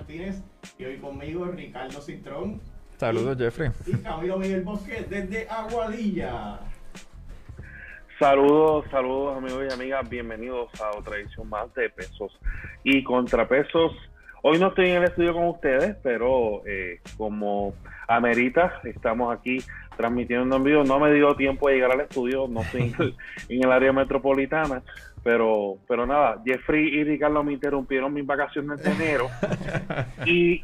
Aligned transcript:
Martínez 0.00 0.42
y 0.78 0.84
hoy 0.86 0.96
conmigo 0.96 1.44
Ricardo 1.44 2.00
Cintrón. 2.00 2.58
Saludos, 2.96 3.36
Jeffrey. 3.36 3.70
Y 3.86 3.92
Camilo 3.98 4.38
Miguel 4.38 4.62
Bosque 4.62 5.04
desde 5.08 5.46
Aguadilla. 5.46 6.58
Saludos, 8.18 8.86
saludos 8.90 9.36
amigos 9.36 9.66
y 9.68 9.74
amigas, 9.74 10.08
bienvenidos 10.08 10.68
a 10.80 10.96
otra 10.96 11.16
edición 11.16 11.50
más 11.50 11.72
de 11.74 11.90
Pesos 11.90 12.32
y 12.82 13.04
Contrapesos. 13.04 13.92
Hoy 14.42 14.58
no 14.58 14.68
estoy 14.68 14.88
en 14.88 14.96
el 14.96 15.04
estudio 15.04 15.34
con 15.34 15.48
ustedes, 15.48 15.94
pero 16.02 16.62
eh, 16.66 17.00
como 17.18 17.74
amerita, 18.08 18.80
estamos 18.84 19.36
aquí 19.36 19.58
transmitiendo 19.98 20.56
en 20.56 20.64
vivo. 20.64 20.82
No 20.82 20.98
me 20.98 21.12
dio 21.12 21.34
tiempo 21.34 21.68
de 21.68 21.74
llegar 21.74 21.92
al 21.92 22.00
estudio, 22.00 22.48
no 22.48 22.62
estoy 22.62 22.94
en 23.48 23.62
el, 23.62 23.72
área 23.72 23.92
metropolitana, 23.92 24.82
pero, 25.22 25.76
pero 25.86 26.06
nada, 26.06 26.40
Jeffrey 26.44 26.88
y 26.88 27.04
Ricardo 27.04 27.42
me 27.42 27.52
interrumpieron 27.52 28.12
mis 28.12 28.26
vacaciones 28.26 28.82
de 28.82 28.90
enero. 28.90 29.28
y 30.26 30.62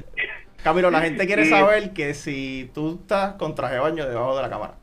Camilo, 0.62 0.90
la 0.90 1.00
gente 1.02 1.26
quiere 1.26 1.46
saber 1.46 1.92
que 1.92 2.14
si 2.14 2.70
tú 2.74 2.98
estás 3.00 3.34
con 3.34 3.54
traje 3.54 3.74
de 3.74 3.80
baño 3.80 4.06
debajo 4.06 4.36
de 4.36 4.42
la 4.42 4.50
cámara. 4.50 4.74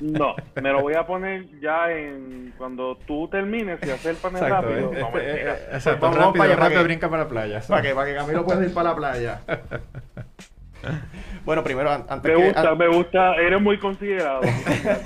No, 0.00 0.34
me 0.54 0.70
lo 0.70 0.80
voy 0.80 0.94
a 0.94 1.06
poner 1.06 1.60
ya 1.60 1.92
en 1.92 2.54
cuando 2.56 2.96
tú 3.06 3.28
termines 3.28 3.78
y 3.86 3.90
hacer 3.90 4.12
el 4.12 4.16
panel 4.16 4.48
rápido. 4.48 4.92
Eh, 4.92 4.96
eh, 4.96 5.44
eh, 5.46 5.56
exacto, 5.74 6.06
vamos 6.06 6.18
rápido, 6.18 6.56
para 6.56 6.70
que, 6.70 6.82
brinca 6.82 7.10
para 7.10 7.24
la 7.24 7.28
playa. 7.28 7.60
Para 7.68 7.82
que, 7.82 7.94
para 7.94 8.06
que 8.06 8.16
Camilo 8.16 8.44
pueda 8.44 8.64
ir 8.64 8.72
para 8.72 8.90
la 8.90 8.96
playa. 8.96 9.40
bueno, 11.44 11.62
primero, 11.62 11.90
antes 11.90 12.22
me 12.22 12.46
gusta, 12.46 12.74
me 12.74 12.88
gusta, 12.88 13.34
eres 13.36 13.60
muy 13.60 13.78
considerado. 13.78 14.40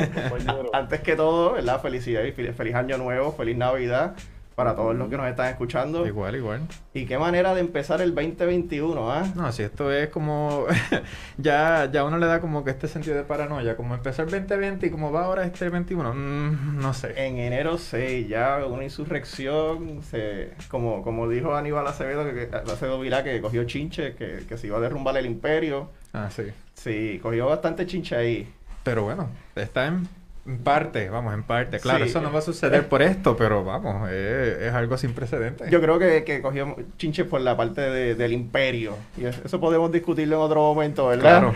antes 0.73 1.01
que 1.01 1.17
todo, 1.17 1.53
¿verdad? 1.53 1.81
Felicidad 1.81 2.23
y 2.25 2.33
feliz 2.33 2.75
año 2.75 2.99
nuevo, 2.99 3.33
feliz 3.33 3.57
Navidad 3.57 4.15
para 4.57 4.75
todos 4.75 4.97
los 4.97 5.11
que 5.11 5.19
nos 5.19 5.29
están 5.29 5.51
escuchando. 5.51 6.07
Igual, 6.07 6.35
igual. 6.35 6.63
Y 6.95 7.05
qué 7.05 7.19
manera 7.19 7.55
de 7.55 7.61
empezar 7.61 8.01
el 8.01 8.15
2021, 8.15 9.13
¿ah? 9.13 9.31
No, 9.37 9.53
si 9.53 9.63
esto 9.63 9.93
es 9.93 10.09
como. 10.09 10.65
ya, 11.37 11.91
ya 11.93 12.05
uno 12.05 12.17
le 12.17 12.27
da 12.27 12.41
como 12.41 12.65
que 12.65 12.71
este 12.71 12.89
sentido 12.89 13.17
de 13.17 13.25
paranoia, 13.25 13.77
como 13.77 13.95
empezar 13.95 14.25
el 14.25 14.31
2020 14.31 14.87
y 14.87 14.91
como 14.91 15.13
va 15.13 15.27
ahora 15.27 15.45
este 15.45 15.69
21, 15.69 16.15
mm, 16.15 16.79
no 16.79 16.95
sé. 16.95 17.13
En 17.27 17.37
enero 17.37 17.77
6, 17.77 18.29
ya 18.29 18.65
una 18.65 18.83
insurrección, 18.83 20.03
se, 20.03 20.55
como, 20.71 21.03
como 21.03 21.29
dijo 21.29 21.55
Aníbal 21.55 21.87
Acevedo, 21.87 22.25
que, 22.25 22.49
Acevedo 22.57 22.99
Vilá, 22.99 23.23
que 23.23 23.43
cogió 23.43 23.65
chinche, 23.65 24.15
que, 24.15 24.47
que 24.49 24.57
se 24.57 24.69
iba 24.69 24.79
a 24.79 24.81
derrumbar 24.81 25.19
el 25.19 25.27
imperio. 25.27 25.91
Ah, 26.15 26.31
sí. 26.31 26.45
Sí, 26.73 27.21
cogió 27.23 27.47
bastante 27.47 27.87
chinche 27.87 28.17
ahí. 28.17 28.51
Pero 28.83 29.03
bueno, 29.03 29.29
está 29.55 29.87
en 29.87 30.09
en 30.47 30.59
parte, 30.59 31.11
vamos, 31.11 31.35
en 31.35 31.43
parte. 31.43 31.81
Claro, 31.81 32.05
eso 32.05 32.21
no 32.21 32.33
va 32.33 32.39
a 32.39 32.43
suceder 32.43 32.89
por 32.89 33.03
esto, 33.03 33.37
pero 33.37 33.65
vamos, 33.65 34.09
es, 34.11 34.73
algo 34.73 34.97
sin 34.97 35.13
precedentes. 35.13 35.71
Yo 35.71 35.81
creo 35.81 35.99
que, 35.99 36.23
que 36.25 36.41
cogió 36.41 36.77
chinche 36.97 37.25
por 37.25 37.41
la 37.41 37.57
parte 37.57 37.81
del 38.15 38.33
imperio. 38.33 38.97
Y 39.17 39.25
eso 39.25 39.61
podemos 39.61 39.91
discutirlo 39.91 40.37
en 40.37 40.43
otro 40.43 40.61
momento, 40.61 41.09
¿verdad? 41.09 41.53
Claro. 41.53 41.55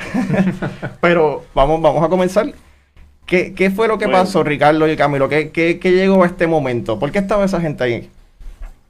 pero 1.00 1.44
vamos, 1.54 1.80
vamos 1.80 2.04
a 2.04 2.08
comenzar. 2.08 2.52
¿Qué, 3.26 3.54
qué 3.54 3.70
fue 3.70 3.86
lo 3.86 3.96
que 3.96 4.08
pasó, 4.08 4.42
Ricardo 4.42 4.90
y 4.90 4.96
Camilo? 4.96 5.28
¿Qué, 5.28 5.50
¿Qué, 5.52 5.78
qué, 5.78 5.92
llegó 5.92 6.24
a 6.24 6.26
este 6.26 6.48
momento? 6.48 6.98
¿Por 6.98 7.12
qué 7.12 7.20
estaba 7.20 7.44
esa 7.44 7.60
gente 7.60 7.84
ahí? 7.84 8.10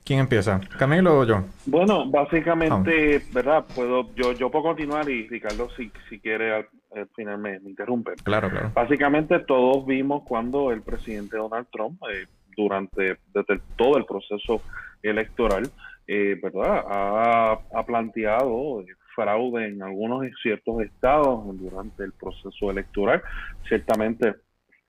¿Quién 0.02 0.20
empieza? 0.20 0.60
¿Camilo 0.78 1.20
o 1.20 1.24
yo? 1.24 1.44
Bueno, 1.66 2.10
básicamente, 2.10 3.22
¿verdad? 3.32 3.66
Puedo, 3.74 4.08
yo, 4.14 4.32
yo 4.32 4.50
puedo 4.50 4.64
continuar 4.64 5.10
y 5.10 5.28
Ricardo, 5.28 5.68
si, 5.76 5.92
si 6.08 6.18
quiere 6.18 6.66
al, 6.94 7.08
final 7.14 7.38
me, 7.38 7.56
interrumpe. 7.56 8.12
Claro, 8.22 8.50
claro. 8.50 8.70
Básicamente 8.74 9.38
todos 9.40 9.86
vimos 9.86 10.22
cuando 10.24 10.72
el 10.72 10.82
presidente 10.82 11.36
Donald 11.36 11.66
Trump, 11.72 12.00
eh, 12.12 12.26
durante 12.56 13.18
desde 13.32 13.60
todo 13.76 13.96
el 13.96 14.04
proceso 14.04 14.62
electoral, 15.02 15.68
eh, 16.06 16.38
¿verdad? 16.42 16.84
Ha, 16.88 17.52
ha 17.72 17.86
planteado 17.86 18.84
fraude 19.14 19.68
en 19.68 19.82
algunos 19.82 20.26
ciertos 20.42 20.82
estados 20.82 21.44
durante 21.58 22.04
el 22.04 22.12
proceso 22.12 22.70
electoral. 22.70 23.22
Ciertamente 23.68 24.34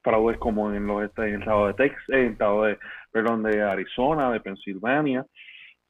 fraudes 0.01 0.37
como 0.37 0.73
en 0.73 0.87
los 0.87 1.11
en 1.17 1.23
el 1.23 1.39
estado 1.39 1.67
de 1.67 1.73
Texas, 1.75 2.09
en 2.09 2.19
el 2.19 2.31
estado 2.31 2.63
de 2.63 2.77
perdón, 3.11 3.43
de 3.43 3.61
Arizona, 3.61 4.31
de 4.31 4.39
Pensilvania. 4.39 5.25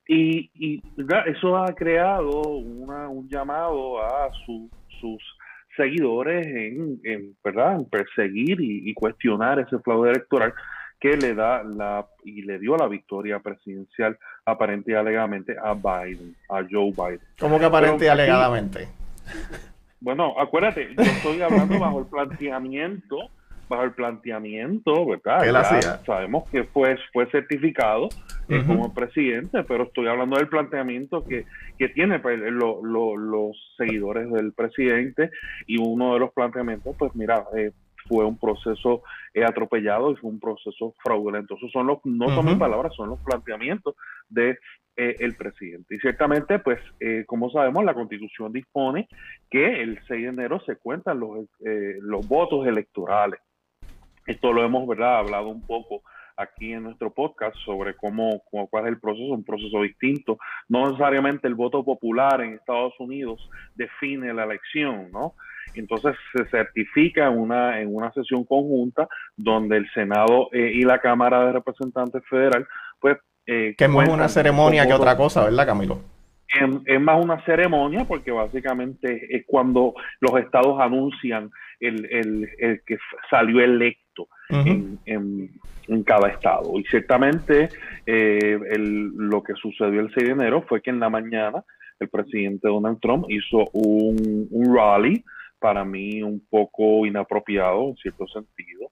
Y, 0.08 0.50
y 0.56 0.82
eso 1.28 1.58
ha 1.58 1.74
creado 1.76 2.42
una, 2.42 3.08
un 3.08 3.30
llamado 3.30 4.04
a 4.04 4.30
sus 4.46 5.22
seguidores 5.76 6.46
en, 6.46 7.00
en, 7.04 7.36
¿verdad? 7.44 7.76
en 7.76 7.86
perseguir 7.86 8.58
y, 8.60 8.94
cuestionar 8.94 9.60
ese 9.60 9.80
fraude 9.80 10.12
electoral 10.12 10.54
que 11.00 11.18
le 11.18 11.34
da 11.34 11.64
la 11.64 12.06
y 12.24 12.44
le 12.44 12.60
dio 12.60 12.78
la 12.78 12.88
victoria 12.88 13.40
presidencial 13.40 14.18
aparente 14.46 14.92
y 14.92 14.96
alegadamente 14.96 15.56
a 15.62 15.74
Biden, 15.74 16.36
a 16.50 16.62
Joe 16.70 16.92
Biden. 16.92 17.22
¿Cómo 17.40 17.58
que 17.58 17.66
aparente 17.66 18.06
y 18.06 18.08
alegadamente? 18.08 18.88
Bueno, 20.00 20.34
acuérdate, 20.40 20.94
yo 20.96 21.04
estoy 21.04 21.42
hablando 21.42 21.80
bajo 21.80 22.00
el 22.00 22.06
planteamiento 22.08 23.30
bajo 23.72 23.84
el 23.84 23.94
planteamiento, 23.94 25.06
¿verdad? 25.06 25.46
sabemos 26.06 26.48
que 26.50 26.66
fue, 26.66 26.98
fue 27.14 27.26
certificado 27.32 28.10
eh, 28.50 28.62
como 28.68 28.94
presidente, 28.94 29.64
pero 29.64 29.86
estoy 29.86 30.08
hablando 30.08 30.36
del 30.36 30.50
planteamiento 30.50 31.24
que, 31.24 31.46
que 31.80 31.88
tiene 31.88 32.20
pues, 32.20 32.38
los 32.38 33.76
seguidores 33.78 34.30
del 34.30 34.52
presidente 34.52 35.32
y 35.68 35.78
uno 35.78 36.14
de 36.14 36.20
los 36.20 36.34
planteamientos, 36.34 36.94
pues 37.00 37.16
mira, 37.16 37.46
eh, 37.56 37.72
fue 38.10 38.26
un 38.26 38.38
proceso 38.38 39.04
eh, 39.34 39.46
atropellado 39.46 40.12
y 40.12 40.18
fue 40.18 40.30
un 40.30 40.42
proceso 40.42 40.94
fraudulento. 41.02 41.56
Esos 41.56 41.72
son 41.72 41.88
los, 41.88 42.00
no 42.04 42.28
son 42.36 42.46
mis 42.46 42.56
palabras, 42.56 42.94
son 42.94 43.10
los 43.10 43.20
planteamientos 43.22 43.96
de 44.28 44.60
el 44.98 45.36
presidente. 45.36 45.96
Y 45.96 46.00
ciertamente, 46.00 46.60
pues, 46.60 46.80
como 47.26 47.50
sabemos, 47.50 47.84
la 47.86 47.96
constitución 47.96 48.52
dispone 48.52 49.08
que 49.50 49.82
el 49.82 49.98
6 50.08 50.22
de 50.22 50.28
enero 50.28 50.60
se 50.66 50.76
cuentan 50.76 51.20
los, 51.20 51.48
los 52.02 52.28
votos 52.28 52.68
electorales. 52.68 53.40
Esto 54.26 54.54
lo 54.54 54.64
hemos 54.64 54.88
¿verdad? 54.88 55.18
hablado 55.18 55.48
un 55.48 55.66
poco 55.66 56.02
aquí 56.38 56.74
en 56.74 56.84
nuestro 56.84 57.12
podcast 57.12 57.56
sobre 57.66 57.96
cómo, 57.96 58.42
cuál 58.50 58.86
es 58.86 58.90
el 58.90 59.00
proceso, 59.00 59.34
un 59.34 59.44
proceso 59.44 59.82
distinto. 59.82 60.38
No 60.70 60.86
necesariamente 60.86 61.48
el 61.48 61.56
voto 61.56 61.84
popular 61.84 62.42
en 62.42 62.54
Estados 62.54 62.94
Unidos 63.00 63.50
define 63.76 64.34
la 64.34 64.44
elección, 64.44 65.12
¿no? 65.12 65.36
Entonces 65.74 66.16
se 66.34 66.46
certifica 66.50 67.28
en 67.28 67.38
una, 67.38 67.80
en 67.80 67.96
una 67.96 68.12
sesión 68.12 68.44
conjunta 68.44 69.08
donde 69.38 69.78
el 69.78 69.90
Senado 69.94 70.50
eh, 70.52 70.72
y 70.74 70.82
la 70.82 71.00
Cámara 71.00 71.46
de 71.46 71.54
Representantes 71.54 72.24
Federal, 72.30 72.68
pues... 73.00 73.18
Eh, 73.48 73.76
que 73.78 73.86
es 73.86 73.90
más 73.90 74.08
una 74.08 74.28
ceremonia 74.28 74.86
que 74.86 74.94
otra 74.94 75.18
cosa, 75.18 75.46
¿verdad, 75.46 75.66
Camilo? 75.66 76.02
Es, 76.86 77.00
más 77.00 77.24
una 77.24 77.44
ceremonia 77.46 78.06
porque 78.06 78.32
básicamente 78.32 79.28
es 79.36 79.46
cuando 79.46 79.94
los 80.20 80.40
estados 80.40 80.80
anuncian 80.80 81.50
el, 81.80 82.06
el, 82.12 82.50
el 82.60 82.82
que 82.86 82.98
salió 83.30 83.62
electo 83.62 84.28
en, 84.50 85.00
en, 85.06 86.04
cada 86.04 86.30
estado. 86.30 86.78
Y 86.78 86.84
ciertamente 86.86 87.70
eh, 88.06 88.58
lo 88.78 89.44
que 89.44 89.54
sucedió 89.54 90.02
el 90.02 90.14
6 90.14 90.28
de 90.28 90.34
enero 90.34 90.64
fue 90.68 90.82
que 90.82 90.90
en 90.90 91.00
la 91.00 91.10
mañana 91.10 91.64
el 92.00 92.10
presidente 92.10 92.68
Donald 92.68 93.00
Trump 93.00 93.26
hizo 93.30 93.70
un, 93.74 94.48
un 94.50 94.76
rally, 94.76 95.24
para 95.60 95.86
mí 95.86 96.24
un 96.24 96.44
poco 96.50 97.06
inapropiado 97.06 97.90
en 97.90 97.96
cierto 97.98 98.26
sentido, 98.28 98.92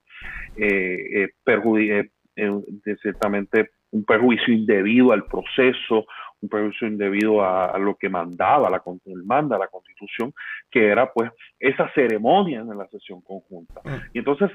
eh, 0.56 1.24
eh, 1.24 2.10
eh 2.36 2.96
ciertamente 3.02 3.72
un 3.92 4.06
perjuicio 4.06 4.54
indebido 4.54 5.12
al 5.12 5.26
proceso, 5.26 6.06
un 6.42 6.50
perjuicio 6.50 6.88
indebido 6.88 7.44
a, 7.44 7.78
lo 7.78 7.96
que 7.96 8.10
mandaba 8.10 8.70
la 8.70 8.82
manda 9.26 9.58
la 9.58 9.68
constitución 9.68 10.34
que 10.70 10.88
era 10.88 11.12
pues 11.12 11.32
esa 11.60 11.92
ceremonia 11.94 12.60
en 12.60 12.78
la 12.78 12.88
sesión 12.88 13.22
conjunta. 13.22 13.82
Mm. 13.84 13.96
y 14.14 14.20
entonces 14.20 14.50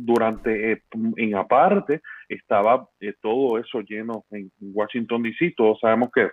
durante 0.00 0.72
eh, 0.72 0.82
en 1.16 1.34
aparte 1.34 2.00
estaba 2.28 2.88
eh, 3.00 3.14
todo 3.20 3.58
eso 3.58 3.80
lleno 3.80 4.24
en 4.30 4.50
Washington 4.60 5.22
DC 5.22 5.54
todos 5.56 5.78
sabemos 5.80 6.10
que 6.12 6.28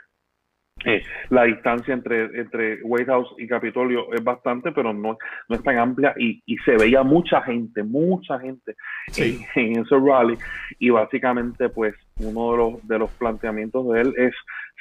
eh, 0.83 1.01
la 1.29 1.45
distancia 1.45 1.93
entre, 1.93 2.25
entre 2.37 2.83
White 2.83 3.05
House 3.05 3.33
y 3.37 3.47
Capitolio 3.47 4.13
es 4.13 4.21
bastante, 4.21 4.73
pero 4.73 4.93
no, 4.93 5.17
no 5.47 5.55
es 5.55 5.63
tan 5.63 5.77
amplia 5.77 6.13
y, 6.17 6.43
y 6.45 6.57
se 6.57 6.75
veía 6.75 7.01
mucha 7.01 7.41
gente, 7.41 7.81
mucha 7.81 8.37
gente 8.39 8.75
en, 9.17 9.79
ese 9.79 9.95
rally. 9.97 10.37
Y 10.77 10.89
básicamente 10.89 11.69
pues 11.69 11.95
uno 12.19 12.51
de 12.51 12.57
los, 12.57 12.87
de 12.87 12.99
los 12.99 13.09
planteamientos 13.11 13.87
de 13.89 14.01
él 14.01 14.13
es 14.17 14.33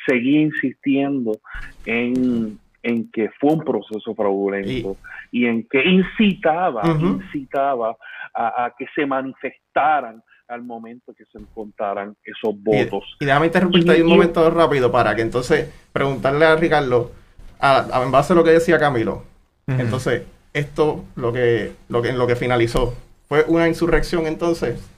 seguir 0.06 0.40
insistiendo 0.42 1.32
en, 1.86 2.58
en 2.82 3.10
que 3.10 3.30
fue 3.40 3.52
un 3.52 3.64
proceso 3.64 4.14
fraudulento 4.14 4.96
y, 5.30 5.46
en 5.46 5.66
que 5.68 5.84
incitaba, 5.84 6.82
incitaba 7.00 7.96
a, 8.34 8.64
a 8.64 8.74
que 8.76 8.86
se 8.94 9.06
manifestaran 9.06 10.22
al 10.48 10.62
momento 10.62 11.14
que 11.14 11.24
se 11.26 11.38
encontraran 11.38 12.16
esos 12.24 12.54
votos. 12.62 13.16
Y, 13.20 13.24
déjame 13.24 13.46
interrumpirte 13.46 13.92
ahí 13.92 14.02
un 14.02 14.08
momento 14.10 14.48
rápido 14.50 14.90
para 14.92 15.14
que 15.14 15.22
entonces 15.22 15.72
preguntarle 15.92 16.44
a 16.44 16.56
Ricardo, 16.56 17.12
a, 17.60 18.02
en 18.02 18.10
base 18.10 18.32
a 18.32 18.36
lo 18.36 18.44
que 18.44 18.50
decía 18.50 18.78
Camilo, 18.78 19.24
entonces, 19.66 20.24
esto, 20.52 21.04
lo 21.16 21.32
que, 21.32 21.72
lo 21.88 22.02
que, 22.02 22.10
en 22.10 22.18
lo 22.18 22.26
que 22.26 22.36
finalizó, 22.36 22.94
¿fue 23.26 23.44
una 23.48 23.66
insurrección 23.66 24.26
entonces? 24.26 24.93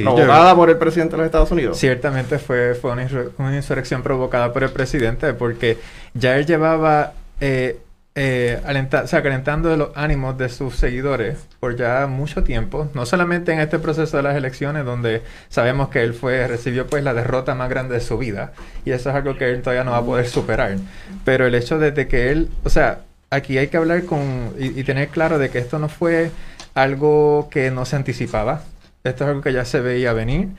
Provocada 0.00 0.54
por 0.54 0.70
el 0.70 0.78
presidente 0.78 1.12
de 1.12 1.18
los 1.18 1.26
Estados 1.26 1.50
Unidos. 1.50 1.78
Ciertamente 1.78 2.38
fue, 2.38 2.74
fue 2.74 2.92
una, 2.92 3.56
insurrección 3.56 4.02
provocada 4.02 4.52
por 4.52 4.64
el 4.64 4.70
presidente 4.70 5.34
porque 5.34 5.78
ya 6.14 6.36
él 6.36 6.46
llevaba 6.46 7.12
eh, 7.40 7.80
eh, 8.14 8.60
o 8.92 9.06
sea, 9.06 9.22
calentando 9.22 9.74
los 9.74 9.88
ánimos 9.94 10.36
de 10.36 10.50
sus 10.50 10.76
seguidores 10.76 11.38
por 11.60 11.76
ya 11.76 12.06
mucho 12.06 12.44
tiempo, 12.44 12.90
no 12.92 13.06
solamente 13.06 13.52
en 13.52 13.60
este 13.60 13.78
proceso 13.78 14.18
de 14.18 14.22
las 14.22 14.36
elecciones 14.36 14.84
donde 14.84 15.22
sabemos 15.48 15.88
que 15.88 16.02
él 16.02 16.12
fue 16.12 16.46
recibió 16.46 16.86
pues 16.86 17.02
la 17.04 17.14
derrota 17.14 17.54
más 17.54 17.70
grande 17.70 17.94
de 17.94 18.00
su 18.02 18.18
vida 18.18 18.52
y 18.84 18.90
eso 18.90 19.08
es 19.08 19.16
algo 19.16 19.38
que 19.38 19.48
él 19.50 19.62
todavía 19.62 19.84
no 19.84 19.92
va 19.92 19.98
a 19.98 20.04
poder 20.04 20.28
superar, 20.28 20.76
pero 21.24 21.46
el 21.46 21.54
hecho 21.54 21.78
de, 21.78 22.06
que 22.06 22.30
él, 22.30 22.50
o 22.64 22.68
sea, 22.68 23.00
aquí 23.30 23.56
hay 23.56 23.68
que 23.68 23.78
hablar 23.78 24.04
con 24.04 24.52
y, 24.58 24.82
tener 24.84 25.08
claro 25.08 25.38
de 25.38 25.48
que 25.48 25.58
esto 25.58 25.78
no 25.78 25.88
fue 25.88 26.30
algo 26.74 27.48
que 27.50 27.70
no 27.70 27.86
se 27.86 27.96
anticipaba, 27.96 28.60
esto 29.04 29.24
es 29.24 29.30
algo 29.30 29.40
que 29.42 29.52
ya 29.52 29.64
se 29.64 29.80
veía 29.80 30.12
venir, 30.12 30.50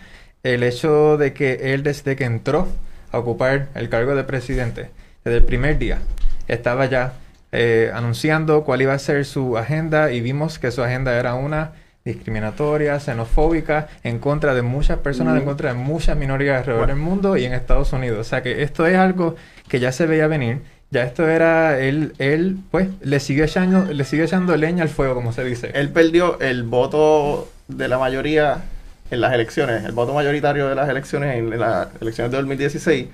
el 0.43 0.63
hecho 0.63 1.17
de 1.17 1.33
que 1.33 1.73
él 1.73 1.83
desde 1.83 2.15
que 2.15 2.25
entró 2.25 2.67
a 3.11 3.19
ocupar 3.19 3.69
el 3.75 3.89
cargo 3.89 4.15
de 4.15 4.23
presidente, 4.23 4.89
desde 5.23 5.37
el 5.37 5.45
primer 5.45 5.77
día, 5.77 5.99
estaba 6.47 6.85
ya 6.85 7.13
eh, 7.51 7.91
anunciando 7.93 8.63
cuál 8.63 8.81
iba 8.81 8.93
a 8.93 8.99
ser 8.99 9.25
su 9.25 9.57
agenda 9.57 10.11
y 10.11 10.21
vimos 10.21 10.59
que 10.59 10.71
su 10.71 10.81
agenda 10.83 11.17
era 11.17 11.35
una 11.35 11.73
discriminatoria, 12.03 12.99
xenofóbica, 12.99 13.87
en 14.03 14.19
contra 14.19 14.53
de 14.53 14.61
muchas 14.61 14.99
personas, 14.99 15.37
en 15.37 15.45
contra 15.45 15.73
de 15.73 15.79
muchas 15.79 16.17
minorías 16.17 16.59
alrededor 16.59 16.87
del 16.87 16.97
mundo 16.97 17.37
y 17.37 17.45
en 17.45 17.53
Estados 17.53 17.93
Unidos. 17.93 18.19
O 18.19 18.23
sea 18.23 18.43
que 18.43 18.63
esto 18.63 18.85
es 18.87 18.97
algo 18.97 19.35
que 19.69 19.79
ya 19.79 19.91
se 19.91 20.05
veía 20.05 20.27
venir. 20.27 20.61
Ya 20.91 21.03
esto 21.03 21.27
era, 21.27 21.79
él, 21.79 22.13
él 22.19 22.57
pues, 22.69 22.89
le 23.01 23.19
siguió 23.19 23.45
echando, 23.45 23.85
le 23.85 24.03
siguió 24.03 24.25
echando 24.25 24.55
leña 24.57 24.83
al 24.83 24.89
fuego, 24.89 25.15
como 25.15 25.31
se 25.31 25.43
dice. 25.43 25.71
Él 25.73 25.89
perdió 25.89 26.39
el 26.39 26.63
voto 26.63 27.49
de 27.67 27.87
la 27.87 27.97
mayoría 27.97 28.63
en 29.11 29.21
las 29.21 29.33
elecciones, 29.33 29.83
el 29.83 29.91
voto 29.91 30.13
mayoritario 30.13 30.67
de 30.67 30.75
las 30.75 30.89
elecciones 30.89 31.37
en, 31.37 31.59
las 31.59 31.89
elecciones 32.01 32.31
de 32.31 32.37
2016 32.37 33.07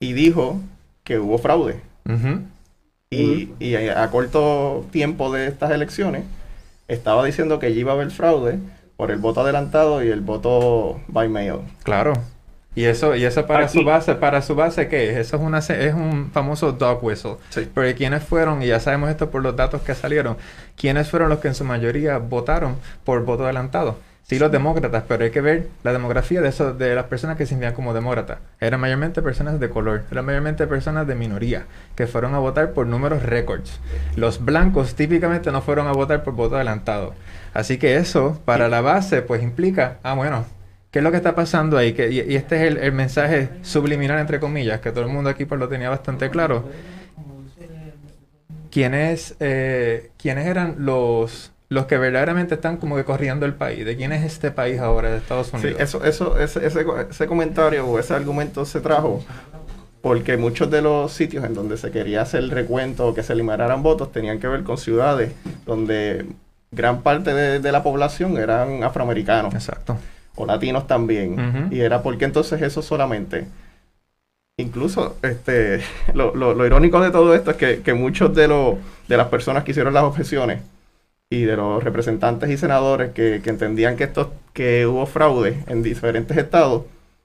y 0.00 0.12
dijo 0.12 0.60
que 1.04 1.18
hubo 1.18 1.38
fraude. 1.38 1.80
Y, 3.10 3.74
a, 3.88 4.10
corto 4.10 4.86
tiempo 4.90 5.32
de 5.32 5.46
estas 5.46 5.70
elecciones 5.70 6.24
estaba 6.88 7.24
diciendo 7.24 7.58
que 7.58 7.66
allí 7.66 7.80
iba 7.80 7.92
a 7.92 7.94
haber 7.94 8.10
fraude 8.10 8.58
por 8.96 9.10
el 9.10 9.18
voto 9.18 9.40
adelantado 9.40 10.02
y 10.02 10.08
el 10.08 10.20
voto 10.20 11.00
by 11.08 11.28
mail. 11.28 11.60
Claro. 11.82 12.14
Y 12.74 12.84
eso, 12.84 13.14
y 13.14 13.24
eso 13.24 13.46
para 13.46 13.68
su 13.68 13.84
base, 13.84 14.14
para 14.14 14.40
su 14.40 14.54
base, 14.54 14.88
¿qué 14.88 15.10
es? 15.10 15.18
Eso 15.18 15.36
es 15.36 15.42
una 15.42 15.58
es 15.58 15.94
un 15.94 16.30
famoso 16.32 16.72
dog 16.72 17.04
whistle. 17.04 17.36
Sí. 17.50 17.68
Porque 17.72 17.94
quienes 17.94 18.22
fueron, 18.22 18.62
y 18.62 18.68
ya 18.68 18.80
sabemos 18.80 19.10
esto 19.10 19.30
por 19.30 19.42
los 19.42 19.54
datos 19.56 19.82
que 19.82 19.94
salieron, 19.94 20.36
quienes 20.76 21.10
fueron 21.10 21.28
los 21.28 21.38
que 21.40 21.48
en 21.48 21.54
su 21.54 21.64
mayoría 21.64 22.18
votaron 22.18 22.76
por 23.04 23.24
voto 23.24 23.44
adelantado 23.44 23.96
sí 24.32 24.38
los 24.38 24.50
demócratas, 24.50 25.04
pero 25.06 25.24
hay 25.24 25.30
que 25.30 25.40
ver 25.40 25.68
la 25.82 25.92
demografía 25.92 26.40
de, 26.40 26.48
eso, 26.48 26.72
de 26.72 26.94
las 26.94 27.04
personas 27.04 27.36
que 27.36 27.44
se 27.44 27.50
sentían 27.50 27.74
como 27.74 27.92
demócratas. 27.92 28.38
Eran 28.60 28.80
mayormente 28.80 29.20
personas 29.20 29.60
de 29.60 29.68
color, 29.68 30.04
eran 30.10 30.24
mayormente 30.24 30.66
personas 30.66 31.06
de 31.06 31.14
minoría, 31.14 31.66
que 31.96 32.06
fueron 32.06 32.34
a 32.34 32.38
votar 32.38 32.72
por 32.72 32.86
números 32.86 33.22
récords. 33.22 33.80
Los 34.16 34.42
blancos 34.44 34.94
típicamente 34.94 35.52
no 35.52 35.60
fueron 35.60 35.86
a 35.86 35.92
votar 35.92 36.24
por 36.24 36.34
voto 36.34 36.56
adelantado. 36.56 37.14
Así 37.52 37.76
que 37.76 37.96
eso, 37.96 38.40
para 38.44 38.68
la 38.68 38.80
base, 38.80 39.22
pues 39.22 39.42
implica, 39.42 39.98
ah, 40.02 40.14
bueno, 40.14 40.46
¿qué 40.92 41.00
es 41.00 41.02
lo 41.02 41.10
que 41.10 41.16
está 41.16 41.34
pasando 41.34 41.76
ahí? 41.76 41.94
Que, 41.94 42.10
y, 42.10 42.36
este 42.36 42.68
es 42.68 42.76
el, 42.76 42.92
mensaje 42.92 43.48
subliminal, 43.62 44.20
entre 44.20 44.38
comillas, 44.38 44.80
que 44.80 44.92
todo 44.92 45.02
el 45.02 45.10
mundo 45.10 45.28
aquí 45.30 45.44
pues 45.44 45.58
lo 45.58 45.68
tenía 45.68 45.90
bastante 45.90 46.30
claro. 46.30 46.68
¿Quiénes, 48.70 49.34
eh, 49.40 50.12
¿quiénes 50.16 50.46
eran 50.46 50.76
los 50.78 51.52
los 51.72 51.86
que 51.86 51.96
verdaderamente 51.96 52.54
están 52.54 52.76
como 52.76 52.96
que 52.96 53.04
corriendo 53.04 53.46
el 53.46 53.54
país. 53.54 53.84
¿De 53.84 53.96
quién 53.96 54.12
es 54.12 54.22
este 54.24 54.50
país 54.50 54.78
ahora, 54.78 55.10
de 55.10 55.16
Estados 55.16 55.52
Unidos? 55.54 55.76
Sí, 55.76 55.82
eso, 55.82 56.04
eso, 56.04 56.38
ese, 56.38 56.66
ese, 56.66 57.26
comentario 57.26 57.86
o 57.86 57.98
ese 57.98 58.12
argumento 58.12 58.66
se 58.66 58.80
trajo 58.80 59.24
porque 60.02 60.36
muchos 60.36 60.70
de 60.70 60.82
los 60.82 61.12
sitios 61.12 61.44
en 61.44 61.54
donde 61.54 61.78
se 61.78 61.90
quería 61.90 62.22
hacer 62.22 62.40
el 62.40 62.50
recuento 62.50 63.06
o 63.06 63.14
que 63.14 63.22
se 63.22 63.32
eliminaran 63.32 63.82
votos 63.82 64.12
tenían 64.12 64.38
que 64.38 64.48
ver 64.48 64.64
con 64.64 64.76
ciudades 64.76 65.32
donde 65.64 66.26
gran 66.72 67.02
parte 67.02 67.32
de, 67.32 67.72
la 67.72 67.82
población 67.82 68.36
eran 68.36 68.82
afroamericanos. 68.82 69.54
Exacto. 69.54 69.96
O 70.34 70.46
latinos 70.46 70.86
también. 70.86 71.68
Y 71.70 71.80
era 71.80 72.02
porque 72.02 72.24
entonces 72.24 72.62
eso 72.62 72.82
solamente. 72.82 73.46
Incluso, 74.58 75.16
este, 75.22 75.80
lo, 76.14 76.34
lo, 76.34 76.66
irónico 76.66 77.00
de 77.00 77.10
todo 77.10 77.34
esto 77.34 77.52
es 77.52 77.56
que, 77.56 77.82
que 77.82 77.94
muchos 77.94 78.34
de, 78.34 78.48
los 78.48 78.76
de 79.08 79.16
las 79.16 79.28
personas 79.28 79.64
que 79.64 79.72
hicieron 79.72 79.94
las 79.94 80.04
objeciones 80.04 80.62
y 81.30 81.44
de 81.44 81.56
los 81.56 81.82
representantes 81.82 82.50
y 82.50 82.58
senadores 82.58 83.12
que, 83.12 83.36
entendían 83.44 83.96
que, 83.96 84.04
esto, 84.04 84.34
que 84.52 84.86
hubo 84.86 85.06
fraude 85.06 85.64
en 85.66 85.82
diferentes 85.82 86.36
estados, 86.36 86.82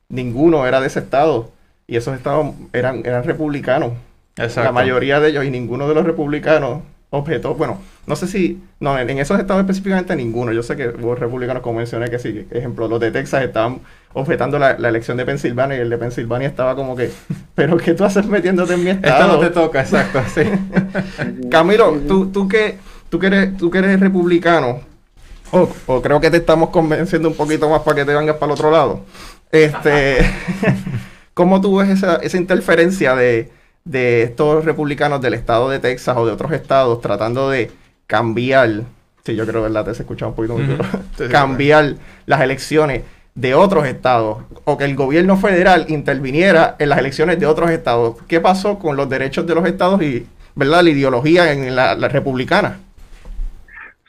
ninguno 0.07 0.65
era 0.65 0.79
de 0.79 0.87
ese 0.87 0.99
estado. 0.99 1.51
Y 1.87 1.97
esos 1.97 2.15
estados 2.15 2.53
eran, 2.73 3.05
eran 3.05 3.23
republicanos. 3.23 3.93
La 4.37 4.71
mayoría 4.71 5.19
de 5.19 5.29
ellos 5.29 5.45
y 5.45 5.49
ninguno 5.49 5.87
de 5.87 5.95
los 5.95 6.05
republicanos 6.05 6.81
objetó. 7.09 7.55
Bueno, 7.55 7.79
no 8.05 8.15
sé 8.15 8.27
si. 8.27 8.61
No, 8.79 8.97
en, 8.97 9.09
esos 9.17 9.39
estados 9.39 9.61
específicamente 9.61 10.15
ninguno. 10.15 10.51
Yo 10.51 10.63
sé 10.63 10.75
que 10.75 10.89
hubo 10.89 11.15
republicanos, 11.15 11.63
como 11.63 11.79
mencioné, 11.79 12.09
que 12.09 12.19
sí. 12.19 12.47
Ejemplo, 12.51 12.87
los 12.87 12.99
de 12.99 13.11
Texas 13.11 13.43
estaban 13.43 13.79
objetando 14.13 14.59
la, 14.59 14.71
elección 14.71 15.17
de 15.17 15.25
Pensilvania 15.25 15.77
y 15.77 15.81
el 15.81 15.89
de 15.89 15.97
Pensilvania 15.97 16.47
estaba 16.47 16.75
como 16.75 16.95
que. 16.95 17.11
¿Pero 17.55 17.77
qué 17.77 17.93
tú 17.93 18.03
haces 18.03 18.25
metiéndote 18.25 18.73
en 18.73 18.83
mi 18.83 18.89
estado? 18.89 19.23
Esto 19.23 19.33
no 19.33 19.39
te 19.39 19.49
toca, 19.49 19.81
exacto, 19.81 20.21
sí. 20.33 20.43
Camilo, 21.49 21.93
tú, 22.07 22.27
tú 22.31 22.47
que 22.47 22.77
tú 23.09 23.19
que 23.19 23.27
eres, 23.27 23.57
tú 23.57 23.69
que 23.69 23.79
eres 23.79 23.99
republicano, 23.99 24.81
o, 25.51 26.01
creo 26.01 26.19
que 26.19 26.29
te 26.29 26.37
estamos 26.37 26.69
convenciendo 26.69 27.29
un 27.29 27.35
poquito 27.35 27.69
más 27.69 27.81
para 27.81 27.95
que 27.95 28.05
te 28.05 28.13
vengas 28.13 28.35
para 28.35 28.51
el 28.51 28.51
otro 28.53 28.71
lado. 28.71 29.01
Este, 29.51 30.17
¿Cómo 31.33 31.61
tú 31.61 31.77
ves 31.77 31.89
esa, 31.89 32.17
esa 32.17 32.37
interferencia 32.37 33.15
de, 33.15 33.51
estos 33.91 34.65
republicanos 34.65 35.21
del 35.21 35.33
estado 35.33 35.69
de 35.69 35.79
Texas 35.79 36.15
o 36.17 36.25
de 36.25 36.31
otros 36.31 36.51
estados 36.51 37.01
tratando 37.01 37.49
de 37.49 37.71
cambiar, 38.05 38.83
sí, 39.23 39.35
yo 39.35 39.45
creo, 39.45 39.63
¿verdad? 39.63 39.85
Te 39.85 39.91
has 39.91 39.99
escuchado 39.99 40.31
un 40.31 40.35
poquito, 40.35 40.83
cambiar 41.31 41.95
las 42.25 42.41
elecciones 42.41 43.03
de 43.35 43.53
otros 43.53 43.85
estados 43.85 44.43
o 44.65 44.77
que 44.77 44.85
el 44.85 44.95
gobierno 44.95 45.37
federal 45.37 45.85
interviniera 45.89 46.75
en 46.79 46.89
las 46.89 46.99
elecciones 46.99 47.39
de 47.39 47.45
otros 47.45 47.69
estados. 47.69 48.21
¿Qué 48.27 48.39
pasó 48.39 48.79
con 48.79 48.97
los 48.97 49.09
derechos 49.09 49.45
de 49.45 49.55
los 49.55 49.65
estados 49.65 50.01
y, 50.01 50.25
¿verdad?, 50.55 50.83
la 50.83 50.89
ideología 50.89 51.51
en 51.51 51.75
la 51.75 52.07
republicana? 52.07 52.79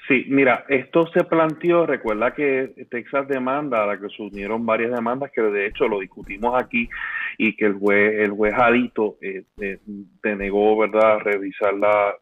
Sí, 0.08 0.24
mira, 0.28 0.64
esto 0.70 1.06
se 1.12 1.22
planteó, 1.24 1.84
recuerda 1.84 2.32
que 2.32 2.72
Texas 2.90 3.28
demanda, 3.28 3.84
a 3.84 3.86
la 3.86 3.98
que 3.98 4.08
se 4.08 4.22
unieron 4.22 4.64
varias 4.64 4.90
demandas, 4.90 5.30
que 5.30 5.42
de 5.42 5.66
hecho 5.66 5.86
lo 5.86 6.00
discutimos 6.00 6.60
aquí 6.60 6.88
y 7.40 7.56
que 7.56 7.66
el 7.66 7.74
juez, 7.74 8.20
el 8.20 8.32
juez 8.32 8.52
Adito 8.54 9.16
eh, 9.22 9.44
eh, 9.60 9.78
denegó, 10.22 10.76
¿verdad?, 10.76 11.20
revisar 11.20 11.72
la, 11.74 12.12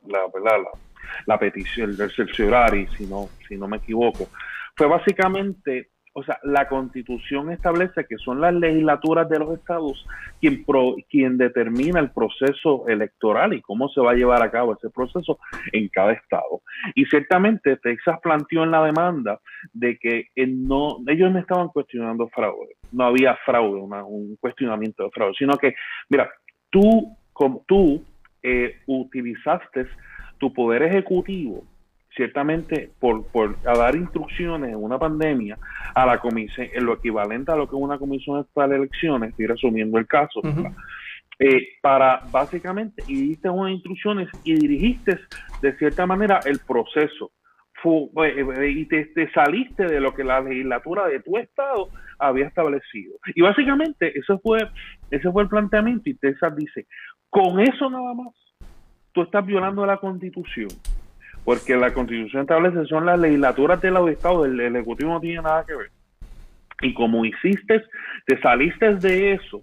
la, 1.27 1.39
petición, 1.39 1.97
el 1.99 2.11
cerciorari, 2.11 2.87
si 2.89 3.07
no, 3.07 3.31
si 3.49 3.57
no 3.57 3.67
me 3.67 3.79
equivoco. 3.79 4.29
Fue 4.77 4.87
básicamente 4.87 5.89
o 6.19 6.25
sea, 6.25 6.39
la 6.45 6.67
constitución 6.67 7.53
establece 7.53 8.07
que 8.07 8.17
son 8.17 8.41
las 8.41 8.55
legislaturas 8.55 9.29
de 9.29 9.39
los 9.39 9.53
estados 9.59 10.07
quien, 10.41 10.65
quien 11.11 11.37
determina 11.37 12.01
el 12.01 12.11
proceso 12.11 12.89
electoral 12.89 13.53
y 13.53 13.61
cómo 13.61 13.91
se 13.91 14.01
va 14.01 14.13
a 14.13 14.15
llevar 14.15 14.43
a 14.43 14.51
cabo 14.51 14.73
ese 14.73 14.89
proceso 14.89 15.39
en 15.73 15.89
cada 15.91 16.13
estado. 16.13 16.63
Y 16.95 17.05
ciertamente 17.05 17.77
Texas 17.77 18.19
planteó 18.23 18.63
en 18.63 18.71
la 18.71 18.83
demanda 18.83 19.39
de 19.75 19.99
que 19.99 20.29
no, 20.37 21.01
ellos 21.07 21.31
no 21.31 21.39
estaban 21.39 21.69
cuestionando 21.69 22.29
fraude, 22.29 22.77
no 22.93 23.05
había 23.05 23.37
fraude, 23.45 23.83
un 23.83 24.37
cuestionamiento 24.41 25.05
de 25.05 25.11
fraude, 25.11 25.35
sino 25.39 25.59
que, 25.59 25.75
mira, 26.09 26.31
tú, 26.71 27.15
como, 27.35 27.63
tú 27.69 28.03
eh, 28.43 28.77
utilizaste 28.87 29.87
tu 30.39 30.51
poder 30.51 30.83
ejecutivo 30.83 31.63
ciertamente 32.17 32.91
por, 32.99 33.27
por 33.27 33.61
dar 33.63 33.95
instrucciones 33.95 34.71
en 34.71 34.83
una 34.83 34.99
pandemia 34.99 35.59
a 35.95 36.07
la 36.07 36.19
comisión, 36.19 36.67
en 36.73 36.85
lo 36.85 36.95
equivalente 36.95 37.53
a 37.53 37.57
lo 37.57 37.69
que 37.69 37.77
es 37.77 37.83
una 37.83 37.99
comisión 37.99 38.45
de 38.55 38.77
elecciones, 38.77 39.31
estoy 39.31 39.47
resumiendo 39.47 39.99
el 39.99 40.07
caso, 40.07 40.41
eh, 41.39 41.69
para 41.83 42.23
básicamente, 42.33 43.05
y 43.07 43.29
diste 43.29 43.51
unas 43.51 43.73
instrucciones 43.73 44.29
y 44.43 44.55
dirigiste 44.55 45.19
de 45.61 45.77
cierta 45.77 46.07
manera 46.07 46.41
el 46.47 46.59
proceso. 46.67 47.31
Eh, 47.85 48.45
eh, 48.59 48.71
y 48.71 48.87
te, 48.87 49.31
saliste 49.33 49.87
de 49.87 50.01
lo 50.01 50.13
que 50.13 50.25
la 50.25 50.41
legislatura 50.41 51.07
de 51.07 51.21
tu 51.21 51.37
estado 51.37 51.91
había 52.19 52.47
establecido. 52.47 53.15
Y 53.35 53.43
básicamente 53.43 54.19
ese 54.19 54.39
fue, 54.39 54.59
ese 55.11 55.31
fue 55.31 55.45
el 55.45 55.49
planteamiento 55.49 56.11
y 56.11 56.15
Texas 56.15 56.57
dice, 56.57 56.87
con 57.31 57.61
eso 57.61 57.89
nada 57.89 58.13
más, 58.15 58.35
tú 59.13 59.23
estás 59.23 59.47
violando 59.47 59.87
la 59.87 59.99
constitución 59.99 60.69
porque 61.47 61.77
la 61.77 61.95
constitución 61.95 62.43
establece 62.43 62.87
son 62.87 63.07
las 63.07 63.21
legislaturas 63.21 63.81
de 63.81 63.93
los 63.93 64.11
estados, 64.11 64.49
el, 64.49 64.61
ejecutivo 64.61 65.13
no 65.13 65.21
tiene 65.21 65.43
nada 65.43 65.65
que 65.65 65.77
ver. 65.77 65.91
Y 66.83 66.93
como 66.93 67.25
hiciste, 67.25 67.85
te 68.27 68.41
saliste 68.41 68.97
de 68.97 69.35
eso, 69.35 69.63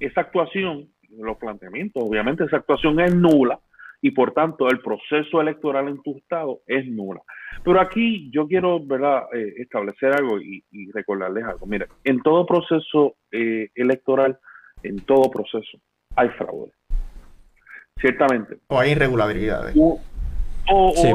esa 0.00 0.22
actuación, 0.22 0.88
los 1.16 1.38
planteamientos, 1.38 2.02
obviamente 2.04 2.42
esa 2.42 2.56
actuación 2.56 2.98
es 2.98 3.14
nula 3.14 3.60
y 4.00 4.10
por 4.10 4.32
tanto 4.32 4.68
el 4.68 4.80
proceso 4.80 5.40
electoral 5.40 5.86
en 5.86 6.02
tu 6.02 6.18
estado 6.18 6.58
es 6.66 6.84
nula. 6.86 7.20
Pero 7.62 7.80
aquí 7.80 8.28
yo 8.32 8.48
quiero 8.48 8.84
¿verdad? 8.84 9.22
Eh, 9.32 9.54
establecer 9.58 10.12
algo 10.12 10.40
y, 10.40 10.64
recordarles 10.92 11.44
algo. 11.44 11.66
Mira, 11.66 11.86
en 12.02 12.20
todo 12.20 12.44
proceso 12.44 13.14
eh, 13.30 13.68
electoral, 13.76 14.40
en 14.82 14.96
todo 14.96 15.30
proceso, 15.30 15.78
hay 16.16 16.30
fraude. 16.30 16.72
Ciertamente. 18.00 18.56
O 18.66 18.80
hay 18.80 18.90
irregularidades. 18.90 19.76
Sí, 20.94 21.12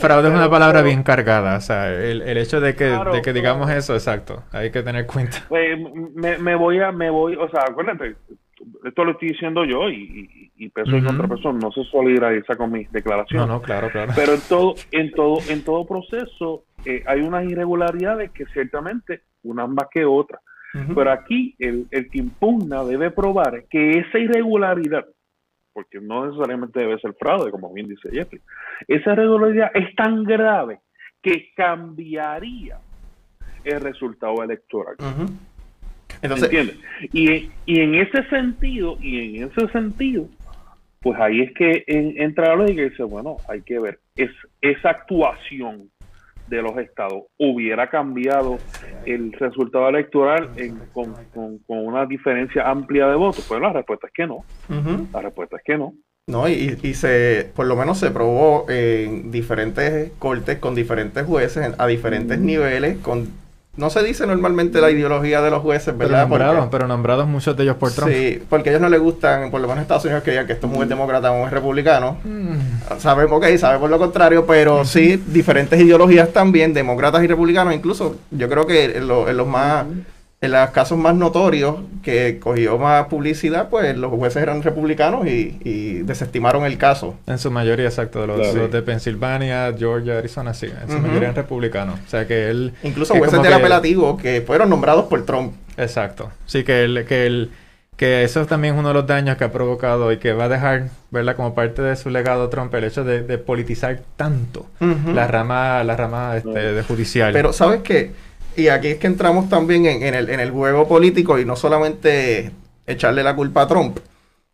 fraude 0.00 0.28
es 0.28 0.34
una 0.34 0.50
palabra 0.50 0.82
bien 0.82 1.02
cargada. 1.02 1.56
O 1.56 1.60
sea, 1.60 1.92
el, 1.92 2.22
hecho 2.36 2.60
de 2.60 2.74
que, 2.74 2.84
de 2.84 3.22
que 3.22 3.32
digamos 3.32 3.70
eso, 3.70 3.94
exacto, 3.94 4.44
hay 4.52 4.70
que 4.70 4.82
tener 4.82 5.06
cuenta. 5.06 5.38
Pues, 5.48 5.78
me, 6.14 6.38
me 6.38 6.54
voy 6.54 6.80
a, 6.80 6.92
me 6.92 7.10
voy, 7.10 7.36
o 7.36 7.48
sea, 7.48 7.62
acuérdate, 7.68 8.16
esto 8.84 9.04
lo 9.04 9.12
estoy 9.12 9.28
diciendo 9.28 9.64
yo 9.64 9.88
y, 9.90 10.50
y, 10.56 10.68
peso 10.70 10.96
en 10.96 11.06
otra 11.06 11.28
persona, 11.28 11.58
no 11.58 11.70
se 11.72 11.84
solidariza 11.84 12.54
con 12.56 12.72
mis 12.72 12.90
declaraciones. 12.90 13.46
No, 13.46 13.54
no, 13.54 13.62
claro, 13.62 13.88
claro. 13.90 14.12
Pero 14.14 14.34
en 14.34 14.40
todo, 14.48 14.74
en 14.92 15.10
todo, 15.12 15.38
en 15.48 15.64
todo 15.64 15.86
proceso 15.86 16.64
eh, 16.84 17.02
hay 17.06 17.20
unas 17.20 17.44
irregularidades 17.44 18.30
que 18.32 18.46
ciertamente 18.46 19.22
unas 19.42 19.68
más 19.68 19.86
que 19.92 20.04
otras. 20.04 20.40
Pero 20.94 21.10
aquí 21.10 21.54
el, 21.58 21.86
el 21.90 22.10
que 22.10 22.18
impugna 22.18 22.84
debe 22.84 23.10
probar 23.10 23.64
que 23.70 23.92
esa 23.92 24.18
irregularidad, 24.18 25.06
porque 25.76 26.00
no 26.00 26.24
necesariamente 26.24 26.80
debe 26.80 26.98
ser 27.00 27.12
fraude, 27.20 27.50
como 27.50 27.70
bien 27.70 27.86
dice 27.86 28.08
Jeffrey, 28.10 28.40
esa 28.88 29.12
irregularidad 29.12 29.70
es 29.74 29.94
tan 29.94 30.24
grave 30.24 30.80
que 31.20 31.50
cambiaría 31.54 32.78
el 33.62 33.80
resultado 33.82 34.42
electoral. 34.42 34.96
Entonces, 36.22 36.78
Y, 37.12 37.50
y 37.66 37.80
en 37.80 37.94
ese 37.94 38.26
sentido, 38.30 38.96
y 39.02 39.36
en 39.36 39.50
ese 39.50 39.68
sentido, 39.68 40.26
pues 41.02 41.20
ahí 41.20 41.42
es 41.42 41.52
que 41.52 41.84
entra 41.86 42.48
la 42.48 42.56
lógica 42.56 42.80
y 42.80 42.88
dice, 42.88 43.02
bueno, 43.02 43.36
hay 43.46 43.60
que 43.60 43.78
ver, 43.78 43.98
es, 44.16 44.30
esa 44.62 44.88
actuación 44.88 45.90
de 46.48 46.62
los 46.62 46.76
estados 46.78 47.24
hubiera 47.38 47.88
cambiado 47.88 48.58
el 49.04 49.32
resultado 49.32 49.88
electoral 49.88 50.50
con, 50.92 51.14
una 51.66 52.06
diferencia 52.06 52.68
amplia 52.68 53.08
de 53.08 53.16
votos? 53.16 53.44
Pues 53.46 53.60
la 53.60 53.72
respuesta 53.72 54.06
es 54.06 54.12
que 54.12 54.26
no. 54.26 54.44
La 55.12 55.22
respuesta 55.22 55.56
es 55.56 55.62
que 55.64 55.78
no. 55.78 55.94
No, 56.28 56.48
y, 56.48 56.76
y, 56.82 56.94
se, 56.94 57.52
por 57.54 57.66
lo 57.66 57.76
menos 57.76 57.98
se 57.98 58.10
probó 58.10 58.68
en 58.68 59.30
diferentes 59.30 60.10
cortes 60.18 60.58
con 60.58 60.74
diferentes 60.74 61.24
jueces 61.24 61.72
a 61.78 61.86
diferentes 61.86 62.40
niveles, 62.40 62.98
con 62.98 63.28
no 63.76 63.90
se 63.90 64.02
dice 64.02 64.26
normalmente 64.26 64.80
la 64.80 64.90
ideología 64.90 65.42
de 65.42 65.50
los 65.50 65.62
jueces, 65.62 65.96
¿verdad? 65.96 66.26
Pero 66.30 66.44
nombrados, 66.44 66.68
pero 66.70 66.88
nombrados 66.88 67.26
muchos 67.26 67.56
de 67.56 67.64
ellos 67.64 67.76
por 67.76 67.92
Trump. 67.92 68.10
Sí, 68.10 68.42
porque 68.48 68.70
a 68.70 68.72
ellos 68.72 68.82
no 68.82 68.88
les 68.88 69.00
gustan, 69.00 69.50
por 69.50 69.60
lo 69.60 69.66
menos 69.66 69.78
en 69.78 69.82
Estados 69.82 70.04
Unidos, 70.04 70.22
que 70.22 70.30
digan 70.30 70.46
que 70.46 70.54
esto 70.54 70.66
es 70.66 70.72
muy 70.72 70.86
mm. 70.86 70.88
demócrata 70.88 71.30
o 71.30 71.44
es 71.44 71.52
republicano. 71.52 72.16
Mm. 72.24 72.98
Sabemos, 72.98 73.40
que 73.40 73.58
sabemos 73.58 73.90
lo 73.90 73.98
contrario, 73.98 74.46
pero 74.46 74.84
sí, 74.84 75.22
diferentes 75.26 75.78
ideologías 75.78 76.32
también, 76.32 76.72
demócratas 76.72 77.22
y 77.22 77.26
republicanos. 77.26 77.74
Incluso 77.74 78.16
yo 78.30 78.48
creo 78.48 78.66
que 78.66 78.96
en, 78.96 79.06
los 79.08 79.46
más 79.46 79.84
en 80.40 80.52
los 80.52 80.70
casos 80.70 80.98
más 80.98 81.14
notorios 81.14 81.76
que 82.02 82.38
cogió 82.38 82.78
más 82.78 83.06
publicidad, 83.06 83.68
pues 83.70 83.96
los 83.96 84.10
jueces 84.10 84.42
eran 84.42 84.62
republicanos 84.62 85.26
y, 85.26 86.02
desestimaron 86.02 86.64
el 86.64 86.78
caso. 86.78 87.16
En 87.26 87.38
su 87.38 87.50
mayoría, 87.50 87.86
exacto. 87.86 88.20
De 88.20 88.26
los, 88.26 88.70
de 88.70 88.82
Pensilvania, 88.82 89.74
Georgia, 89.76 90.18
Arizona, 90.18 90.54
sí. 90.54 90.66
En 90.66 90.88
su 90.88 90.98
mayoría 90.98 91.22
eran 91.22 91.34
republicanos. 91.34 91.98
O 92.06 92.08
sea 92.08 92.26
que 92.26 92.48
él... 92.50 92.74
Incluso 92.82 93.14
jueces 93.14 93.42
del 93.42 93.52
apelativo 93.52 94.16
que 94.16 94.42
fueron 94.42 94.70
nombrados 94.70 95.06
por 95.06 95.24
Trump. 95.24 95.54
Exacto. 95.76 96.30
Sí, 96.46 96.64
que 96.64 96.84
él... 96.84 97.04
Que 97.08 97.26
él 97.26 97.50
que 97.96 98.24
eso 98.24 98.44
también 98.44 98.74
es 98.74 98.80
uno 98.80 98.88
de 98.88 98.94
los 98.94 99.06
daños 99.06 99.38
que 99.38 99.44
ha 99.44 99.52
provocado 99.52 100.12
y 100.12 100.18
que 100.18 100.34
va 100.34 100.44
a 100.44 100.48
dejar, 100.50 100.90
¿verdad? 101.10 101.34
Como 101.34 101.54
parte 101.54 101.80
de 101.80 101.96
su 101.96 102.10
legado 102.10 102.50
Trump, 102.50 102.74
el 102.74 102.84
hecho 102.84 103.04
de, 103.04 103.38
politizar 103.38 104.02
tanto 104.16 104.66
la 104.80 105.26
rama, 105.26 105.82
la 105.82 105.96
rama 105.96 106.36
este, 106.36 106.50
de 106.50 106.82
judicial. 106.82 107.32
Pero, 107.32 107.54
¿sabes 107.54 107.80
qué? 107.80 108.12
Y 108.56 108.68
aquí 108.68 108.88
es 108.88 108.98
que 108.98 109.06
entramos 109.06 109.50
también 109.50 109.84
en, 109.84 110.14
el, 110.14 110.30
en 110.30 110.40
el 110.40 110.50
juego 110.50 110.88
político 110.88 111.38
y 111.38 111.44
no 111.44 111.56
solamente 111.56 112.50
echarle 112.86 113.22
la 113.22 113.36
culpa 113.36 113.62
a 113.62 113.68
Trump. 113.68 113.98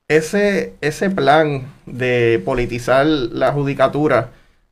Ese, 0.08 0.74
ese 0.80 1.08
plan 1.08 1.72
de 1.86 2.42
politizar 2.44 3.06
la 3.06 3.52
judicatura, 3.52 4.30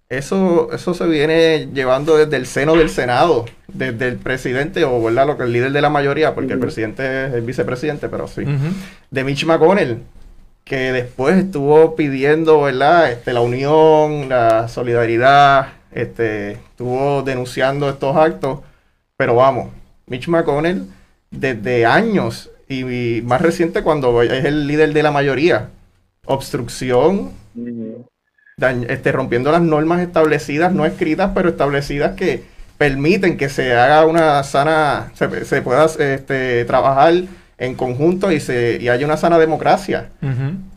eso, 0.08 0.72
eso 0.72 0.92
se 0.94 1.06
viene 1.06 1.68
llevando 1.72 2.16
desde 2.16 2.36
el 2.36 2.46
seno 2.46 2.74
del 2.74 2.90
Senado, 2.90 3.46
desde 3.68 4.08
el 4.08 4.16
presidente 4.16 4.84
o 4.84 5.00
¿verdad? 5.00 5.28
lo 5.28 5.38
que 5.38 5.44
el 5.44 5.52
líder 5.52 5.70
de 5.70 5.80
la 5.80 5.90
mayoría, 5.90 6.34
porque 6.34 6.52
el 6.52 6.58
presidente 6.58 7.26
es 7.26 7.32
el 7.32 7.42
vicepresidente, 7.42 8.08
pero 8.08 8.26
sí, 8.26 8.42
de 9.10 9.24
Mitch 9.24 9.44
McConnell, 9.44 9.98
que 10.64 10.92
después 10.92 11.36
estuvo 11.36 11.94
pidiendo 11.94 12.62
¿verdad? 12.62 13.12
Este, 13.12 13.32
la 13.32 13.40
unión, 13.40 14.28
la 14.28 14.66
solidaridad, 14.66 15.68
este, 15.92 16.52
estuvo 16.52 17.22
denunciando 17.22 17.88
estos 17.88 18.16
actos 18.16 18.58
pero 19.20 19.34
vamos, 19.34 19.68
Mitch 20.06 20.28
McConnell 20.28 20.86
desde 21.30 21.84
años 21.84 22.48
y, 22.70 23.20
más 23.22 23.42
reciente 23.42 23.82
cuando 23.82 24.22
es 24.22 24.46
el 24.46 24.66
líder 24.66 24.94
de 24.94 25.02
la 25.02 25.10
mayoría, 25.10 25.68
obstrucción, 26.24 27.28
este, 28.88 29.12
rompiendo 29.12 29.52
las 29.52 29.60
normas 29.60 30.00
establecidas, 30.00 30.72
no 30.72 30.86
escritas, 30.86 31.32
pero 31.34 31.50
establecidas 31.50 32.16
que 32.16 32.44
permiten 32.78 33.36
que 33.36 33.50
se 33.50 33.74
haga 33.74 34.06
una 34.06 34.42
sana, 34.42 35.12
se, 35.12 35.60
pueda 35.60 35.84
este, 35.84 36.64
trabajar 36.64 37.12
en 37.58 37.74
conjunto 37.74 38.32
y, 38.32 38.40
se, 38.40 38.78
y 38.80 38.88
haya 38.88 39.04
una 39.04 39.18
sana 39.18 39.38
democracia. 39.38 40.08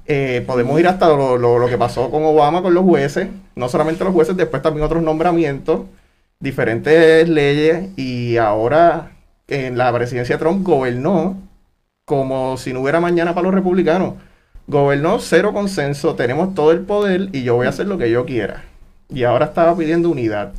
Eh, 0.05 0.43
podemos 0.45 0.77
ir 0.81 0.89
hasta 0.89 1.07
lo, 1.07 1.37
lo, 1.37 1.67
que 1.69 1.77
pasó 1.77 2.11
con 2.11 2.25
Obama, 2.25 2.61
con 2.61 2.73
los 2.73 2.83
jueces, 2.83 3.29
no 3.55 3.69
solamente 3.69 4.03
los 4.03 4.11
jueces, 4.11 4.35
después 4.35 4.61
también 4.61 4.83
otros 4.85 5.01
nombramientos 5.01 5.83
diferentes 6.39 7.27
leyes 7.29 7.89
y 7.97 8.37
ahora 8.37 9.11
en 9.47 9.77
la 9.77 9.93
presidencia 9.93 10.37
Trump 10.37 10.65
gobernó 10.65 11.37
como 12.05 12.57
si 12.57 12.73
no 12.73 12.81
hubiera 12.81 12.99
mañana 12.99 13.33
para 13.33 13.45
los 13.45 13.53
republicanos. 13.53 14.15
Gobernó 14.67 15.19
cero 15.19 15.53
consenso, 15.53 16.15
tenemos 16.15 16.53
todo 16.53 16.71
el 16.71 16.81
poder 16.81 17.29
y 17.33 17.43
yo 17.43 17.55
voy 17.55 17.67
a 17.67 17.69
hacer 17.69 17.87
lo 17.87 17.97
que 17.97 18.09
yo 18.09 18.25
quiera. 18.25 18.63
Y 19.09 19.23
ahora 19.23 19.45
estaba 19.45 19.75
pidiendo 19.75 20.09
unidad. 20.09 20.53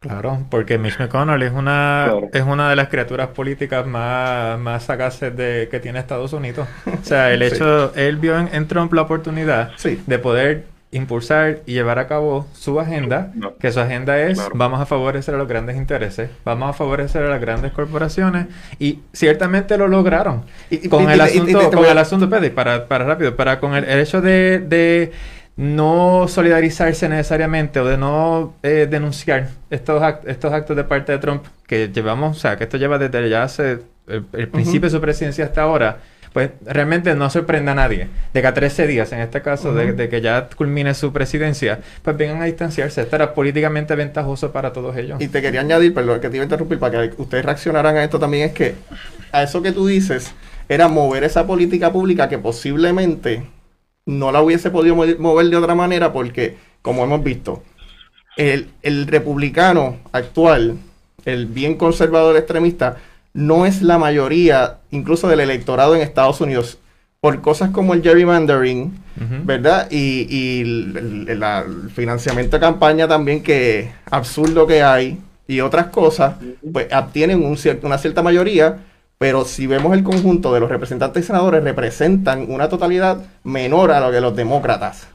Claro, 0.00 0.44
porque 0.50 0.76
Mitch 0.76 0.98
McConnell 0.98 1.42
es 1.42 1.52
una, 1.52 2.12
es 2.32 2.42
una 2.42 2.68
de 2.68 2.76
las 2.76 2.88
criaturas 2.88 3.28
políticas 3.28 3.86
más, 3.86 4.58
más 4.58 4.84
sagaces 4.84 5.34
de, 5.34 5.68
que 5.70 5.80
tiene 5.80 5.98
Estados 5.98 6.34
Unidos. 6.34 6.68
O 6.86 7.04
sea, 7.04 7.32
el 7.32 7.40
hecho, 7.42 7.94
él 7.94 8.16
vio 8.16 8.38
en, 8.38 8.50
en, 8.52 8.68
Trump 8.68 8.92
la 8.92 9.02
oportunidad 9.02 9.70
de 10.06 10.18
poder 10.18 10.66
impulsar 10.94 11.60
y 11.66 11.72
llevar 11.72 11.98
a 11.98 12.06
cabo 12.06 12.46
su 12.52 12.78
agenda, 12.78 13.32
que 13.58 13.72
su 13.72 13.80
agenda 13.80 14.20
es 14.20 14.40
vamos 14.54 14.80
a 14.80 14.86
favorecer 14.86 15.34
a 15.34 15.38
los 15.38 15.48
grandes 15.48 15.76
intereses, 15.76 16.30
vamos 16.44 16.70
a 16.70 16.72
favorecer 16.72 17.24
a 17.24 17.28
las 17.28 17.40
grandes 17.40 17.72
corporaciones 17.72 18.46
y 18.78 19.00
ciertamente 19.12 19.76
lo 19.76 19.88
lograron. 19.88 20.44
Y, 20.70 20.88
con, 20.88 21.10
el 21.10 21.20
asunto, 21.20 21.70
con 21.70 21.84
el 21.84 21.98
asunto, 21.98 22.30
para, 22.54 22.86
para 22.86 23.04
rápido, 23.04 23.34
para 23.34 23.58
con 23.58 23.74
el, 23.74 23.84
hecho 23.98 24.20
de, 24.20 24.60
de, 24.60 25.12
no 25.56 26.26
solidarizarse 26.28 27.08
necesariamente 27.08 27.80
o 27.80 27.84
de 27.84 27.96
no 27.96 28.54
eh, 28.62 28.86
denunciar 28.88 29.48
estos, 29.70 30.02
estos 30.26 30.52
actos 30.52 30.76
de 30.76 30.84
parte 30.84 31.12
de 31.12 31.18
Trump 31.18 31.44
que 31.66 31.88
llevamos, 31.88 32.36
o 32.36 32.40
sea, 32.40 32.56
que 32.56 32.64
esto 32.64 32.76
lleva 32.76 32.98
desde 32.98 33.28
ya 33.28 33.42
hace 33.42 33.80
el, 34.06 34.48
principio 34.48 34.82
de 34.82 34.90
su 34.90 35.00
presidencia 35.00 35.44
hasta 35.44 35.62
ahora 35.62 35.98
pues 36.34 36.50
realmente 36.66 37.14
no 37.14 37.30
sorprenda 37.30 37.70
a 37.72 37.74
nadie 37.76 38.08
de 38.32 38.40
que 38.40 38.46
a 38.48 38.52
13 38.52 38.88
días, 38.88 39.12
en 39.12 39.20
este 39.20 39.40
caso, 39.40 39.72
de, 39.72 40.08
que 40.08 40.20
ya 40.20 40.48
culmine 40.48 40.92
su 40.92 41.12
presidencia, 41.12 41.78
pues 42.02 42.16
vengan 42.16 42.42
a 42.42 42.46
distanciarse. 42.46 43.02
Esto 43.02 43.14
era 43.14 43.34
políticamente 43.34 43.94
ventajoso 43.94 44.50
para 44.50 44.72
todos 44.72 44.96
ellos. 44.96 45.20
Y 45.20 45.28
te 45.28 45.40
quería 45.40 45.60
añadir, 45.60 45.94
perdón, 45.94 46.20
que 46.20 46.28
te 46.28 46.36
iba 46.36 46.42
a 46.42 46.46
interrumpir 46.46 46.80
para 46.80 47.08
que 47.08 47.22
ustedes 47.22 47.44
reaccionaran 47.44 47.96
a 47.96 48.02
esto 48.02 48.18
también, 48.18 48.48
es 48.48 48.52
que 48.52 48.74
a 49.30 49.44
eso 49.44 49.62
que 49.62 49.70
tú 49.70 49.86
dices 49.86 50.34
era 50.68 50.88
mover 50.88 51.22
esa 51.22 51.46
política 51.46 51.92
pública 51.92 52.28
que 52.28 52.38
posiblemente 52.38 53.46
no 54.04 54.32
la 54.32 54.42
hubiese 54.42 54.72
podido 54.72 54.96
mover 54.96 55.46
de 55.46 55.56
otra 55.56 55.76
manera 55.76 56.12
porque, 56.12 56.56
como 56.82 57.04
hemos 57.04 57.22
visto, 57.22 57.62
el, 58.36 58.70
el 58.82 59.06
republicano 59.06 59.98
actual, 60.10 60.78
el 61.26 61.46
bien 61.46 61.76
conservador 61.76 62.36
extremista, 62.36 62.96
no 63.34 63.66
es 63.66 63.82
la 63.82 63.98
mayoría, 63.98 64.78
incluso 64.90 65.28
del 65.28 65.40
electorado 65.40 65.94
en 65.94 66.00
Estados 66.00 66.40
Unidos, 66.40 66.78
por 67.20 67.40
cosas 67.40 67.70
como 67.70 67.94
el 67.94 68.02
gerrymandering, 68.02 68.92
¿verdad? 69.44 69.90
Y, 69.90 70.60
el, 70.60 71.90
financiamiento 71.94 72.56
de 72.56 72.60
campaña 72.60 73.08
también, 73.08 73.42
que 73.42 73.90
absurdo 74.10 74.66
que 74.66 74.82
hay, 74.82 75.18
y 75.48 75.60
otras 75.60 75.86
cosas, 75.86 76.36
pues 76.72 76.86
obtienen 76.92 77.44
un 77.44 77.58
una 77.82 77.98
cierta 77.98 78.22
mayoría, 78.22 78.78
pero 79.18 79.44
si 79.44 79.66
vemos 79.66 79.94
el 79.96 80.04
conjunto 80.04 80.52
de 80.54 80.60
los 80.60 80.68
representantes 80.68 81.24
y 81.24 81.26
senadores, 81.26 81.64
representan 81.64 82.50
una 82.50 82.68
totalidad 82.68 83.18
menor 83.42 83.90
a 83.90 84.00
lo 84.00 84.12
que 84.12 84.20
los 84.20 84.36
demócratas. 84.36 85.08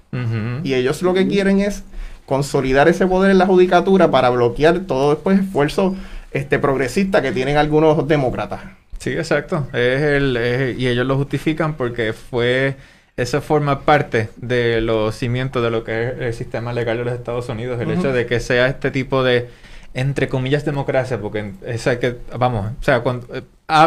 Y 0.64 0.74
ellos 0.74 1.02
lo 1.04 1.14
que 1.14 1.28
quieren 1.28 1.60
es 1.60 1.84
consolidar 2.26 2.88
ese 2.88 3.06
poder 3.06 3.32
en 3.32 3.38
la 3.38 3.46
judicatura 3.46 4.10
para 4.10 4.30
bloquear 4.30 4.80
todo 4.82 5.12
después 5.14 5.40
esfuerzo 5.40 5.96
este, 6.32 6.60
progresista 6.60 7.22
que 7.22 7.32
tienen 7.32 7.58
algunos 7.58 8.08
demócratas. 8.08 8.62
Sí, 8.98 9.12
exacto. 9.12 9.68
Es 9.74 10.02
el, 10.02 10.76
y 10.78 10.88
ellos 10.88 11.06
lo 11.06 11.16
justifican 11.18 11.76
porque 11.76 12.14
fue 12.14 12.76
eso 13.16 13.42
forma 13.42 13.82
parte 13.82 14.30
de 14.38 14.82
los 14.82 15.16
cimientos 15.16 15.62
de 15.62 15.70
lo 15.70 15.84
que 15.84 16.08
es 16.08 16.20
el 16.20 16.34
sistema 16.34 16.72
legal 16.72 16.98
de 16.98 17.06
los 17.06 17.14
Estados 17.14 17.50
Unidos, 17.50 17.80
el 17.82 17.92
hecho 17.92 18.14
de 18.14 18.26
que 18.26 18.40
sea 18.40 18.68
este 18.68 18.92
tipo 18.92 19.24
de 19.24 19.50
entre 19.94 20.30
comillas 20.30 20.66
democracia, 20.66 21.20
porque 21.20 21.52
es 21.66 21.84
que, 21.84 22.18
vamos, 22.38 22.74
o 22.80 22.84
sea, 22.84 23.02
cuando 23.02 23.28
eh, 23.36 23.42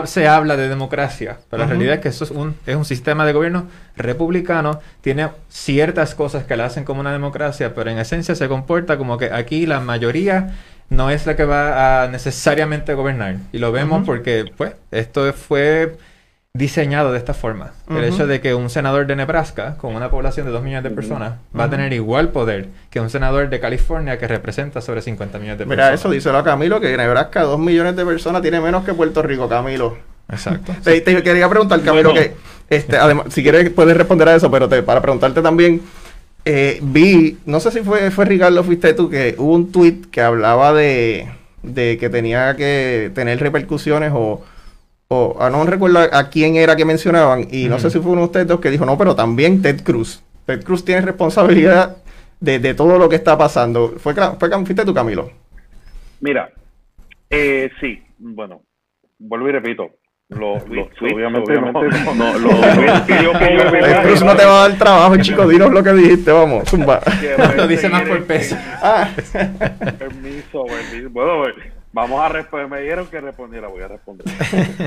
se 0.04 0.26
habla 0.26 0.56
de 0.56 0.68
democracia, 0.68 1.38
pero 1.49 1.62
la 1.62 1.68
realidad 1.68 1.94
es 1.94 2.00
que 2.00 2.08
eso 2.08 2.25
es 2.25 2.32
un, 2.32 2.56
es 2.66 2.75
un 2.75 2.84
sistema 2.84 3.25
de 3.25 3.32
gobierno 3.32 3.68
republicano, 3.96 4.80
tiene 5.00 5.28
ciertas 5.49 6.14
cosas 6.14 6.44
que 6.44 6.56
la 6.56 6.66
hacen 6.66 6.84
como 6.84 7.00
una 7.00 7.12
democracia, 7.12 7.72
pero 7.75 7.90
en 7.90 7.99
esencia 7.99 8.34
se 8.34 8.49
comporta 8.49 8.99
como 8.99 9.16
que 9.16 9.32
aquí 9.32 9.64
la 9.64 9.80
mayoría 9.80 10.54
no 10.92 11.11
es 11.11 11.26
la 11.26 11.37
que 11.37 11.44
va 11.44 12.05
a 12.05 12.09
necesariamente 12.09 12.94
gobernar. 12.94 13.37
Y 13.52 13.59
lo 13.59 13.72
vemos 13.72 14.05
porque, 14.07 14.44
pues, 14.57 14.74
esto 14.90 15.33
fue 15.33 15.96
diseñado 16.55 17.12
de 17.12 17.18
esta 17.18 17.33
forma. 17.33 17.72
El 17.88 18.05
hecho 18.05 18.26
de 18.26 18.40
que 18.40 18.55
un 18.55 18.68
senador 18.68 19.07
de 19.07 19.16
Nebraska, 19.16 19.76
con 19.78 19.94
una 19.94 20.11
población 20.11 20.46
de 20.46 20.52
2 20.52 20.62
millones 20.62 20.85
de 20.85 20.90
personas, 20.90 21.35
va 21.59 21.64
a 21.64 21.70
tener 21.70 21.92
igual 21.92 22.28
poder 22.28 22.68
que 22.90 23.00
un 23.00 23.09
senador 23.09 23.48
de 23.48 23.59
California 23.59 24.18
que 24.18 24.28
representa 24.28 24.83
sobre 24.83 25.00
50 25.00 25.38
millones 25.38 25.59
de 25.59 25.66
personas. 25.66 25.87
Mira, 25.88 25.94
eso 25.94 26.11
díselo 26.11 26.38
a 26.38 26.44
Camilo, 26.44 26.81
que 26.81 26.94
Nebraska, 26.96 27.42
2 27.42 27.59
millones 27.59 27.96
de 27.96 28.05
personas, 28.05 28.42
tiene 28.42 28.61
menos 28.61 28.85
que 28.85 28.92
Puerto 28.92 29.22
Rico, 29.22 29.48
Camilo. 29.48 29.96
Exacto. 30.28 30.74
te, 30.85 31.02
quería 31.02 31.48
preguntar, 31.48 31.81
Camilo, 31.81 32.12
que 32.12 32.35
este, 32.68 32.96
además, 32.96 33.26
si 33.31 33.42
quieres 33.42 33.68
puedes 33.70 33.96
responder 33.96 34.28
a 34.28 34.35
eso, 34.35 34.50
pero 34.50 34.68
te, 34.68 34.83
para 34.83 35.00
preguntarte 35.00 35.40
también, 35.42 35.81
eh, 36.44 36.81
vi, 36.83 37.38
no 37.46 37.61
sé 37.61 37.70
si 37.70 37.81
fue, 37.81 38.11
fue 38.11 38.24
Ricardo, 38.24 38.64
fuiste 38.64 38.94
tú, 38.94 39.09
que 39.09 39.35
hubo 39.38 39.55
un 39.55 39.72
tweet 39.72 40.02
que 40.11 40.20
hablaba 40.20 40.72
de, 40.72 41.28
de 41.62 41.98
que 41.98 42.09
tenía 42.11 42.57
que 42.57 43.11
tener 43.14 43.38
repercusiones 43.40 44.12
o 44.14 44.42
o 45.14 45.50
no 45.50 45.64
recuerdo 45.64 45.98
a, 46.00 46.31
quién 46.31 46.57
era 46.57 46.76
que 46.76 46.85
mencionaban, 46.85 47.46
y 47.50 47.68
no 47.68 47.78
sé 47.78 47.90
si 47.90 47.98
fue 48.00 48.12
uno 48.12 48.22
de 48.22 48.26
ustedes 48.26 48.46
dos 48.46 48.61
que 48.61 48.70
dijo, 48.70 48.87
no, 48.87 48.96
pero 48.96 49.14
también 49.14 49.61
Ted 49.61 49.83
Cruz. 49.83 50.22
Ted 50.46 50.64
Cruz 50.64 50.85
tiene 50.85 51.02
responsabilidad 51.02 51.98
de, 52.40 52.74
todo 52.74 52.98
lo 52.98 53.09
que 53.09 53.16
está 53.16 53.37
pasando. 53.37 53.94
¿Fue, 53.98 54.14
fue 54.14 54.50
fuiste 54.64 54.85
tú, 54.85 54.94
Camilo? 54.94 55.31
Mira, 56.20 56.50
eh, 57.28 57.70
sí, 57.81 58.02
bueno, 58.18 58.62
vuelvo 59.18 59.48
y 59.48 59.52
repito. 59.52 59.90
Lo, 60.35 60.55
obviamente, 60.55 61.55
no, 61.61 61.73
no, 61.73 62.53
Cruz 64.03 64.23
no 64.23 64.37
te 64.37 64.45
va 64.45 64.64
a 64.64 64.68
dar 64.68 64.79
trabajo, 64.79 65.16
chico, 65.18 65.47
dinos 65.47 65.71
lo 65.73 65.83
que 65.83 65.92
dijiste, 65.92 66.33
vamos, 66.33 66.68
zumba. 66.68 67.01
lo 67.57 67.66
dice 67.66 67.88
más 67.88 68.03
por 68.03 68.25
peso. 68.25 68.57
Ah. 68.83 69.09
Permiso, 69.99 70.64
permiso. 70.64 71.11
Bueno, 71.11 71.45
Vamos 71.95 72.21
a 72.23 72.29
responder, 72.31 72.68
me 72.68 72.81
dijeron 72.81 73.07
que 73.09 73.21
respondiera, 73.21 73.68
voy 73.68 73.83
a 73.83 73.88
responder. 73.88 74.27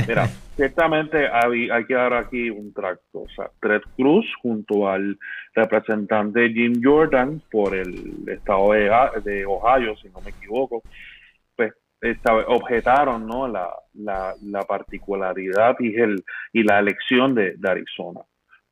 Mira, 0.08 0.28
ciertamente 0.56 1.28
hay, 1.28 1.70
hay, 1.70 1.86
que 1.86 1.94
dar 1.94 2.16
aquí 2.16 2.50
un 2.50 2.74
tracto. 2.74 3.22
O 3.22 3.28
sea, 3.36 3.52
Ted 3.62 3.82
Cruz 3.96 4.26
junto 4.42 4.90
al 4.90 5.16
representante 5.54 6.50
Jim 6.50 6.82
Jordan 6.84 7.44
por 7.52 7.76
el 7.76 8.28
estado 8.28 8.72
de, 8.72 9.46
Ohio, 9.46 9.96
si 9.98 10.10
no 10.10 10.20
me 10.22 10.32
equivoco, 10.32 10.82
objetaron 12.48 13.28
¿no? 13.28 13.48
la, 13.48 13.70
la, 13.94 14.62
particularidad 14.68 15.76
y, 15.80 15.96
el, 15.96 16.24
y 16.54 16.63
la 16.63 16.80
elección 16.80 17.36
de, 17.36 17.56
Arizona 17.63 18.22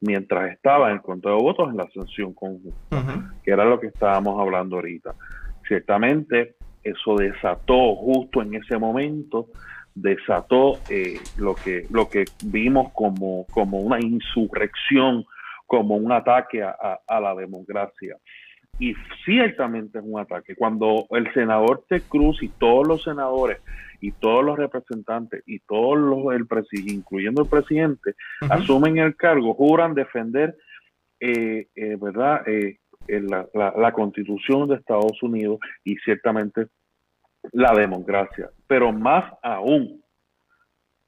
mientras 0.01 0.51
estaba 0.51 0.89
en 0.89 0.95
el 0.95 1.01
conteo 1.01 1.37
de 1.37 1.43
votos 1.43 1.69
en 1.69 1.77
la 1.77 1.83
ascensión 1.83 2.33
conjunta, 2.33 3.33
que 3.41 3.51
era 3.51 3.63
lo 3.63 3.79
que 3.79 3.87
estábamos 3.87 4.37
hablando 4.39 4.75
ahorita. 4.75 5.15
Ciertamente, 5.65 6.55
eso 6.83 7.15
desató 7.15 7.95
justo 7.95 8.41
en 8.41 8.53
ese 8.55 8.77
momento, 8.77 9.47
desató 9.95 10.79
eh, 10.89 11.19
lo, 11.37 11.55
que, 11.55 11.85
lo 11.89 12.09
que 12.09 12.25
vimos 12.45 12.91
como, 12.93 13.45
como 13.51 13.79
una 13.79 13.99
insurrección, 13.99 15.25
como 15.65 15.95
un 15.95 16.11
ataque 16.11 16.61
a, 16.61 17.19
la 17.19 17.35
democracia. 17.35 18.17
Y 18.79 18.95
ciertamente 19.23 19.99
es 19.99 20.03
un 20.05 20.19
ataque. 20.19 20.55
Cuando 20.55 21.05
el 21.11 21.31
senador 21.33 21.85
Ted 21.87 22.03
Cruz 22.09 22.41
y 22.41 22.49
todos 22.49 22.87
los 22.87 23.03
senadores 23.03 23.59
y 24.01 24.11
todos 24.11 24.43
los 24.43 24.57
representantes 24.57 25.43
y 25.45 25.59
todos 25.59 25.97
los, 25.97 26.33
el 26.33 26.47
incluyendo 26.87 27.43
el 27.43 27.49
presidente, 27.49 28.15
asumen 28.49 28.97
el 28.97 29.15
cargo, 29.15 29.53
juran 29.53 29.93
defender, 29.93 30.57
eh, 31.19 31.67
eh, 31.75 31.97
¿verdad? 32.01 32.43
la, 33.07 33.73
la, 33.77 33.91
constitución 33.93 34.67
de 34.67 34.75
Estados 34.75 35.21
Unidos 35.21 35.59
y 35.83 35.95
ciertamente 35.97 36.67
la 37.51 37.73
democracia. 37.73 38.49
Pero 38.67 38.91
más 38.91 39.33
aún, 39.43 40.03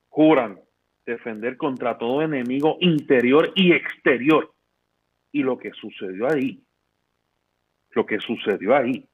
juran 0.10 0.60
defender 1.06 1.58
contra 1.58 1.98
todo 1.98 2.22
enemigo 2.22 2.78
interior 2.80 3.52
y 3.56 3.74
exterior. 3.74 4.54
Y 5.32 5.44
lo 5.44 5.58
que 5.58 5.72
sucedió 5.72 6.32
ahí, 6.32 6.65
lo 7.96 8.06
que 8.06 8.20
sucedió 8.20 8.76
ahí 8.76 9.06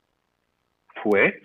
fue 1.01 1.41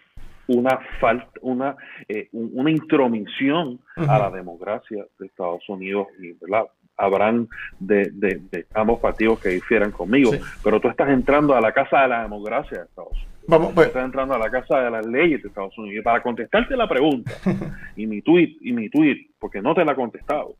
una 0.48 0.78
falta, 1.00 1.28
una, 1.42 1.76
eh, 2.08 2.28
una 2.32 2.70
intromisión 2.70 3.80
a 3.96 4.18
la 4.18 4.30
democracia 4.30 5.04
de 5.18 5.26
Estados 5.26 5.68
Unidos 5.68 6.08
y 6.18 6.32
¿verdad? 6.32 6.66
habrán 6.96 7.48
de, 7.78 8.10
de, 8.12 8.66
ambos 8.74 9.00
partidos 9.00 9.40
que 9.40 9.50
difieran 9.50 9.90
conmigo, 9.90 10.30
pero 10.62 10.80
tú 10.80 10.88
estás 10.88 11.10
entrando 11.10 11.54
a 11.54 11.60
la 11.60 11.72
casa 11.72 12.02
de 12.02 12.08
la 12.08 12.22
democracia 12.22 12.78
de 12.78 12.84
Estados 12.84 13.12
Unidos. 13.12 13.36
Vamos, 13.48 13.72
pues. 13.74 13.88
Estás 13.88 14.04
entrando 14.04 14.34
a 14.34 14.38
la 14.38 14.50
casa 14.50 14.80
de 14.80 14.90
las 14.90 15.06
leyes 15.06 15.42
de 15.42 15.48
Estados 15.48 15.76
Unidos. 15.78 16.00
Y 16.00 16.02
para 16.02 16.22
contestarte 16.22 16.76
la 16.76 16.88
pregunta, 16.88 17.30
y 17.96 18.06
mi 18.06 18.22
tweet, 18.22 18.56
y 18.60 18.72
mi 18.72 18.88
tweet, 18.88 19.28
porque 19.38 19.62
no 19.62 19.74
te 19.74 19.84
la 19.84 19.92
he 19.92 19.94
contestado, 19.94 20.56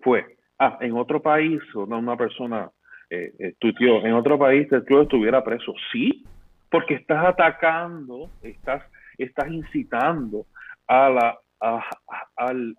fue, 0.00 0.36
ah, 0.58 0.78
en 0.80 0.96
otro 0.96 1.22
país, 1.22 1.60
una 1.74 2.16
persona 2.16 2.70
eh, 3.14 3.32
eh, 3.38 3.54
tuiteó, 3.58 4.04
en 4.04 4.14
otro 4.14 4.38
país 4.38 4.68
yo 4.88 5.02
estuviera 5.02 5.44
preso. 5.44 5.74
Sí, 5.92 6.24
porque 6.70 6.94
estás 6.94 7.24
atacando, 7.26 8.30
estás, 8.42 8.82
estás 9.18 9.50
incitando 9.50 10.46
a 10.86 11.10
la, 11.10 11.38
a, 11.60 11.84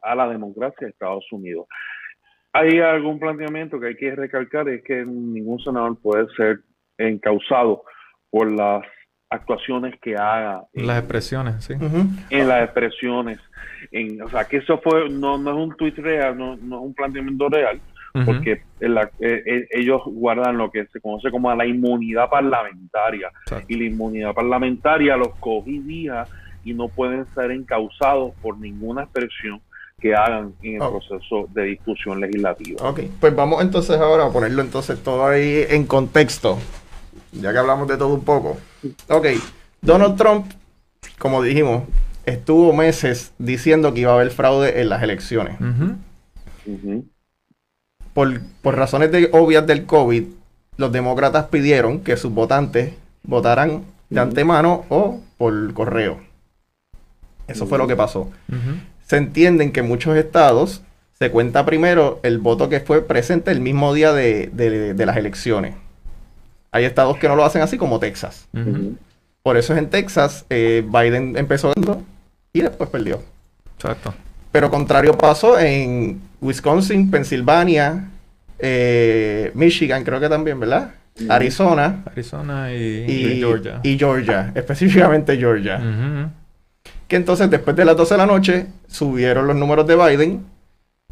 a 0.02 0.16
la 0.16 0.28
democracia 0.30 0.88
de 0.88 0.92
Estados 0.92 1.32
Unidos 1.32 1.68
hay 2.54 2.80
algún 2.80 3.20
planteamiento 3.20 3.80
que 3.80 3.88
hay 3.88 3.96
que 3.96 4.16
recalcar, 4.16 4.70
es 4.70 4.84
que 4.84 5.04
ningún 5.04 5.60
senador 5.60 5.98
puede 6.00 6.28
ser 6.36 6.60
encausado 7.00 7.84
por 8.30 8.52
las 8.52 8.86
actuaciones 9.32 10.00
que 10.00 10.16
haga. 10.16 10.64
las 10.74 11.00
expresiones, 11.00 11.64
sí. 11.64 11.74
En 12.30 12.48
las 12.48 12.64
expresiones. 12.66 13.40
En, 13.92 14.22
o 14.22 14.30
sea, 14.30 14.46
que 14.46 14.58
eso 14.58 14.80
fue, 14.84 15.10
no, 15.10 15.40
no 15.40 15.50
es 15.50 15.58
un 15.58 15.76
tuit 15.76 15.98
real, 15.98 16.38
no, 16.38 16.56
no, 16.58 16.78
es 16.78 16.84
un 16.84 16.94
planteamiento 16.94 17.50
real, 17.50 17.82
porque 18.14 18.62
eh, 18.80 19.10
eh, 19.20 19.68
ellos 19.72 20.02
guardan 20.06 20.58
lo 20.58 20.70
que 20.70 20.86
se 20.88 21.02
conoce 21.02 21.32
como 21.32 21.54
la 21.54 21.66
inmunidad 21.66 22.30
parlamentaria. 22.30 23.32
Y 23.68 23.76
la 23.76 23.86
inmunidad 23.86 24.34
parlamentaria 24.34 25.18
los 25.18 25.30
cogía 25.40 26.26
y 26.64 26.74
no 26.74 26.88
pueden 26.88 27.26
ser 27.34 27.52
encausados 27.52 28.34
por 28.42 28.58
ninguna 28.58 29.04
expresión 29.04 29.62
que 30.00 30.14
hagan 30.14 30.54
en 30.62 30.74
el 30.74 30.80
proceso 30.80 31.48
de 31.54 31.64
discusión 31.64 32.20
legislativa. 32.20 32.88
Ok, 32.88 33.02
pues 33.20 33.36
vamos 33.36 33.62
entonces 33.62 33.98
ahora 34.00 34.26
a 34.26 34.32
ponerlo 34.32 34.62
entonces 34.62 35.02
todo 35.02 35.26
ahí 35.26 35.66
en 35.70 35.86
contexto, 35.86 36.58
ya 37.32 37.52
que 37.52 37.58
hablamos 37.58 37.88
de 37.88 37.98
todo 37.98 38.14
un 38.14 38.24
poco. 38.24 38.58
Ok, 39.08 39.28
Donald 39.82 40.18
Trump, 40.18 40.46
como 41.18 41.42
dijimos, 41.42 41.84
estuvo 42.26 42.74
meses 42.74 43.34
diciendo 43.38 43.94
que 43.94 44.02
iba 44.02 44.12
a 44.12 44.16
haber 44.16 44.30
fraude 44.30 44.82
en 44.82 44.90
las 44.90 45.02
elecciones. 45.02 45.58
Por, 48.14 48.42
por, 48.62 48.76
razones 48.76 49.12
de, 49.12 49.30
obvias 49.32 49.66
del 49.66 49.86
COVID, 49.86 50.24
los 50.78 50.92
demócratas 50.92 51.46
pidieron 51.46 52.02
que 52.02 52.18
sus 52.18 52.32
votantes 52.32 52.94
votaran 53.24 53.84
de 54.10 54.20
antemano 54.20 54.86
o 54.90 55.20
por 55.38 55.74
correo. 55.74 56.20
Eso 57.48 57.66
fue 57.66 57.78
lo 57.78 57.88
que 57.88 57.96
pasó 57.96 58.30
se 59.06 59.18
entiende 59.18 59.72
que 59.72 59.82
en 59.82 59.88
muchos 59.88 60.16
estados 60.18 60.82
se 61.20 61.30
cuenta 61.30 61.66
primero 61.66 62.20
el 62.24 62.40
voto 62.40 62.70
que 62.70 62.80
fue 62.80 63.02
presente 63.02 63.52
el 63.52 63.62
mismo 63.62 63.94
día 63.94 64.14
de, 64.14 64.96
las 64.98 65.18
elecciones. 65.18 65.76
Hay 66.72 66.86
estados 66.86 67.18
que 67.18 67.28
no 67.28 67.36
lo 67.36 67.46
hacen 67.46 67.62
así, 67.62 67.78
como 67.78 68.00
Texas. 68.00 68.48
Por 69.44 69.58
eso 69.58 69.74
es 69.74 69.80
en 69.80 69.90
Texas, 69.90 70.46
eh, 70.50 70.84
Biden 70.84 71.38
empezó 71.38 71.74
y 72.54 72.62
después 72.62 72.90
perdió. 72.90 73.22
Exacto. 73.76 74.14
Pero 74.54 74.72
contrario 74.72 75.18
pasó 75.18 75.60
en 75.60 76.22
Wisconsin, 76.40 77.12
Pensilvania, 77.12 78.10
eh, 78.60 79.52
Michigan, 79.54 80.06
creo 80.06 80.22
que 80.22 80.30
también, 80.30 80.58
¿verdad? 80.62 80.92
Arizona. 81.28 82.04
Arizona 82.06 82.74
y, 82.74 83.38
Georgia. 83.40 83.82
Y 83.84 83.98
Georgia, 83.98 84.52
específicamente 84.56 85.36
Georgia 85.36 86.32
que 87.14 87.18
entonces 87.18 87.48
después 87.50 87.76
de 87.76 87.86
las 87.86 87.96
12 87.96 88.16
de 88.16 88.18
la 88.18 88.26
noche 88.26 88.66
subieron 88.88 89.46
los 89.46 89.56
números 89.56 89.86
de 89.86 89.96
Biden 89.96 90.46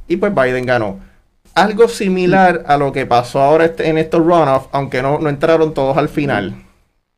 y 0.08 0.18
pues 0.18 0.34
Biden 0.34 0.66
ganó. 0.66 1.00
Algo 1.54 1.88
similar 1.88 2.64
a 2.66 2.78
lo 2.78 2.92
que 2.92 3.06
pasó 3.06 3.40
ahora 3.40 3.66
este, 3.66 3.88
en 3.88 4.00
estos 4.00 4.20
runoffs, 4.22 4.68
aunque 4.72 5.04
no, 5.04 5.20
no 5.20 5.30
entraron 5.30 5.76
todos 5.76 5.98
al 5.98 6.10
final. 6.10 6.56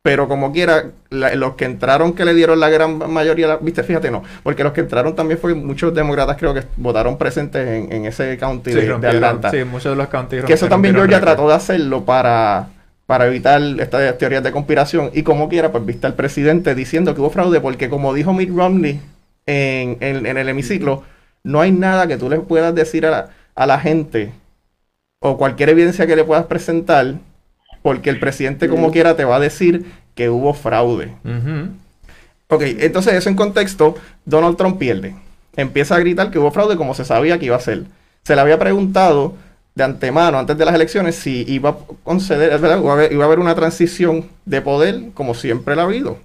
Pero 0.04 0.28
como 0.28 0.52
quiera, 0.52 0.90
los 1.08 1.54
que 1.54 1.64
entraron 1.64 2.12
que 2.12 2.26
le 2.26 2.34
dieron 2.34 2.60
la 2.60 2.68
gran 2.68 3.10
mayoría, 3.10 3.56
viste, 3.56 3.82
fíjate, 3.82 4.10
no, 4.10 4.22
porque 4.42 4.62
los 4.62 4.74
que 4.74 4.82
entraron 4.82 5.16
también 5.16 5.40
fue 5.40 5.54
muchos 5.54 5.94
demócratas 5.94 6.36
creo 6.36 6.52
que 6.52 6.62
votaron 6.76 7.16
presentes 7.16 7.90
en, 7.90 8.04
ese 8.04 8.36
county 8.36 8.72
de, 8.72 8.92
Atlanta. 8.92 9.50
Sí, 9.50 9.64
muchos 9.64 9.92
de 9.92 9.96
los 9.96 10.08
counties. 10.08 10.44
Que 10.44 10.52
eso 10.52 10.68
también 10.68 10.94
Georgia 10.94 11.22
trató 11.22 11.48
de 11.48 11.54
hacerlo 11.54 12.04
para, 12.04 12.68
para 13.06 13.26
evitar 13.26 13.62
estas 13.78 14.18
teorías 14.18 14.42
de 14.42 14.52
conspiración 14.52 15.10
y 15.14 15.22
como 15.22 15.48
quiera, 15.48 15.72
pues 15.72 15.86
viste 15.86 16.06
al 16.06 16.12
presidente 16.12 16.74
diciendo 16.74 17.14
que 17.14 17.22
hubo 17.22 17.30
fraude 17.30 17.62
porque 17.62 17.88
como 17.88 18.12
dijo 18.12 18.34
Mitt 18.34 18.54
Romney 18.54 19.00
en, 19.46 19.96
en, 20.00 20.36
el 20.36 20.48
hemiciclo, 20.50 21.02
no 21.44 21.62
hay 21.62 21.72
nada 21.72 22.06
que 22.06 22.18
tú 22.18 22.28
le 22.28 22.40
puedas 22.40 22.74
decir 22.74 23.06
a 23.06 23.10
la, 23.10 23.30
a 23.54 23.64
la 23.66 23.80
gente 23.80 24.32
o 25.20 25.38
cualquier 25.38 25.70
evidencia 25.70 26.06
que 26.06 26.14
le 26.14 26.24
puedas 26.24 26.44
presentar 26.44 27.14
porque 27.84 28.08
el 28.08 28.18
presidente 28.18 28.66
como 28.66 28.90
quiera 28.90 29.14
te 29.14 29.26
va 29.26 29.36
a 29.36 29.40
decir 29.40 29.84
que 30.14 30.30
hubo 30.30 30.54
fraude. 30.54 31.12
Ok, 32.48 32.62
entonces 32.78 33.12
eso 33.12 33.28
en 33.28 33.36
contexto, 33.36 33.94
Donald 34.24 34.56
Trump 34.56 34.78
pierde. 34.78 35.14
Empieza 35.54 35.94
a 35.94 35.98
gritar 35.98 36.30
que 36.30 36.38
hubo 36.38 36.50
fraude 36.50 36.78
como 36.78 36.94
se 36.94 37.04
sabía 37.04 37.38
que 37.38 37.44
iba 37.44 37.56
a 37.56 37.60
ser. 37.60 37.84
Se 38.22 38.34
le 38.34 38.40
había 38.40 38.58
preguntado 38.58 39.34
de 39.74 39.84
antemano, 39.84 40.38
antes 40.38 40.56
de 40.56 40.64
las 40.64 40.74
elecciones, 40.74 41.16
si 41.16 41.44
iba 41.46 41.70
a 41.70 41.76
conceder, 42.02 42.58
¿verdad? 42.58 42.78
Iba, 43.10 43.24
a 43.24 43.26
haber, 43.26 43.38
una 43.38 43.54
transición 43.54 44.30
de 44.46 44.62
poder 44.62 45.10
como 45.12 45.34
siempre 45.34 45.76
la 45.76 45.82
ha 45.82 45.84
habido. 45.84 46.16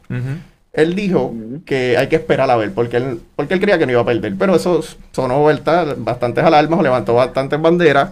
Él 0.71 0.95
dijo 0.95 1.35
que 1.65 1.97
hay 1.97 2.07
que 2.07 2.15
esperar 2.15 2.49
a 2.49 2.55
ver, 2.55 2.71
porque 2.71 2.95
él, 2.95 3.19
porque 3.35 3.55
él 3.55 3.59
creía 3.59 3.77
que 3.77 3.85
no 3.85 3.91
iba 3.91 4.01
a 4.01 4.05
perder. 4.05 4.33
Pero 4.39 4.55
eso 4.55 4.81
sonó 5.11 5.39
vuelta, 5.39 5.93
bastantes 5.97 6.41
alarmas, 6.41 6.81
levantó 6.81 7.15
bastantes 7.15 7.59
banderas. 7.59 8.11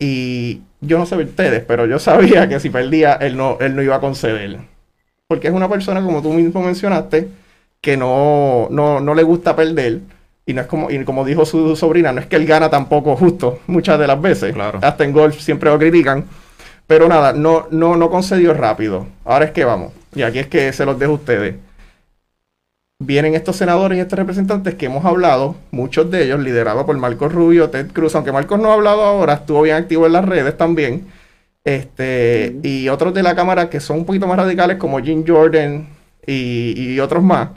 Y 0.00 0.62
yo 0.82 0.98
no 0.98 1.06
sé 1.06 1.16
ustedes, 1.16 1.64
pero 1.66 1.86
yo 1.86 1.98
sabía 1.98 2.48
que 2.48 2.60
si 2.60 2.68
perdía, 2.68 3.14
él 3.14 3.36
no, 3.36 3.56
él 3.60 3.74
no 3.74 3.82
iba 3.82 3.96
a 3.96 4.00
conceder. 4.00 4.58
Porque 5.28 5.48
es 5.48 5.54
una 5.54 5.68
persona, 5.68 6.02
como 6.02 6.20
tú 6.20 6.32
mismo 6.32 6.60
mencionaste, 6.60 7.28
que 7.80 7.96
no, 7.96 8.68
no, 8.70 9.14
le 9.14 9.22
gusta 9.22 9.56
perder. 9.56 10.00
Y 10.44 10.52
no 10.54 10.60
es 10.60 10.66
como, 10.66 10.90
y 10.90 11.02
como 11.04 11.24
dijo 11.24 11.46
su 11.46 11.76
sobrina, 11.76 12.12
no 12.12 12.20
es 12.20 12.26
que 12.26 12.36
él 12.36 12.46
gana 12.46 12.68
tampoco 12.68 13.16
justo 13.16 13.60
muchas 13.68 13.98
de 13.98 14.08
las 14.08 14.20
veces. 14.20 14.52
Claro. 14.52 14.80
Hasta 14.82 15.04
en 15.04 15.12
golf 15.12 15.38
siempre 15.38 15.70
lo 15.70 15.78
critican. 15.78 16.24
Pero 16.86 17.08
nada, 17.08 17.32
no, 17.32 17.68
no, 17.70 17.96
no 17.96 18.10
concedió 18.10 18.52
rápido. 18.52 19.06
Ahora 19.24 19.46
es 19.46 19.52
que 19.52 19.64
vamos. 19.64 19.92
Y 20.14 20.22
aquí 20.22 20.40
es 20.40 20.48
que 20.48 20.72
se 20.72 20.84
los 20.84 20.98
dejo 20.98 21.12
a 21.12 21.14
ustedes 21.14 21.54
vienen 23.06 23.34
estos 23.34 23.56
senadores 23.56 23.98
y 23.98 24.00
estos 24.00 24.18
representantes 24.18 24.74
que 24.74 24.86
hemos 24.86 25.04
hablado, 25.04 25.56
muchos 25.70 26.10
de 26.10 26.24
ellos 26.24 26.40
liderados 26.40 26.84
por 26.84 26.96
Marcos 26.96 27.32
Rubio, 27.32 27.70
Ted 27.70 27.92
Cruz, 27.92 28.14
aunque 28.14 28.32
Marcos 28.32 28.60
no 28.60 28.70
ha 28.70 28.74
hablado 28.74 29.02
ahora, 29.02 29.34
estuvo 29.34 29.62
bien 29.62 29.76
activo 29.76 30.06
en 30.06 30.12
las 30.12 30.24
redes 30.24 30.56
también, 30.56 31.06
este, 31.64 32.56
y 32.62 32.88
otros 32.88 33.14
de 33.14 33.22
la 33.22 33.34
Cámara 33.34 33.70
que 33.70 33.80
son 33.80 33.98
un 33.98 34.04
poquito 34.04 34.26
más 34.26 34.36
radicales 34.36 34.78
como 34.78 35.00
Jim 35.00 35.24
Jordan 35.26 35.88
y, 36.26 36.98
otros 37.00 37.22
más. 37.22 37.50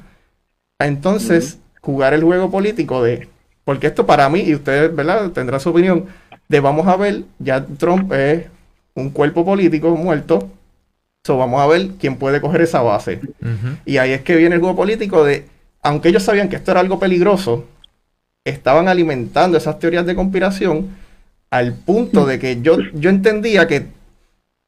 Entonces, 0.80 1.60
jugar 1.82 2.14
el 2.14 2.24
juego 2.24 2.52
político 2.52 3.04
de, 3.04 3.30
porque 3.64 3.88
esto 3.88 4.06
para 4.06 4.30
mí, 4.30 4.42
y 4.42 4.56
ustedes, 4.56 4.96
¿verdad? 4.96 5.32
Tendrán 5.32 5.60
su 5.60 5.70
opinión, 5.70 6.06
de 6.48 6.60
vamos 6.60 6.88
a 6.88 6.96
ver, 6.98 7.24
ya 7.40 7.66
Trump 7.66 8.12
es 8.14 8.46
un 8.96 9.10
cuerpo 9.10 9.46
político 9.46 9.90
muerto, 9.96 10.50
So, 11.26 11.38
vamos 11.38 11.60
a 11.60 11.66
ver 11.66 11.88
quién 12.00 12.18
puede 12.18 12.40
coger 12.40 12.62
esa 12.62 12.84
base. 12.84 13.20
Y 13.84 13.98
ahí 13.98 14.12
es 14.12 14.22
que 14.22 14.36
viene 14.36 14.54
el 14.54 14.62
juego 14.62 14.76
político 14.76 15.24
de, 15.24 15.46
aunque 15.82 16.10
ellos 16.10 16.22
sabían 16.22 16.50
que 16.50 16.56
esto 16.56 16.70
era 16.70 16.82
algo 16.82 17.00
peligroso, 17.00 17.66
estaban 18.46 18.88
alimentando 18.88 19.58
esas 19.58 19.80
teorías 19.80 20.06
de 20.06 20.14
conspiración 20.14 20.90
al 21.50 21.74
punto 21.74 22.28
de 22.28 22.38
que 22.38 22.62
yo, 22.62 22.78
yo 22.94 23.10
entendía 23.10 23.66
que, 23.66 23.88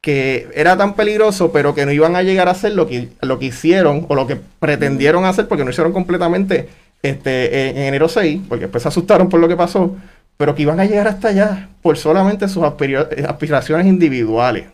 que 0.02 0.48
era 0.52 0.76
tan 0.76 0.96
peligroso, 0.96 1.52
pero 1.52 1.76
que 1.76 1.86
no 1.86 1.92
iban 1.92 2.16
a 2.16 2.24
llegar 2.24 2.48
a 2.48 2.52
hacer 2.52 2.72
lo 2.72 2.88
que, 2.88 3.08
lo 3.22 3.38
que 3.38 3.46
hicieron 3.46 4.06
o 4.08 4.16
lo 4.16 4.26
que 4.26 4.34
pretendieron 4.58 5.26
hacer, 5.26 5.46
porque 5.46 5.62
no 5.62 5.70
hicieron 5.70 5.92
completamente 5.92 6.68
este, 7.04 7.70
en 7.70 7.76
enero 7.76 8.08
6, 8.08 8.40
porque 8.48 8.64
después 8.64 8.82
se 8.82 8.88
asustaron 8.88 9.28
por 9.28 9.38
lo 9.38 9.46
que 9.46 9.54
pasó, 9.54 9.94
pero 10.36 10.56
que 10.56 10.62
iban 10.62 10.80
a 10.80 10.86
llegar 10.86 11.06
hasta 11.06 11.28
allá 11.28 11.68
por 11.82 11.96
solamente 11.96 12.48
sus 12.48 12.64
aspiraciones 12.64 13.86
individuales. 13.86 14.64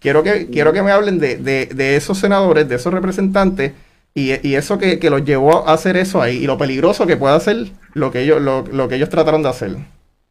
Quiero 0.00 0.22
que, 0.22 0.46
quiero 0.46 0.72
que 0.72 0.82
me 0.82 0.92
hablen 0.92 1.18
de, 1.18 1.96
esos 1.96 2.18
senadores, 2.18 2.68
de 2.68 2.76
esos 2.76 2.92
representantes 2.94 3.72
y, 4.14 4.54
eso 4.54 4.78
que, 4.78 4.98
los 5.10 5.24
llevó 5.24 5.68
a 5.68 5.74
hacer 5.74 5.96
eso 5.96 6.22
ahí 6.22 6.38
y 6.38 6.46
lo 6.46 6.56
peligroso 6.56 7.06
que 7.06 7.16
puede 7.16 7.34
hacer 7.34 7.68
lo 7.94 8.10
que 8.10 8.20
ellos, 8.20 8.40
lo, 8.40 8.88
que 8.88 8.94
ellos 8.94 9.08
trataron 9.08 9.42
de 9.42 9.48
hacer. 9.48 9.76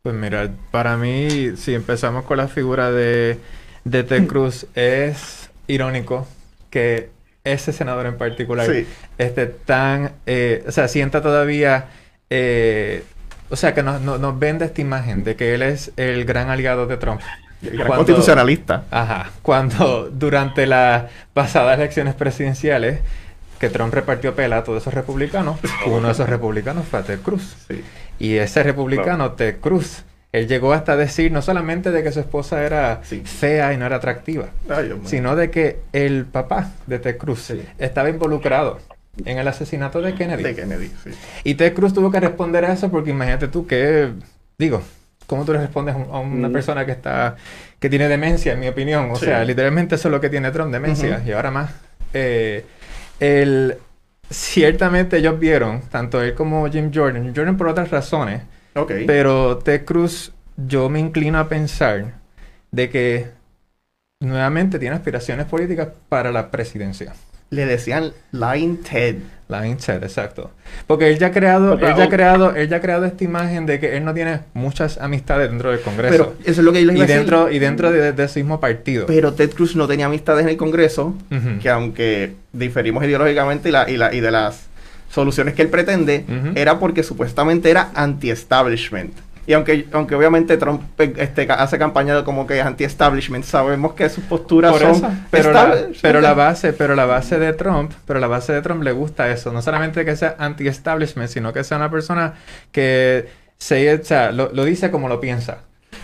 Pues 0.03 0.15
mira, 0.15 0.51
para 0.71 0.95
mí, 0.95 1.51
si 1.57 1.73
empezamos 1.73 2.23
con 2.23 2.37
la 2.37 2.47
figura 2.47 2.91
de, 2.91 3.37
de 3.83 4.03
Ted. 4.03 4.25
Cruz, 4.27 4.67
es 4.73 5.49
irónico 5.67 6.27
que 6.69 7.09
ese 7.43 7.73
senador 7.73 8.05
en 8.05 8.17
particular 8.17 8.69
esté 9.17 9.47
tan, 9.47 10.13
eh, 10.25 10.63
o 10.65 10.71
sea, 10.71 10.87
sienta 10.87 11.21
todavía, 11.21 11.87
eh, 12.29 13.03
o 13.49 13.55
sea, 13.57 13.73
que 13.73 13.83
nos, 13.83 14.01
nos 14.01 14.39
vende 14.39 14.65
esta 14.65 14.79
imagen 14.79 15.25
de 15.25 15.35
que 15.35 15.53
él 15.53 15.61
es 15.61 15.91
el 15.97 16.23
gran 16.23 16.49
aliado 16.49 16.87
de 16.87 16.97
Trump 16.97 17.21
constitucionalista. 17.87 18.83
Ajá. 18.91 19.31
Cuando 19.41 20.09
durante 20.11 20.65
las 20.65 21.05
pasadas 21.33 21.77
elecciones 21.77 22.15
presidenciales 22.15 22.99
que 23.59 23.69
Trump 23.69 23.93
repartió 23.93 24.35
pela 24.35 24.57
a 24.57 24.63
todos 24.63 24.83
esos 24.83 24.93
republicanos, 24.93 25.59
uno 25.87 26.07
de 26.07 26.13
esos 26.13 26.29
republicanos 26.29 26.85
fue 26.87 27.03
Ted 27.03 27.19
Cruz. 27.21 27.55
Y 28.19 28.35
ese 28.35 28.63
republicano, 28.63 29.31
Ted 29.31 29.57
Cruz, 29.59 30.03
él 30.31 30.47
llegó 30.47 30.73
hasta 30.73 30.95
decir 30.95 31.31
no 31.31 31.41
solamente 31.41 31.91
de 31.91 32.03
que 32.03 32.11
su 32.11 32.19
esposa 32.19 32.63
era 32.63 33.01
fea 33.01 33.73
y 33.73 33.77
no 33.77 33.85
era 33.85 33.97
atractiva, 33.97 34.49
sino 35.05 35.35
de 35.35 35.49
que 35.49 35.79
el 35.93 36.25
papá 36.25 36.71
de 36.85 36.99
Ted 36.99 37.17
Cruz 37.17 37.53
estaba 37.77 38.09
involucrado 38.09 38.79
en 39.25 39.39
el 39.39 39.47
asesinato 39.47 40.01
de 40.01 40.13
Kennedy. 40.13 40.43
De 40.43 40.55
Kennedy, 40.55 40.91
Y 41.43 41.55
Ted 41.55 41.73
Cruz 41.73 41.93
tuvo 41.93 42.11
que 42.11 42.19
responder 42.19 42.65
a 42.65 42.73
eso 42.73 42.89
porque 42.91 43.09
imagínate 43.09 43.47
tú 43.47 43.65
que, 43.65 44.11
digo, 44.59 44.83
¿Cómo 45.27 45.45
tú 45.45 45.53
le 45.53 45.59
respondes 45.59 45.93
a 45.93 46.19
una 46.19 46.49
persona 46.49 46.85
que 46.85 46.93
está 46.93 47.35
que 47.79 47.89
tiene 47.89 48.07
demencia, 48.07 48.53
en 48.53 48.59
mi 48.59 48.67
opinión? 48.67 49.11
O 49.11 49.17
sea, 49.17 49.43
literalmente 49.43 49.95
eso 49.95 50.07
es 50.07 50.11
lo 50.11 50.21
que 50.21 50.29
tiene 50.29 50.51
Trump, 50.51 50.71
demencia. 50.71 51.21
Y 51.25 51.31
ahora 51.31 51.51
más. 51.51 51.71
Eh, 52.13 52.65
ciertamente 54.29 55.17
ellos 55.17 55.37
vieron, 55.37 55.81
tanto 55.89 56.21
él 56.21 56.33
como 56.33 56.67
Jim 56.69 56.91
Jordan, 56.93 57.23
Jim 57.23 57.33
Jordan 57.35 57.57
por 57.57 57.67
otras 57.67 57.91
razones, 57.91 58.41
okay. 58.73 59.05
pero 59.05 59.57
Ted 59.57 59.85
Cruz, 59.85 60.31
yo 60.55 60.89
me 60.89 60.99
inclino 60.99 61.39
a 61.39 61.47
pensar 61.47 62.13
de 62.71 62.89
que 62.89 63.27
nuevamente 64.19 64.79
tiene 64.79 64.95
aspiraciones 64.95 65.45
políticas 65.45 65.89
para 66.09 66.31
la 66.31 66.49
presidencia 66.51 67.13
le 67.49 67.65
decían 67.65 68.13
Line 68.31 68.77
Ted. 68.89 69.15
Line 69.49 69.77
Ted, 69.77 70.03
exacto. 70.03 70.51
Porque 70.87 71.09
él 71.09 71.17
ya 71.17 71.27
ha 71.27 71.31
creado, 71.31 71.73
él 71.73 71.95
ya 71.95 72.03
ha 72.03 72.09
creado, 72.09 72.53
él 72.53 72.67
ya 72.67 72.77
ha 72.77 72.81
creado 72.81 73.05
esta 73.05 73.23
imagen 73.23 73.65
de 73.65 73.79
que 73.79 73.95
él 73.95 74.03
no 74.03 74.13
tiene 74.13 74.41
muchas 74.53 74.97
amistades 74.97 75.49
dentro 75.49 75.71
del 75.71 75.79
Congreso. 75.79 76.11
Pero 76.11 76.33
eso 76.41 76.61
es 76.61 76.65
lo 76.65 76.73
que 76.73 76.83
yo 76.83 76.91
y 76.91 77.05
dentro, 77.05 77.49
Y 77.49 77.59
dentro 77.59 77.91
de, 77.91 78.23
ese 78.23 78.41
mismo 78.41 78.59
partido. 78.59 79.05
Pero 79.05 79.33
Ted 79.33 79.51
Cruz 79.51 79.75
no 79.75 79.87
tenía 79.87 80.07
amistades 80.07 80.43
en 80.43 80.49
el 80.49 80.57
Congreso, 80.57 81.15
que 81.61 81.69
aunque 81.69 82.33
diferimos 82.51 83.03
ideológicamente 83.05 83.69
y, 83.69 83.71
la, 83.71 83.89
y, 83.89 83.95
la, 83.95 84.13
y 84.13 84.19
de 84.19 84.31
las 84.31 84.67
soluciones 85.09 85.53
que 85.53 85.61
él 85.61 85.69
pretende, 85.69 86.25
era 86.55 86.79
porque 86.79 87.03
supuestamente 87.03 87.69
era 87.69 87.91
anti-establishment. 87.95 89.13
Y 89.47 89.53
aunque, 89.53 89.87
aunque 89.93 90.13
obviamente 90.13 90.57
Trump 90.57 90.81
este, 90.99 91.47
hace 91.49 91.79
campaña 91.79 92.25
como 92.25 92.45
que 92.45 92.59
es 92.59 92.65
anti-establishment, 92.65 93.45
sabemos 93.45 93.93
que 93.93 94.09
sus 94.09 94.25
posturas 94.25 94.77
son... 94.77 95.25
pero, 95.31 95.53
la, 95.53 95.87
pero 96.01 96.19
la 96.19 96.33
base, 96.33 96.73
pero 96.73 96.95
la 96.95 97.05
base 97.05 97.39
de 97.39 97.53
Trump, 97.53 97.93
pero 98.05 98.19
la 98.19 98.27
base 98.27 98.51
de 98.51 98.61
Trump 98.61 98.83
le 98.83 98.91
gusta 98.91 99.31
eso. 99.31 99.53
No 99.53 99.61
solamente 99.61 100.03
que 100.03 100.17
sea 100.17 100.35
anti-establishment, 100.37 101.29
sino 101.29 101.53
que 101.53 101.63
sea 101.63 101.77
una 101.77 101.89
persona 101.89 102.33
que 102.73 103.29
se, 103.57 103.93
o 103.95 104.03
sea, 104.03 104.33
lo, 104.33 104.51
lo 104.51 104.65
dice 104.65 104.91
como 104.91 105.07
lo 105.07 105.21
piensa 105.21 105.59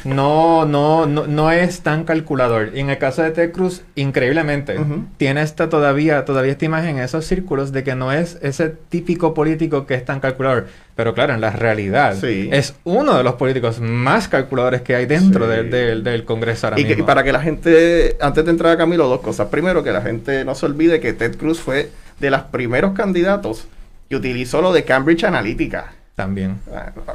no, 0.05 0.65
no, 0.65 1.05
no, 1.05 1.27
no 1.27 1.51
es 1.51 1.81
tan 1.81 2.03
calculador. 2.03 2.71
Y 2.73 2.79
en 2.79 2.89
el 2.89 2.97
caso 2.97 3.23
de 3.23 3.31
Ted 3.31 3.51
Cruz, 3.51 3.81
increíblemente, 3.95 4.77
tiene 5.17 5.41
esta 5.41 5.69
todavía, 5.69 6.25
todavía 6.25 6.51
esta 6.51 6.65
imagen 6.65 6.97
en 6.97 7.03
esos 7.03 7.25
círculos 7.25 7.71
de 7.71 7.83
que 7.83 7.95
no 7.95 8.11
es 8.11 8.37
ese 8.41 8.69
típico 8.69 9.33
político 9.33 9.85
que 9.85 9.95
es 9.95 10.05
tan 10.05 10.19
calculador. 10.19 10.67
Pero 10.95 11.13
claro, 11.13 11.33
en 11.33 11.41
la 11.41 11.51
realidad 11.51 12.23
es 12.23 12.75
uno 12.83 13.17
de 13.17 13.23
los 13.23 13.33
políticos 13.35 13.79
más 13.79 14.27
calculadores 14.27 14.81
que 14.81 14.95
hay 14.95 15.05
dentro 15.05 15.47
del, 15.47 16.23
Congreso 16.25 16.67
ahora 16.67 16.79
y 16.79 16.85
mismo. 16.85 17.03
y 17.03 17.05
para 17.05 17.23
que 17.23 17.31
la 17.31 17.41
gente, 17.41 18.15
antes 18.21 18.45
de 18.45 18.51
entrar 18.51 18.73
a 18.73 18.77
Camilo, 18.77 19.07
dos 19.07 19.21
cosas. 19.21 19.47
Primero, 19.47 19.83
que 19.83 19.91
la 19.91 20.01
gente 20.01 20.45
no 20.45 20.55
se 20.55 20.65
olvide 20.65 20.99
que 20.99 21.13
Ted 21.13 21.37
Cruz 21.37 21.59
fue 21.59 21.89
de 22.19 22.29
los 22.29 22.41
primeros 22.43 22.93
candidatos 22.93 23.67
que 24.09 24.15
utilizó 24.15 24.61
lo 24.61 24.73
de 24.73 24.83
Cambridge 24.83 25.23
Analytica. 25.23 25.93
También. 26.15 26.59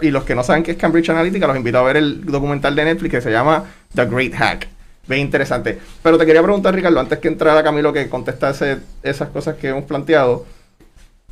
Y 0.00 0.11
los 0.11 0.24
que 0.24 0.34
no 0.34 0.42
saben 0.42 0.62
qué 0.62 0.72
es 0.72 0.76
Cambridge 0.76 1.08
Analytica, 1.11 1.46
los 1.46 1.56
invito 1.56 1.78
a 1.78 1.82
ver 1.82 1.96
el 1.96 2.24
documental 2.24 2.74
de 2.74 2.84
Netflix 2.84 3.12
que 3.12 3.20
se 3.20 3.30
llama 3.30 3.64
The 3.94 4.06
Great 4.06 4.34
Hack. 4.34 4.68
Bien 5.06 5.22
interesante. 5.22 5.78
Pero 6.02 6.18
te 6.18 6.26
quería 6.26 6.42
preguntar, 6.42 6.74
Ricardo, 6.74 7.00
antes 7.00 7.18
que 7.18 7.28
entrara 7.28 7.62
Camilo 7.62 7.92
que 7.92 8.08
contestase 8.08 8.78
esas 9.02 9.28
cosas 9.28 9.56
que 9.56 9.68
hemos 9.68 9.84
planteado, 9.84 10.44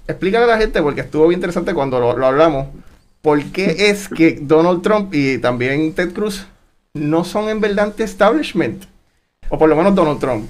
explícale 0.06 0.44
a 0.44 0.48
la 0.48 0.58
gente, 0.58 0.80
porque 0.80 1.02
estuvo 1.02 1.26
bien 1.28 1.38
interesante 1.38 1.74
cuando 1.74 2.00
lo, 2.00 2.16
lo 2.16 2.26
hablamos, 2.26 2.68
por 3.20 3.42
qué 3.46 3.90
es 3.90 4.08
que 4.08 4.38
Donald 4.40 4.82
Trump 4.82 5.12
y 5.12 5.38
también 5.38 5.92
Ted 5.92 6.12
Cruz 6.12 6.46
no 6.94 7.24
son 7.24 7.48
en 7.48 7.60
verdad 7.60 7.92
establishment. 8.00 8.84
O 9.48 9.58
por 9.58 9.68
lo 9.68 9.76
menos 9.76 9.94
Donald 9.94 10.20
Trump. 10.20 10.48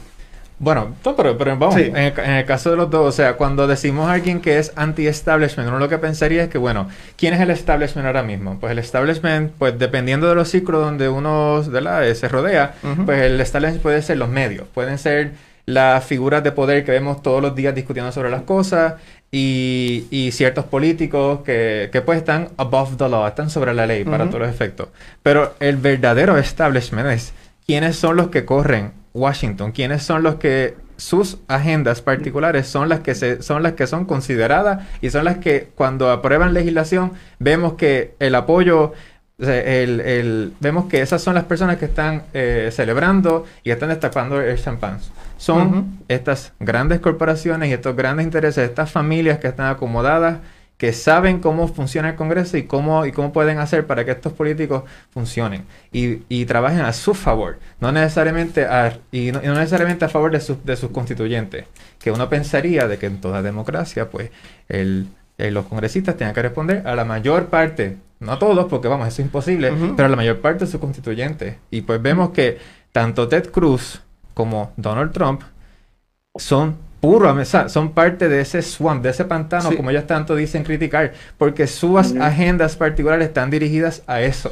Bueno, 0.59 0.95
pero, 1.16 1.37
pero 1.37 1.57
vamos, 1.59 1.77
en, 1.77 1.97
el, 1.97 2.45
caso 2.47 2.71
de 2.71 2.77
los 2.77 2.90
dos, 2.90 3.07
o 3.07 3.12
sea, 3.12 3.35
cuando 3.35 3.66
decimos 3.66 4.09
a 4.09 4.14
alguien 4.14 4.40
que 4.40 4.59
es 4.59 4.73
anti-establishment, 4.75 5.69
uno 5.69 5.79
lo 5.79 5.90
que 5.90 5.99
pensaría 5.99 6.45
es 6.45 6.49
que, 6.49 6.57
bueno, 6.57 6.88
¿quién 7.16 7.35
es 7.35 7.40
el 7.40 7.51
establishment 7.51 8.07
ahora 8.07 8.23
mismo? 8.23 8.59
Pues 8.59 8.73
el 8.73 8.79
establishment, 8.79 9.53
pues 9.59 9.79
dependiendo 9.79 10.29
de 10.29 10.35
los 10.35 10.49
ciclos 10.49 10.83
donde 10.83 11.11
uno 11.11 11.62
la 11.71 12.14
se 12.14 12.29
rodea, 12.29 12.75
pues 13.05 13.21
el 13.21 13.38
establishment 13.38 13.83
puede 13.83 14.01
ser 14.01 14.16
los 14.16 14.31
medios, 14.31 14.66
pueden 14.73 14.97
ser 14.97 15.33
las 15.66 16.05
figuras 16.05 16.42
de 16.42 16.53
poder 16.53 16.85
que 16.85 16.92
vemos 16.92 17.23
todos 17.23 17.42
los 17.42 17.55
días 17.55 17.75
discutiendo 17.75 18.11
sobre 18.12 18.31
las 18.31 18.42
cosas 18.42 18.95
y, 19.31 20.07
y 20.11 20.31
ciertos 20.33 20.64
políticos 20.64 21.40
que, 21.45 21.90
que, 21.92 22.01
pues 22.01 22.19
están 22.19 22.49
above 22.57 22.97
the 22.97 23.09
law, 23.09 23.27
están 23.27 23.51
sobre 23.51 23.75
la 23.75 23.85
ley 23.87 24.05
para 24.05 24.27
todos 24.27 24.40
los 24.40 24.49
efectos. 24.49 24.88
Pero 25.23 25.55
el 25.61 25.77
verdadero 25.77 26.38
establishment 26.38 27.09
es 27.09 27.35
quiénes 27.66 27.97
son 27.97 28.16
los 28.16 28.29
que 28.29 28.47
corren 28.47 28.92
Washington, 29.16 29.72
quiénes 29.72 30.02
son 30.02 30.22
los 30.22 30.37
que 30.37 30.76
sus 30.96 31.38
agendas 31.48 32.00
particulares 32.00 32.66
son 32.66 32.88
las 32.88 33.00
que 33.00 33.14
se, 33.14 33.42
son 33.42 33.62
las 33.62 33.72
que 33.72 33.87
son 33.87 34.05
consideradas 34.07 34.87
y 35.00 35.11
son 35.11 35.24
las 35.24 35.38
que 35.38 35.68
cuando 35.74 36.11
aprueban 36.11 36.55
legislación 36.55 37.12
vemos 37.38 37.74
que 37.74 38.14
el 38.18 38.35
apoyo 38.35 38.92
el, 39.38 40.00
el, 40.00 40.52
vemos 40.61 40.87
que 40.87 41.02
esas 41.02 41.20
son 41.22 41.35
las 41.35 41.44
personas 41.44 41.76
que 41.76 41.85
están 41.85 42.22
eh, 42.33 42.70
celebrando 42.72 43.44
y 43.62 43.70
están 43.70 43.90
destapando 43.90 44.40
el 44.40 44.59
champán. 44.59 44.98
Son 45.37 45.98
estas 46.09 46.55
grandes 46.59 47.00
corporaciones 47.00 47.68
y 47.68 47.74
estos 47.74 47.94
grandes 47.94 48.24
intereses, 48.24 48.66
estas 48.66 48.90
familias 48.90 49.38
que 49.38 49.48
están 49.48 49.66
acomodadas 49.66 50.38
que 50.76 50.92
saben 50.92 51.40
cómo 51.40 51.68
funciona 51.68 52.10
el 52.10 52.16
Congreso 52.16 52.56
y 52.58 52.64
cómo, 52.64 53.06
y 53.06 53.12
cómo 53.12 53.32
pueden 53.32 53.58
hacer 53.58 53.86
para 53.86 54.04
que 54.04 54.10
estos 54.10 54.32
políticos 54.34 54.84
funcionen 55.10 55.64
y, 55.92 56.18
y 56.28 56.44
trabajen 56.44 56.80
a 56.80 56.92
su 56.92 57.14
favor, 57.14 57.58
no 57.80 57.92
necesariamente 57.92 58.66
a, 58.66 58.98
y 59.10 59.32
no, 59.32 59.40
necesariamente 59.40 60.04
a 60.04 60.08
favor 60.08 60.32
de, 60.32 60.56
de 60.64 60.76
sus 60.76 60.90
constituyentes, 60.90 61.64
que 61.98 62.10
uno 62.10 62.28
pensaría 62.28 62.88
de 62.88 62.98
que 62.98 63.06
en 63.06 63.20
toda 63.20 63.42
democracia, 63.42 64.10
pues, 64.10 64.30
el, 64.68 65.08
los 65.38 65.66
congresistas 65.66 66.16
tengan 66.16 66.34
que 66.34 66.42
responder 66.42 66.86
a 66.86 66.94
la 66.94 67.04
mayor 67.04 67.46
parte, 67.46 67.96
no 68.20 68.32
a 68.32 68.38
todos, 68.38 68.66
porque 68.66 68.88
vamos, 68.88 69.08
eso 69.08 69.22
es 69.22 69.26
imposible, 69.26 69.72
pero 69.96 70.06
a 70.06 70.08
la 70.10 70.16
mayor 70.16 70.40
parte 70.40 70.64
de 70.64 70.70
sus 70.70 70.80
constituyentes. 70.80 71.56
Y 71.70 71.82
pues 71.82 72.00
vemos 72.00 72.30
que 72.30 72.58
tanto 72.92 73.28
Ted 73.28 73.50
Cruz 73.50 74.02
como 74.32 74.72
Donald 74.76 75.12
Trump 75.12 75.42
son 76.34 76.76
puro, 77.07 77.45
son 77.69 77.92
parte 77.92 78.29
de 78.29 78.40
ese 78.40 78.62
swamp, 78.62 79.01
de 79.01 79.11
ese 79.11 79.25
pantano, 79.25 79.71
como 79.77 79.90
ellos 79.90 80.09
tanto 80.09 80.35
dicen 80.35 80.64
criticar, 80.64 81.12
porque 81.38 81.69
sus 81.69 82.16
agendas 82.16 82.75
particulares 82.75 83.29
están 83.29 83.49
dirigidas 83.49 84.03
a 84.09 84.23
eso. 84.23 84.51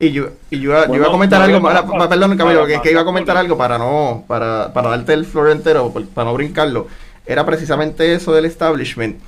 Y 0.00 0.10
yo, 0.10 0.30
y 0.50 0.58
yo, 0.58 0.72
iba 0.92 1.06
a 1.06 1.10
comentar 1.10 1.40
algo, 1.40 1.62
perdón 2.08 2.36
Camilo, 2.36 2.66
que, 2.66 2.80
que, 2.80 2.90
iba 2.90 3.02
a 3.02 3.04
comentar 3.04 3.36
algo 3.36 3.56
para 3.56 3.78
no, 3.78 4.24
para, 4.26 4.72
para 4.72 4.90
darte 4.90 5.12
el 5.12 5.24
flor 5.24 5.50
entero, 5.50 5.92
para 6.14 6.28
no 6.28 6.34
brincarlo. 6.34 6.88
Era 7.24 7.46
precisamente 7.46 8.12
eso 8.12 8.32
del 8.32 8.46
establishment, 8.46 9.20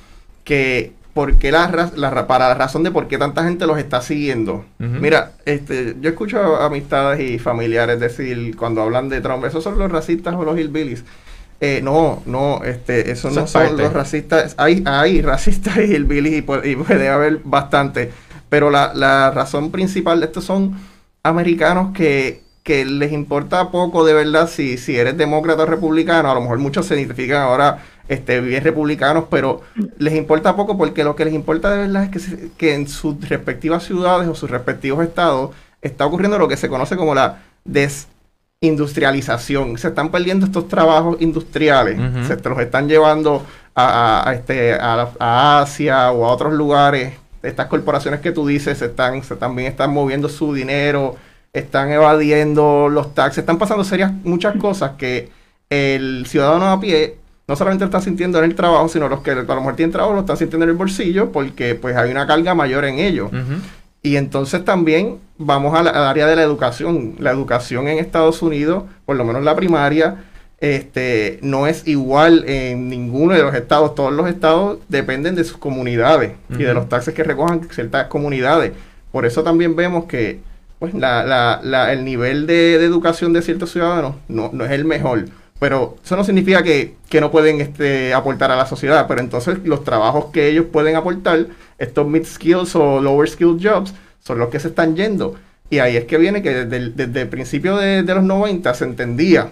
que 0.43 0.91
porque 1.13 1.51
la, 1.51 1.89
la, 1.95 2.27
para 2.27 2.49
la 2.49 2.55
razón 2.55 2.83
de 2.83 2.91
por 2.91 3.07
qué 3.07 3.17
tanta 3.17 3.43
gente 3.45 3.65
los 3.65 3.77
está 3.77 4.01
siguiendo. 4.01 4.65
Mira, 4.77 5.33
este, 5.45 5.95
yo 6.01 6.09
escucho 6.09 6.57
amistades 6.57 7.21
y 7.21 7.39
familiares 7.39 7.97
decir 7.99 8.57
cuando 8.57 8.81
hablan 8.81 9.07
de 9.07 9.21
Trump, 9.21 9.45
esos 9.45 9.63
son 9.63 9.77
los 9.77 9.89
racistas 9.89 10.35
o 10.35 10.43
los 10.43 10.57
hillbillies. 10.57 11.05
Eh, 11.63 11.79
no, 11.83 12.23
no, 12.25 12.63
este, 12.63 13.11
eso 13.11 13.29
no 13.29 13.45
son 13.45 13.77
los 13.77 13.93
racistas. 13.93 14.55
Hay, 14.57 14.81
hay 14.83 15.21
racistas 15.21 15.77
y 15.77 15.93
el 15.93 16.05
Billy 16.05 16.37
y, 16.37 16.41
puede, 16.41 17.07
haber 17.07 17.41
bastante. 17.43 18.11
Pero 18.49 18.71
la, 18.71 18.95
la, 18.95 19.29
razón 19.29 19.69
principal 19.69 20.19
de 20.19 20.25
esto 20.25 20.41
son 20.41 20.75
americanos 21.21 21.93
que, 21.95 22.41
que 22.63 22.83
les 22.83 23.11
importa 23.11 23.69
poco 23.69 24.03
de 24.03 24.13
verdad 24.15 24.49
si, 24.49 24.79
si 24.79 24.97
eres 24.97 25.15
demócrata 25.17 25.61
o 25.61 25.65
republicano. 25.67 26.31
A 26.31 26.33
lo 26.33 26.41
mejor 26.41 26.57
muchos 26.57 26.87
se 26.87 26.95
identifican 26.95 27.43
ahora 27.43 27.83
este, 28.07 28.41
bien 28.41 28.63
republicanos, 28.63 29.25
pero 29.29 29.61
les 29.99 30.15
importa 30.15 30.55
poco 30.55 30.79
porque 30.79 31.03
lo 31.03 31.15
que 31.15 31.25
les 31.25 31.33
importa 31.35 31.69
de 31.69 31.77
verdad 31.77 32.05
es 32.05 32.09
que, 32.09 32.49
que 32.57 32.73
en 32.73 32.87
sus 32.87 33.29
respectivas 33.29 33.83
ciudades 33.83 34.27
o 34.27 34.33
sus 34.33 34.49
respectivos 34.49 35.05
estados 35.05 35.51
está 35.83 36.07
ocurriendo 36.07 36.39
lo 36.39 36.47
que 36.47 36.57
se 36.57 36.69
conoce 36.69 36.95
como 36.95 37.13
la 37.13 37.43
des 37.65 38.07
industrialización. 38.61 39.77
Se 39.79 39.87
están 39.87 40.11
perdiendo 40.11 40.45
estos 40.45 40.67
trabajos 40.67 41.17
industriales, 41.19 41.97
se 42.27 42.37
los 42.47 42.59
están 42.59 42.87
llevando 42.87 43.43
a, 43.75 44.31
este, 44.35 44.75
a, 44.75 45.61
Asia 45.61 46.11
o 46.11 46.25
a 46.25 46.31
otros 46.31 46.53
lugares. 46.53 47.13
Estas 47.41 47.65
corporaciones 47.65 48.19
que 48.19 48.31
tú 48.31 48.45
dices 48.45 48.77
se 48.77 48.85
están, 48.85 49.23
se 49.23 49.35
también 49.35 49.67
están 49.67 49.91
moviendo 49.91 50.29
su 50.29 50.53
dinero, 50.53 51.15
están 51.51 51.91
evadiendo 51.91 52.87
los 52.87 53.15
taxes, 53.15 53.39
están 53.39 53.57
pasando 53.57 53.83
serias 53.83 54.13
muchas 54.23 54.55
cosas 54.57 54.91
que 54.91 55.29
el 55.71 56.27
ciudadano 56.27 56.69
a 56.69 56.79
pie 56.79 57.15
no 57.47 57.55
solamente 57.55 57.83
lo 57.83 57.87
está 57.87 57.99
sintiendo 57.99 58.37
en 58.37 58.45
el 58.45 58.55
trabajo, 58.55 58.87
sino 58.89 59.09
los 59.09 59.21
que 59.21 59.31
a 59.31 59.35
lo 59.35 59.55
mejor 59.55 59.75
tienen 59.75 59.91
trabajo 59.91 60.13
lo 60.13 60.19
están 60.19 60.37
sintiendo 60.37 60.65
en 60.65 60.69
el 60.69 60.77
bolsillo 60.77 61.31
porque 61.31 61.73
pues 61.73 61.97
hay 61.97 62.11
una 62.11 62.27
carga 62.27 62.53
mayor 62.53 62.85
en 62.85 62.99
ellos. 62.99 63.31
Y 64.03 64.15
entonces 64.15 64.65
también 64.65 65.19
vamos 65.37 65.77
al 65.77 65.87
área 65.87 66.25
de 66.27 66.35
la 66.35 66.43
educación. 66.43 67.15
La 67.19 67.31
educación 67.31 67.87
en 67.87 67.99
Estados 67.99 68.41
Unidos, 68.41 68.83
por 69.05 69.15
lo 69.15 69.25
menos 69.25 69.43
la 69.43 69.55
primaria, 69.55 70.23
este, 70.59 71.39
no 71.41 71.67
es 71.67 71.87
igual 71.87 72.45
en 72.47 72.89
ninguno 72.89 73.33
de 73.33 73.41
los 73.41 73.53
estados. 73.53 73.95
Todos 73.95 74.13
los 74.13 74.27
estados 74.27 74.79
dependen 74.89 75.35
de 75.35 75.43
sus 75.43 75.57
comunidades 75.57 76.33
y 76.49 76.63
de 76.63 76.73
los 76.73 76.89
taxes 76.89 77.13
que 77.13 77.23
recojan 77.23 77.67
ciertas 77.69 78.07
comunidades. 78.07 78.71
Por 79.11 79.25
eso 79.25 79.43
también 79.43 79.75
vemos 79.75 80.05
que 80.05 80.39
pues, 80.79 80.93
la, 80.93 81.59
la, 81.63 81.93
el 81.93 82.03
nivel 82.03 82.47
de, 82.47 82.75
educación 82.75 83.33
de 83.33 83.41
ciertos 83.41 83.71
ciudadanos 83.71 84.15
no, 84.27 84.49
no 84.53 84.65
es 84.65 84.71
el 84.71 84.85
mejor. 84.85 85.25
Pero 85.61 85.97
eso 86.03 86.15
no 86.15 86.23
significa 86.23 86.63
que, 86.63 86.95
que, 87.07 87.21
no 87.21 87.29
pueden 87.29 87.61
este, 87.61 88.15
aportar 88.15 88.49
a 88.49 88.55
la 88.55 88.65
sociedad. 88.65 89.05
Pero 89.07 89.21
entonces 89.21 89.59
los 89.63 89.83
trabajos 89.83 90.31
que 90.33 90.47
ellos 90.47 90.65
pueden 90.71 90.95
aportar, 90.95 91.45
estos 91.77 92.07
mid 92.07 92.25
skills 92.25 92.75
o 92.75 92.99
lower 92.99 93.29
skilled 93.29 93.59
jobs, 93.61 93.93
son 94.21 94.39
los 94.39 94.49
que 94.49 94.59
se 94.59 94.69
están 94.69 94.95
yendo. 94.95 95.35
Y 95.69 95.77
ahí 95.77 95.97
es 95.97 96.05
que 96.05 96.17
viene 96.17 96.41
que 96.41 96.65
desde, 96.65 97.21
el 97.21 97.27
principio 97.27 97.77
de, 97.77 98.01
los 98.01 98.23
90 98.23 98.73
se 98.73 98.85
entendía 98.85 99.49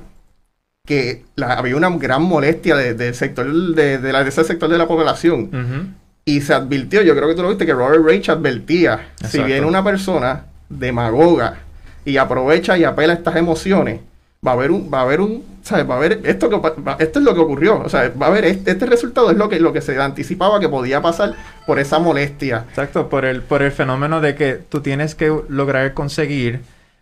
que 0.83 1.25
había 1.37 1.75
una 1.75 1.91
gran 1.91 2.23
molestia 2.23 2.75
del 2.75 3.13
sector 3.13 3.45
de, 3.75 3.99
la, 4.11 4.21
ese 4.21 4.43
sector 4.43 4.67
de 4.67 4.79
la 4.79 4.87
población. 4.87 5.95
Y 6.25 6.41
se 6.41 6.55
advirtió, 6.55 7.03
yo 7.03 7.15
creo 7.15 7.27
que 7.27 7.35
tú 7.35 7.43
lo 7.43 7.49
viste, 7.49 7.67
que 7.67 7.73
Robert 7.73 8.03
Rage 8.03 8.31
advertía, 8.31 9.09
si 9.29 9.43
viene 9.43 9.67
una 9.67 9.83
persona 9.83 10.45
demagoga 10.69 11.59
y 12.03 12.17
aprovecha 12.17 12.79
y 12.79 12.83
apela 12.83 13.13
a 13.13 13.17
estas 13.17 13.35
emociones, 13.35 13.99
va 14.45 14.51
a 14.51 14.53
haber 14.53 14.71
un, 14.71 14.89
va 14.91 14.99
a 14.99 15.01
haber 15.03 15.21
un, 15.21 15.43
¿sabes? 15.63 15.89
Va 15.89 15.95
a 15.95 15.97
haber 15.97 16.21
esto 16.23 16.49
que 16.49 16.55
esto 17.03 17.19
es 17.19 17.25
lo 17.25 17.33
que 17.33 17.41
ocurrió, 17.41 17.79
o 17.79 17.89
sea, 17.89 18.09
va 18.09 18.27
a 18.27 18.29
haber 18.29 18.45
este, 18.45 18.71
este, 18.71 18.85
resultado 18.85 19.31
es 19.31 19.37
lo 19.37 19.49
que, 19.49 19.59
lo 19.59 19.73
que 19.73 19.81
se 19.81 19.99
anticipaba 19.99 20.59
que 20.59 20.69
podía 20.69 21.01
pasar 21.01 21.33
por 21.67 21.79
esa 21.79 21.99
molestia. 21.99 22.65
Exacto, 22.69 23.09
por 23.09 23.25
el, 23.25 23.41
por 23.41 23.61
el 23.61 23.71
fenómeno 23.71 24.21
de 24.21 24.35
que 24.35 24.53
tú 24.53 24.81
tienes 24.81 25.15
que 25.15 25.33
lograr 25.49 25.93
conseguir, 25.93 26.61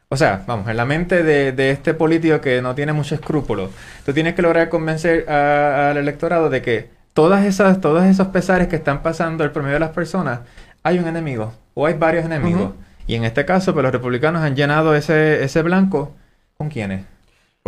o 0.09 0.17
sea, 0.17 0.43
vamos, 0.47 0.67
en 0.67 0.77
la 0.77 0.85
mente 0.85 1.23
de, 1.23 1.71
este 1.71 1.93
político 1.93 2.41
que 2.41 2.61
no 2.61 2.73
tiene 2.73 2.93
mucho 2.93 3.13
escrúpulo, 3.13 3.69
tú 4.05 4.13
tienes 4.13 4.33
que 4.33 4.41
lograr 4.41 4.69
convencer 4.69 5.29
al 5.29 5.97
electorado 5.97 6.49
de 6.49 6.61
que 6.63 6.89
todas 7.13 7.45
esas, 7.45 7.81
todos 7.81 8.03
esos 8.05 8.27
pesares 8.27 8.67
que 8.67 8.77
están 8.77 9.03
pasando 9.03 9.43
el 9.43 9.51
promedio 9.51 9.75
de 9.75 9.81
las 9.81 9.91
personas, 9.91 10.39
hay 10.81 10.97
un 10.97 11.07
enemigo 11.07 11.53
o 11.75 11.85
hay 11.85 11.93
varios 11.93 12.25
enemigos. 12.25 12.71
Y 13.05 13.15
en 13.15 13.23
este 13.23 13.45
caso, 13.45 13.73
pues 13.73 13.83
los 13.83 13.91
republicanos 13.93 14.41
han 14.41 14.55
llenado 14.55 14.93
ese, 14.93 15.41
ese 15.43 15.61
blanco 15.61 16.13
con 16.57 16.69
quiénes? 16.69 17.05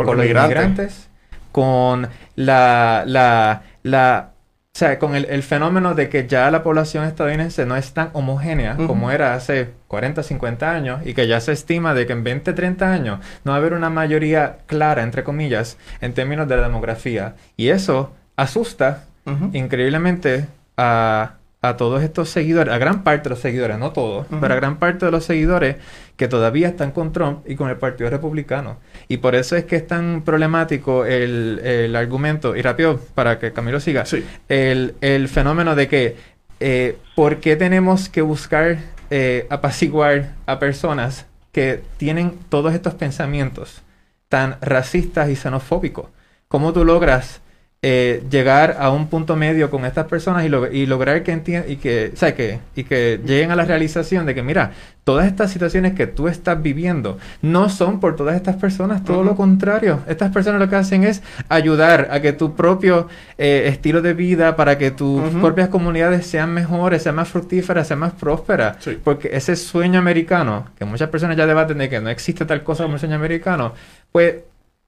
Con 0.05 0.17
los 0.17 0.25
inmigrantes, 0.25 1.09
con 1.51 2.07
la, 2.35 3.03
la, 3.05 3.63
la 3.83 4.31
o 4.73 4.77
sea, 4.79 4.97
con 4.97 5.15
el, 5.15 5.43
fenómeno 5.43 5.93
de 5.93 6.07
que 6.07 6.27
ya 6.27 6.49
la 6.51 6.63
población 6.63 7.03
estadounidense 7.03 7.65
no 7.65 7.75
es 7.75 7.91
tan 7.93 8.11
homogénea 8.13 8.77
como 8.77 9.11
era 9.11 9.33
hace 9.33 9.71
40, 9.87 10.23
50 10.23 10.71
años 10.71 11.01
y 11.05 11.13
que 11.13 11.27
ya 11.27 11.41
se 11.41 11.51
estima 11.51 11.93
de 11.93 12.05
que 12.05 12.13
en 12.13 12.23
20, 12.23 12.53
30 12.53 12.89
años 12.89 13.19
no 13.43 13.51
va 13.51 13.57
a 13.57 13.59
haber 13.59 13.73
una 13.73 13.89
mayoría 13.89 14.59
clara, 14.67 15.03
entre 15.03 15.25
comillas, 15.25 15.77
en 15.99 16.13
términos 16.13 16.47
de 16.47 16.55
la 16.55 16.63
demografía. 16.63 17.35
Y 17.57 17.69
eso 17.69 18.13
asusta 18.37 19.03
increíblemente 19.51 20.47
a, 20.77 21.38
a 21.61 21.75
todos 21.75 22.01
estos 22.03 22.29
seguidores, 22.29 22.73
a 22.73 22.77
gran 22.77 23.03
parte 23.03 23.23
de 23.23 23.31
los 23.31 23.39
seguidores, 23.39 23.77
no 23.77 23.91
todos, 23.91 24.27
pero 24.39 24.53
a 24.53 24.55
gran 24.55 24.79
parte 24.79 25.05
de 25.05 25.11
los 25.11 25.25
seguidores 25.25 25.75
que 26.15 26.29
todavía 26.29 26.69
están 26.69 26.91
con 26.91 27.11
Trump 27.11 27.39
y 27.45 27.55
con 27.55 27.69
el 27.69 27.75
Partido 27.75 28.09
Republicano. 28.09 28.77
Y 29.09 29.17
por 29.17 29.35
eso 29.35 29.57
es 29.57 29.65
que 29.65 29.75
es 29.75 29.85
tan 29.85 30.21
problemático 30.21 31.05
el, 31.05 31.93
argumento, 31.95 32.55
y 32.55 32.61
rápido 32.61 32.99
para 33.13 33.39
que 33.39 33.51
Camilo 33.51 33.81
siga, 33.81 34.05
el, 34.47 35.27
fenómeno 35.27 35.75
de 35.75 35.87
que 35.89 36.15
eh, 36.61 36.97
¿por 37.15 37.37
qué 37.37 37.57
tenemos 37.57 38.07
que 38.07 38.21
buscar 38.21 38.77
eh, 39.09 39.45
apaciguar 39.49 40.35
a 40.45 40.59
personas 40.59 41.25
que 41.51 41.81
tienen 41.97 42.37
todos 42.47 42.73
estos 42.73 42.93
pensamientos 42.93 43.81
tan 44.29 44.57
racistas 44.61 45.29
y 45.29 45.35
xenofóbicos? 45.35 46.07
¿Cómo 46.47 46.71
tú 46.71 46.85
logras 46.85 47.41
eh, 47.81 48.23
llegar 48.29 48.75
a 48.77 48.91
un 48.91 49.07
punto 49.07 49.37
medio 49.37 49.69
con 49.69 49.85
estas 49.85 50.05
personas 50.07 50.43
y, 50.43 50.77
y 50.77 50.85
lograr 50.85 51.23
que 51.23 51.31
entiendan 51.31 51.71
y 51.71 51.77
que, 51.77 52.11
o 52.13 52.35
que, 52.35 52.59
y 52.75 52.83
que 52.83 53.21
lleguen 53.25 53.51
a 53.51 53.55
la 53.55 53.63
realización 53.63 54.25
de 54.25 54.35
que, 54.35 54.43
mira, 54.43 54.71
todas 55.05 55.27
estas 55.27 55.49
situaciones 55.49 55.93
que 55.93 56.05
tú 56.05 56.27
estás 56.27 56.61
viviendo 56.61 57.17
no 57.41 57.69
son 57.69 58.01
por 58.01 58.17
todas 58.17 58.35
estas 58.35 58.57
personas, 58.57 59.05
todo 59.05 59.23
lo 59.23 59.37
contrario. 59.37 60.01
Estas 60.07 60.31
personas 60.31 60.59
lo 60.59 60.69
que 60.69 60.75
hacen 60.75 61.05
es 61.05 61.23
ayudar 61.47 62.09
a 62.11 62.19
que 62.19 62.33
tu 62.33 62.53
propio 62.53 63.07
eh, 63.37 63.63
estilo 63.67 64.01
de 64.01 64.13
vida, 64.13 64.57
para 64.57 64.77
que 64.77 64.91
tus 64.91 65.29
propias 65.35 65.69
comunidades 65.69 66.27
sean 66.27 66.53
mejores, 66.53 67.03
sean 67.03 67.15
más 67.15 67.29
fructíferas, 67.29 67.87
sean 67.87 67.99
más 67.99 68.11
prósperas. 68.11 68.77
Porque 69.05 69.29
ese 69.31 69.55
sueño 69.55 69.99
americano, 69.99 70.67
que 70.77 70.83
muchas 70.83 71.09
personas 71.09 71.37
ya 71.37 71.47
debaten 71.47 71.77
de 71.77 71.87
que 71.87 72.01
no 72.01 72.09
existe 72.09 72.45
tal 72.45 72.61
cosa 72.63 72.83
como 72.83 72.95
el 72.95 72.99
sueño 72.99 73.15
americano, 73.15 73.73
pues 74.11 74.35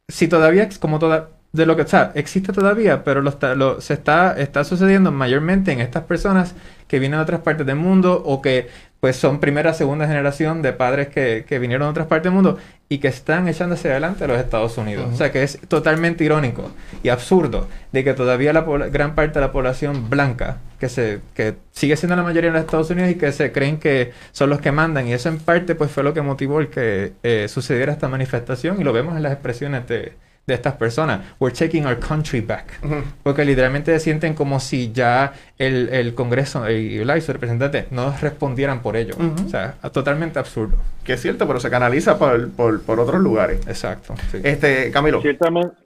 si 0.10 0.28
todavía, 0.28 0.68
como 0.80 1.00
toda 1.00 1.30
de 1.54 1.66
lo 1.66 1.76
que, 1.76 1.82
o 1.82 1.88
sea, 1.88 2.12
existe 2.16 2.54
todavía, 2.54 3.04
pero 3.04 3.22
lo, 3.22 3.82
se 3.82 3.94
está, 3.94 4.40
está 4.40 4.64
sucediendo 4.64 5.12
mayormente 5.12 5.72
en 5.72 5.82
estas 5.82 6.04
personas 6.04 6.56
que 6.88 7.00
vienen 7.00 7.20
de 7.20 7.24
otras 7.24 7.42
partes 7.42 7.66
del 7.66 7.76
mundo 7.76 8.22
o 8.26 8.42
que 8.42 8.70
pues 9.02 9.16
son 9.16 9.40
primera, 9.40 9.74
segunda 9.74 10.06
generación 10.06 10.62
de 10.62 10.74
padres 10.74 11.08
que, 11.08 11.44
que 11.48 11.58
vinieron 11.58 11.88
de 11.88 11.92
otras 11.92 12.08
partes 12.08 12.26
del 12.26 12.34
mundo 12.34 12.60
y 12.88 13.00
que 13.00 13.08
están 13.08 13.48
echándose 13.48 13.90
adelante 13.90 14.24
a 14.24 14.28
los 14.28 14.38
Estados 14.38 14.78
Unidos. 14.78 15.10
O 15.12 15.16
sea 15.18 15.32
que 15.32 15.42
es 15.44 15.60
totalmente 15.68 16.24
irónico 16.24 16.72
y 17.02 17.10
absurdo 17.10 17.68
de 17.92 18.04
que 18.04 18.14
todavía 18.14 18.54
la 18.54 18.62
gran 18.62 19.16
parte 19.16 19.40
de 19.40 19.46
la 19.46 19.52
población 19.52 20.10
blanca, 20.10 20.58
que, 20.80 20.88
se, 20.88 21.22
que 21.34 21.56
sigue 21.72 21.98
siendo 21.98 22.16
la 22.16 22.24
mayoría 22.24 22.50
en 22.50 22.54
los 22.54 22.64
Estados 22.64 22.90
Unidos 22.92 23.12
y 23.12 23.16
que 23.16 23.32
se 23.32 23.52
creen 23.52 23.78
que 23.78 24.12
son 24.34 24.50
los 24.50 24.62
que 24.62 24.72
mandan, 24.72 25.08
y 25.08 25.14
eso 25.14 25.30
en 25.30 25.40
parte 25.40 25.74
pues 25.74 25.90
fue 25.90 26.04
lo 26.04 26.14
que 26.14 26.22
motivó 26.22 26.60
el 26.60 26.68
que 26.68 27.14
eh, 27.24 27.48
sucediera 27.50 27.92
esta 27.92 28.08
manifestación 28.08 28.80
y 28.80 28.84
lo 28.84 28.94
vemos 28.94 29.18
en 29.18 29.24
las 29.24 29.32
expresiones 29.32 29.88
de 29.88 30.14
de 30.48 30.54
estas 30.54 30.74
personas. 30.74 31.22
We're 31.40 31.56
taking 31.56 31.86
our 31.86 32.00
country 32.00 32.42
back. 32.42 32.80
Porque 33.24 33.46
literalmente 33.46 33.92
se 33.94 34.00
sienten 34.00 34.34
como 34.34 34.60
si 34.60 34.92
ya 34.92 35.34
el, 35.58 35.90
el 35.90 36.14
Congreso 36.14 36.70
y, 36.70 36.98
el 36.98 37.22
su 37.22 37.34
representante 37.34 37.88
no 37.92 38.16
respondieran 38.22 38.82
por 38.82 38.96
ello. 38.96 39.16
O 39.46 39.50
sea, 39.50 39.76
totalmente 39.92 40.40
absurdo. 40.40 40.78
Que 41.04 41.14
es 41.14 41.22
cierto, 41.22 41.48
pero 41.48 41.60
se 41.60 41.70
canaliza 41.70 42.18
por, 42.18 42.50
por, 42.52 42.82
por 42.82 43.00
otros 43.00 43.22
lugares. 43.22 43.60
Exacto. 43.68 44.16
Este, 44.44 44.92
Camilo. 44.92 45.22
Ciertamente. 45.22 45.81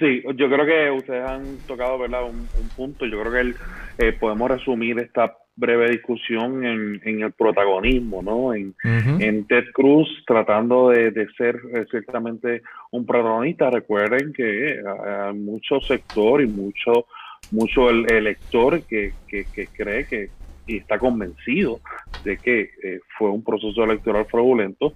Sí, 0.00 0.22
yo 0.34 0.50
creo 0.50 0.66
que 0.66 0.90
ustedes 0.90 1.24
han 1.28 1.58
tocado 1.66 1.98
¿verdad? 1.98 2.24
Un, 2.24 2.48
punto. 2.76 3.06
Yo 3.06 3.20
creo 3.20 3.32
que 3.32 3.40
el, 3.40 3.54
eh, 3.98 4.12
podemos 4.12 4.50
resumir 4.50 4.98
esta 4.98 5.36
breve 5.56 5.90
discusión 5.90 6.64
en, 6.64 7.00
en 7.04 7.22
el 7.22 7.32
protagonismo, 7.32 8.22
¿no? 8.22 8.52
En, 8.52 8.74
en 8.84 9.46
Ted 9.46 9.64
Cruz 9.72 10.08
tratando 10.26 10.90
de, 10.90 11.10
de, 11.10 11.26
ser 11.38 11.58
eh, 11.72 11.86
ciertamente 11.90 12.62
un 12.90 13.06
protagonista. 13.06 13.70
Recuerden 13.70 14.32
que 14.32 14.72
eh, 14.72 14.82
hay 15.06 15.34
mucho 15.34 15.80
sector 15.80 16.42
y 16.42 16.46
mucho, 16.46 17.06
mucho 17.52 17.88
el, 17.88 18.10
elector 18.12 18.82
que, 18.82 19.12
que, 19.26 19.46
que, 19.54 19.66
cree 19.68 20.06
que 20.06 20.30
y 20.66 20.78
está 20.78 20.98
convencido 20.98 21.78
de 22.24 22.36
que 22.38 22.70
eh, 22.82 23.00
fue 23.16 23.30
un 23.30 23.44
proceso 23.44 23.84
electoral 23.84 24.26
fraudulento 24.26 24.92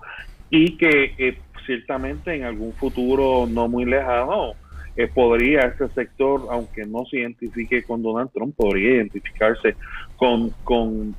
y 0.50 0.76
que 0.76 1.36
ciertamente 1.64 2.34
en 2.34 2.42
algún 2.42 2.72
futuro 2.72 3.46
no 3.48 3.68
muy 3.68 3.84
lejano 3.84 4.54
eh, 4.96 5.06
podría 5.06 5.60
ese 5.60 5.88
sector, 5.88 6.48
aunque 6.50 6.84
no 6.84 7.04
se 7.06 7.18
identifique 7.18 7.82
con 7.82 8.02
Donald 8.02 8.30
Trump, 8.32 8.54
podría 8.56 8.96
identificarse 8.96 9.76
con, 10.16 10.50
con, 10.64 11.14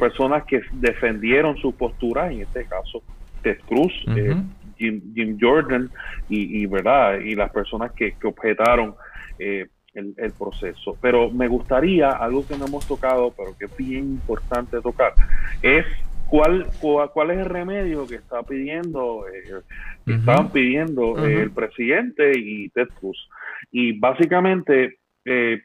personas 0.00 0.42
que 0.44 0.62
defendieron 0.72 1.56
su 1.58 1.72
postura, 1.72 2.32
en 2.32 2.40
este 2.40 2.64
caso 2.64 3.04
Ted 3.42 3.58
Cruz, 3.68 3.92
eh, 4.16 4.34
Jim, 4.76 5.38
Jordan 5.40 5.88
y, 6.28 6.66
verdad 6.66 7.20
y 7.20 7.36
las 7.36 7.52
personas 7.52 7.92
que, 7.92 8.16
objetaron 8.24 8.96
eh, 9.38 9.68
el, 9.94 10.12
el, 10.16 10.32
proceso. 10.32 10.98
Pero 11.00 11.30
me 11.30 11.46
gustaría, 11.46 12.10
algo 12.10 12.44
que 12.44 12.58
no 12.58 12.66
hemos 12.66 12.84
tocado, 12.88 13.32
pero 13.36 13.56
que 13.56 13.66
es 13.66 13.76
bien 13.76 14.04
importante 14.04 14.80
tocar, 14.80 15.14
es 15.62 15.86
¿Cuál, 16.28 16.66
cuál, 16.80 17.30
es 17.30 17.38
el 17.38 17.44
remedio 17.44 18.06
que 18.06 18.16
está 18.16 18.42
pidiendo, 18.42 19.26
eh, 19.28 19.62
estaban 20.06 20.50
pidiendo 20.50 21.24
eh, 21.24 21.42
el 21.42 21.52
presidente 21.52 22.32
y 22.36 22.68
Ted 22.70 22.88
Cruz? 22.98 23.28
Y 23.70 23.98
básicamente 23.98 24.98
eh, 25.24 25.62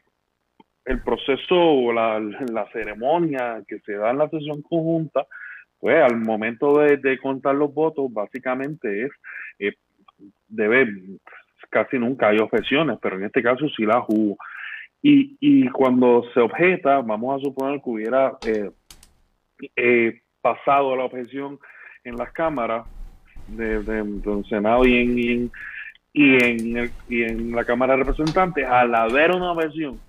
el 0.85 1.01
proceso 1.01 1.55
o 1.55 1.91
la, 1.91 2.19
la, 2.19 2.67
ceremonia 2.71 3.63
que 3.67 3.79
se 3.79 3.93
da 3.93 4.11
en 4.11 4.19
la 4.19 4.29
sesión 4.29 4.61
conjunta, 4.61 5.25
pues 5.79 5.97
al 6.03 6.17
momento 6.17 6.79
de, 6.79 7.19
contar 7.19 7.55
los 7.55 7.73
votos, 7.73 8.13
básicamente 8.13 9.09
es, 9.57 9.73
debe, 10.47 10.87
casi 11.71 11.97
nunca 11.97 12.29
hay 12.29 12.37
objeciones, 12.37 12.99
pero 13.01 13.17
en 13.17 13.25
este 13.25 13.41
caso 13.41 13.67
sí 13.75 13.83
las 13.83 14.03
hubo. 14.07 14.37
Y, 15.01 15.37
y 15.39 15.67
cuando 15.69 16.23
se 16.35 16.39
objeta, 16.39 17.01
vamos 17.01 17.39
a 17.39 17.43
suponer 17.43 17.81
que 17.81 17.89
hubiera... 17.89 18.37
Eh, 19.75 20.21
pasado 20.41 20.95
la 20.95 21.05
objeción 21.05 21.59
en 22.03 22.15
las 22.15 22.31
cámaras 22.31 22.85
de, 23.47 23.81
de, 23.83 24.43
Senado 24.49 24.85
y 24.85 24.97
en, 24.97 25.19
y 26.13 26.43
en, 26.43 26.91
y 27.09 27.23
en, 27.23 27.51
la 27.51 27.63
Cámara 27.63 27.95
de 27.95 28.03
Representantes, 28.03 28.65
al 28.65 28.93
haber 28.95 29.31
una 29.31 29.51
objeción, 29.51 29.99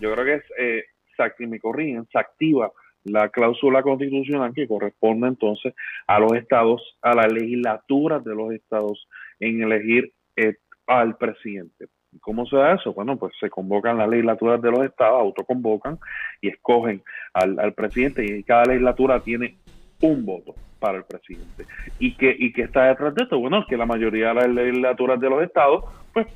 yo 0.00 0.12
creo 0.12 0.24
que 0.24 0.34
es, 0.34 0.44
eh, 0.58 0.84
se, 1.16 1.46
me 1.46 1.60
corrigen, 1.60 2.06
se 2.10 2.18
activa 2.18 2.72
la 3.04 3.28
cláusula 3.28 3.82
constitucional 3.82 4.52
que 4.52 4.66
corresponde 4.66 5.28
entonces 5.28 5.74
a 6.06 6.18
los 6.18 6.32
estados, 6.34 6.98
a 7.02 7.14
la 7.14 7.26
legislatura 7.28 8.18
de 8.18 8.34
los 8.34 8.52
estados 8.52 9.08
en 9.38 9.62
elegir 9.62 10.12
eh, 10.36 10.56
al 10.86 11.16
presidente. 11.16 11.86
¿Cómo 12.20 12.46
se 12.46 12.56
da 12.56 12.74
eso? 12.74 12.94
Bueno, 12.94 13.16
pues 13.16 13.34
se 13.38 13.50
convocan 13.50 13.98
las 13.98 14.08
legislaturas 14.08 14.60
de 14.60 14.70
los 14.70 14.80
estados, 14.80 15.20
autoconvocan 15.20 15.98
y 16.40 16.48
escogen 16.48 17.02
al, 17.34 17.58
al 17.58 17.74
presidente 17.74 18.24
y 18.24 18.42
cada 18.42 18.64
legislatura 18.64 19.20
tiene 19.20 19.58
un 20.00 20.24
voto 20.24 20.54
para 20.78 20.98
el 20.98 21.04
presidente. 21.04 21.64
¿Y 21.98 22.14
que, 22.16 22.34
y 22.38 22.52
que 22.52 22.62
está 22.62 22.84
detrás 22.84 23.14
de 23.14 23.24
esto? 23.24 23.38
Bueno, 23.38 23.64
que 23.68 23.76
la 23.76 23.86
mayoría 23.86 24.28
de 24.28 24.34
las 24.34 24.48
legislaturas 24.48 25.20
de 25.20 25.30
los 25.30 25.42
estados, 25.42 25.84
pues, 26.12 26.26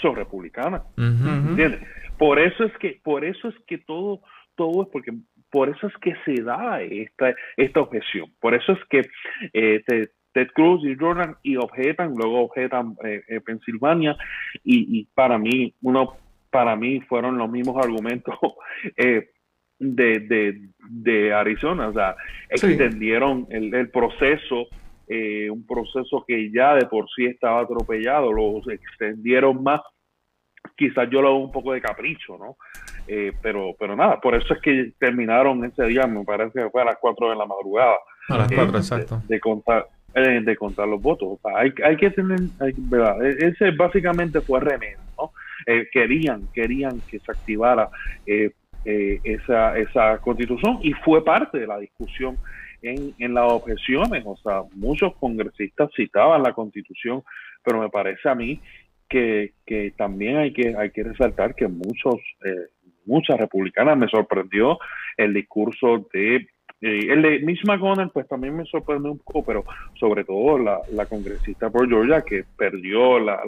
son 0.00 0.16
republicanas. 0.16 0.82
Por 2.16 2.38
eso 2.38 2.64
es 2.64 2.76
que, 2.78 3.00
por 3.02 3.24
eso 3.24 3.48
es 3.48 3.54
que 3.66 3.78
todo, 3.78 4.20
todo 4.56 4.82
es 4.82 4.88
porque 4.90 5.12
por 5.50 5.68
eso 5.68 5.86
es 5.86 5.96
que 5.98 6.14
se 6.24 6.42
da 6.42 6.82
esta, 6.82 7.34
esta 7.56 7.80
objeción. 7.80 8.30
Por 8.40 8.54
eso 8.54 8.72
es 8.72 8.78
que 8.90 9.02
eh, 9.52 9.82
Ted, 10.32 10.48
Cruz 10.54 10.84
y 10.84 10.94
Jordan 10.94 11.36
y 11.42 11.56
objetan, 11.56 12.14
luego 12.14 12.42
objetan 12.42 12.96
eh, 13.04 13.22
eh, 13.28 13.40
Pensilvania 13.40 14.16
y, 14.62 14.98
y, 14.98 15.04
para 15.14 15.38
mí, 15.38 15.74
uno, 15.82 16.16
para 16.50 16.76
mí 16.76 17.00
fueron 17.00 17.38
los 17.38 17.50
mismos 17.50 17.76
argumentos 17.82 18.34
eh, 18.96 19.30
de, 19.78 20.20
de, 20.20 20.60
de 20.88 21.32
Arizona, 21.32 21.88
o 21.88 21.92
sea, 21.92 22.16
extendieron 22.48 23.46
el, 23.50 23.72
el 23.74 23.90
proceso, 23.90 24.66
eh, 25.06 25.48
un 25.50 25.66
proceso 25.66 26.24
que 26.26 26.50
ya 26.50 26.74
de 26.74 26.86
por 26.86 27.06
sí 27.14 27.26
estaba 27.26 27.60
atropellado, 27.60 28.32
lo 28.32 28.60
extendieron 28.70 29.62
más, 29.62 29.80
quizás 30.76 31.08
yo 31.10 31.22
lo 31.22 31.28
hago 31.28 31.38
un 31.38 31.52
poco 31.52 31.72
de 31.72 31.80
capricho, 31.80 32.36
¿no? 32.38 32.56
Eh, 33.06 33.32
pero, 33.40 33.74
pero 33.78 33.96
nada, 33.96 34.20
por 34.20 34.34
eso 34.34 34.52
es 34.52 34.60
que 34.60 34.92
terminaron 34.98 35.64
ese 35.64 35.84
día, 35.84 36.06
me 36.06 36.24
parece 36.24 36.60
que 36.60 36.70
fue 36.70 36.82
a 36.82 36.86
las 36.86 36.96
4 37.00 37.30
de 37.30 37.36
la 37.36 37.46
madrugada. 37.46 37.96
A 38.28 38.38
las 38.38 38.52
4, 38.52 38.64
eh, 38.64 38.80
exacto. 38.80 39.22
De, 39.28 39.40
contar 39.40 39.88
de 40.14 40.56
contar 40.56 40.88
los 40.88 41.00
votos. 41.00 41.38
hay, 41.54 41.72
hay 41.84 41.96
que 41.96 42.10
tener, 42.10 42.40
¿verdad? 42.76 43.24
E, 43.24 43.46
ese 43.46 43.70
básicamente 43.70 44.40
fue 44.40 44.60
remedio, 44.60 44.98
¿no? 45.16 45.30
querían, 45.92 46.48
querían 46.52 47.00
que 47.10 47.18
se 47.18 47.30
activara 47.30 47.90
eh, 48.26 48.50
eh, 48.90 49.20
esa, 49.22 49.76
esa 49.76 50.18
constitución 50.18 50.78
y 50.82 50.92
fue 51.04 51.22
parte 51.22 51.58
de 51.58 51.66
la 51.66 51.78
discusión 51.78 52.38
en, 52.80 53.12
en 53.18 53.34
las 53.34 53.52
objeciones. 53.52 54.22
O 54.24 54.36
sea, 54.38 54.62
muchos 54.74 55.14
congresistas 55.16 55.90
citaban 55.94 56.42
la 56.42 56.54
constitución, 56.54 57.22
pero 57.62 57.80
me 57.80 57.90
parece 57.90 58.26
a 58.30 58.34
mí 58.34 58.60
que, 59.06 59.52
que 59.66 59.92
también 59.94 60.38
hay 60.38 60.54
que, 60.54 60.74
hay 60.74 60.90
que 60.90 61.04
resaltar 61.04 61.54
que 61.54 61.68
muchos, 61.68 62.16
eh, 62.46 62.68
muchas 63.04 63.38
republicanas 63.38 63.98
me 63.98 64.08
sorprendió 64.08 64.78
el 65.18 65.34
discurso 65.34 66.08
de 66.14 66.46
eh, 66.80 67.12
el 67.12 67.20
de 67.20 67.40
Mitch 67.40 67.66
McConnell, 67.66 68.10
pues 68.10 68.26
también 68.26 68.56
me 68.56 68.64
sorprendió 68.64 69.12
un 69.12 69.18
poco, 69.18 69.44
pero 69.44 69.64
sobre 69.98 70.24
todo 70.24 70.58
la, 70.58 70.78
la 70.92 71.04
congresista 71.04 71.68
por 71.68 71.86
Georgia 71.88 72.22
que 72.22 72.44
perdió 72.56 73.18
las 73.18 73.40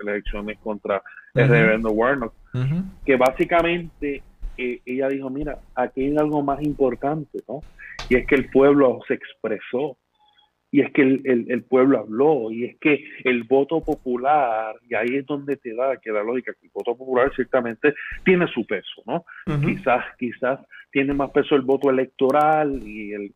elecciones 0.00 0.58
contra 0.60 1.02
el 1.34 1.48
reverendo 1.48 1.90
Warnock, 1.90 2.32
que 3.04 3.16
básicamente 3.16 4.22
ella 4.58 5.08
dijo, 5.08 5.30
mira, 5.30 5.58
aquí 5.74 6.04
hay 6.04 6.16
algo 6.16 6.42
más 6.42 6.62
importante, 6.62 7.38
¿no? 7.48 7.60
Y 8.08 8.16
es 8.16 8.26
que 8.26 8.34
el 8.34 8.50
pueblo 8.50 9.00
se 9.06 9.14
expresó 9.14 9.96
y 10.70 10.82
es 10.82 10.92
que 10.92 11.02
el, 11.02 11.46
el, 11.48 11.62
pueblo 11.64 11.98
habló, 11.98 12.50
y 12.50 12.64
es 12.64 12.76
que 12.78 13.02
el 13.24 13.44
voto 13.44 13.82
popular, 13.82 14.76
y 14.88 14.94
ahí 14.94 15.16
es 15.16 15.26
donde 15.26 15.56
te 15.56 15.74
da 15.74 15.96
que 15.96 16.12
la 16.12 16.22
lógica, 16.22 16.52
que 16.52 16.66
el 16.66 16.72
voto 16.74 16.94
popular 16.94 17.32
ciertamente 17.34 17.94
tiene 18.22 18.46
su 18.48 18.66
peso, 18.66 19.02
¿no? 19.06 19.24
Quizás, 19.60 20.04
quizás 20.18 20.60
tiene 20.90 21.14
más 21.14 21.30
peso 21.30 21.54
el 21.54 21.62
voto 21.62 21.88
electoral, 21.88 22.82
y 22.86 23.12
el, 23.12 23.32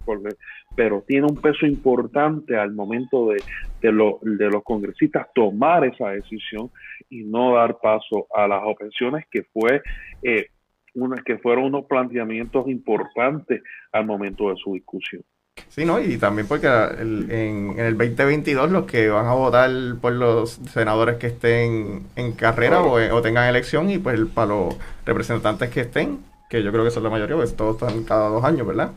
pero 0.77 1.05
tiene 1.07 1.27
un 1.27 1.41
peso 1.41 1.65
importante 1.65 2.55
al 2.57 2.73
momento 2.73 3.29
de, 3.29 3.43
de, 3.81 3.93
de 4.23 4.51
los 4.51 4.63
congresistas 4.63 5.27
tomar 5.35 5.87
esa 5.87 6.11
decisión 6.11 6.71
y 7.09 7.23
no 7.23 7.55
dar 7.55 7.79
paso 7.81 8.27
a 8.35 8.47
las 8.47 8.63
objeciones 8.63 9.25
que 9.31 9.45
fue... 9.45 9.83
Eh, 10.23 10.49
una, 10.95 11.23
que 11.23 11.39
fueron 11.39 11.65
unos 11.65 11.87
planteamientos 11.87 12.69
importantes 12.69 13.63
al 13.93 14.07
momento 14.07 14.51
de 14.51 14.57
su 14.57 14.75
discusión. 14.75 15.23
Sí, 15.69 15.85
¿no? 15.85 16.01
Y 16.01 16.17
también 16.17 16.47
porque 16.47 16.67
en, 16.67 17.75
el 17.79 17.97
2022 17.97 18.71
los 18.71 18.87
que 18.87 19.09
van 19.09 19.27
a 19.27 19.35
votar 19.35 19.71
por 20.01 20.13
los 20.13 20.53
senadores 20.73 21.17
que 21.17 21.27
estén 21.29 22.05
en 22.17 22.33
carrera 22.33 22.83
o, 22.83 23.23
tengan 23.23 23.49
elección 23.49 23.91
y 23.91 23.99
pues 23.99 24.21
para 24.35 24.49
los 24.49 24.77
representantes 25.05 25.69
que 25.71 25.81
estén, 25.81 26.21
que 26.49 26.63
yo 26.63 26.73
creo 26.73 26.85
que 26.85 26.91
son 26.91 27.03
la 27.03 27.11
mayoría, 27.11 27.37
pues 27.37 27.55
todos 27.55 27.81
están 27.83 28.05
cada 28.05 28.29
dos 28.29 28.45
años, 28.45 28.67
¿verdad? 28.67 28.93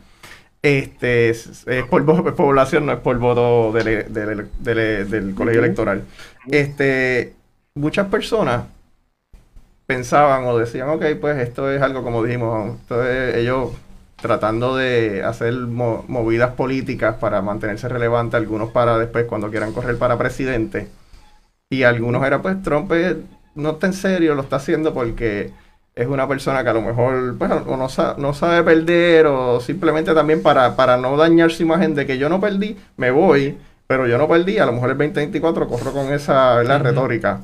Este 0.62 1.30
es, 1.30 1.66
por 1.89 2.06
población, 2.36 2.86
no 2.86 2.93
es 2.93 3.00
por 3.00 3.20
voto 3.20 3.72
del 3.72 5.36
colegio 5.36 5.60
electoral. 5.60 6.04
Este, 6.50 7.34
muchas 7.76 8.08
personas 8.08 8.66
pensaban 9.86 10.46
o 10.46 10.58
decían, 10.58 10.90
ok, 10.90 11.04
pues 11.20 11.38
esto 11.38 11.72
es 11.72 11.82
algo 11.82 12.04
como 12.04 12.24
dijimos, 12.24 12.78
entonces 12.82 13.36
ellos 13.36 13.72
tratando 14.16 14.76
de 14.76 15.24
hacer 15.24 15.54
movidas 15.54 16.52
políticas 16.52 17.16
para 17.16 17.42
mantenerse 17.42 17.88
relevante, 17.90 18.38
algunos 18.38 18.72
para 18.72 18.98
después 18.98 19.26
cuando 19.26 19.52
quieran 19.52 19.74
correr 19.74 19.98
para 19.98 20.18
presidente. 20.18 20.88
Y 21.70 21.84
algunos 21.84 22.26
era 22.26 22.42
pues 22.42 22.62
Trump 22.64 22.92
no 23.56 23.72
está 23.72 23.88
en 23.88 23.94
serio, 23.94 24.36
lo 24.36 24.42
está 24.42 24.58
haciendo 24.58 24.94
porque 24.94 25.52
es 25.96 26.08
una 26.08 26.28
persona 26.28 26.64
que 26.64 26.70
a 26.70 26.74
lo 26.74 26.82
mejor 26.82 27.38
pues, 27.38 27.50
no, 27.66 27.90
sabe, 27.90 28.22
no 28.22 28.34
sabe 28.34 28.64
perder 28.64 29.28
o 29.28 29.62
simplemente 29.62 30.14
también 30.14 30.42
para, 30.42 30.76
para 30.76 30.98
no 30.98 31.16
dañar 31.16 31.52
su 31.52 31.64
imagen 31.64 31.96
de 31.96 32.06
que 32.06 32.18
yo 32.18 32.28
no 32.28 32.42
perdí, 32.42 32.78
me 32.98 33.12
voy, 33.12 33.58
pero 33.88 34.08
yo 34.08 34.18
no 34.18 34.28
perdí, 34.28 34.58
a 34.58 34.66
lo 34.66 34.74
mejor 34.74 34.92
el 34.92 34.98
2024 34.98 35.68
corro 35.68 35.94
con 35.94 36.12
esa 36.12 36.62
retórica. 36.64 37.42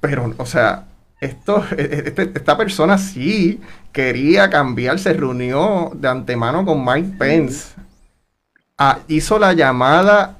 Pero, 0.00 0.34
o 0.36 0.46
sea, 0.46 0.84
esto, 1.20 1.64
e, 1.76 1.82
e, 1.82 2.02
este, 2.06 2.22
esta 2.34 2.56
persona 2.56 2.98
sí 2.98 3.60
quería 3.92 4.50
cambiar, 4.50 4.98
se 4.98 5.12
reunió 5.12 5.90
de 5.94 6.08
antemano 6.08 6.64
con 6.64 6.84
Mike 6.84 7.16
Pence, 7.18 7.74
ah, 8.78 8.98
hizo 9.08 9.38
la 9.38 9.52
llamada 9.52 10.38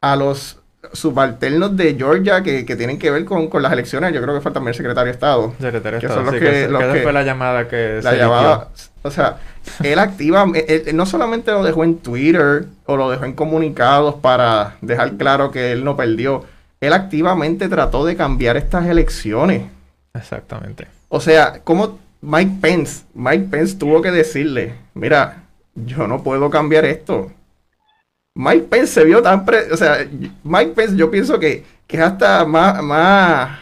a 0.00 0.16
los 0.16 0.60
subalternos 0.92 1.76
de 1.76 1.94
Georgia 1.94 2.42
que, 2.42 2.64
tienen 2.64 2.98
que 2.98 3.10
ver 3.10 3.24
con, 3.24 3.50
las 3.60 3.72
elecciones. 3.72 4.12
Yo 4.12 4.22
creo 4.22 4.34
que 4.34 4.40
fue 4.40 4.52
también 4.52 4.68
el 4.70 4.74
secretario 4.74 5.06
de 5.06 5.12
Estado. 5.12 5.52
Secretario 5.60 6.00
de 6.00 6.06
Estado. 6.06 6.30
que, 6.32 7.00
fue 7.02 7.12
la 7.12 7.22
llamada 7.22 7.68
que 7.68 8.00
la 8.02 8.14
llamada, 8.14 8.68
O 9.02 9.10
sea, 9.10 9.38
él 9.82 9.98
activa, 9.98 10.46
él, 10.54 10.84
no 10.94 11.06
solamente 11.06 11.50
lo 11.50 11.62
dejó 11.62 11.84
en 11.84 11.98
Twitter 11.98 12.66
o 12.86 12.96
lo 12.96 13.10
dejó 13.10 13.24
en 13.24 13.34
comunicados 13.34 14.16
para 14.16 14.76
dejar 14.80 15.16
claro 15.16 15.50
que 15.50 15.72
él 15.72 15.84
no 15.84 15.96
perdió. 15.96 16.44
Él 16.80 16.92
activamente 16.92 17.68
trató 17.68 18.04
de 18.04 18.16
cambiar 18.16 18.56
estas 18.56 18.86
elecciones. 18.86 19.62
Exactamente. 20.16 20.86
O 21.08 21.20
sea, 21.20 21.60
como 21.62 21.98
Mike 22.20 22.56
Pence, 22.60 23.04
Mike 23.14 23.46
Pence 23.50 23.76
tuvo 23.76 24.02
que 24.02 24.10
decirle, 24.10 24.74
mira, 24.94 25.44
yo 25.74 26.06
no 26.06 26.22
puedo 26.22 26.50
cambiar 26.50 26.84
esto. 26.84 27.30
Mike 28.34 28.66
Pence 28.68 28.88
se 28.88 29.04
vio 29.04 29.22
tan... 29.22 29.46
o 29.72 29.76
sea, 29.76 30.06
Mike 30.44 30.72
Pence 30.74 30.96
yo 30.96 31.10
pienso 31.10 31.38
que, 31.38 31.64
que 31.86 31.96
es 31.96 32.02
hasta 32.02 32.44
más, 32.44 32.82
más, 32.82 33.58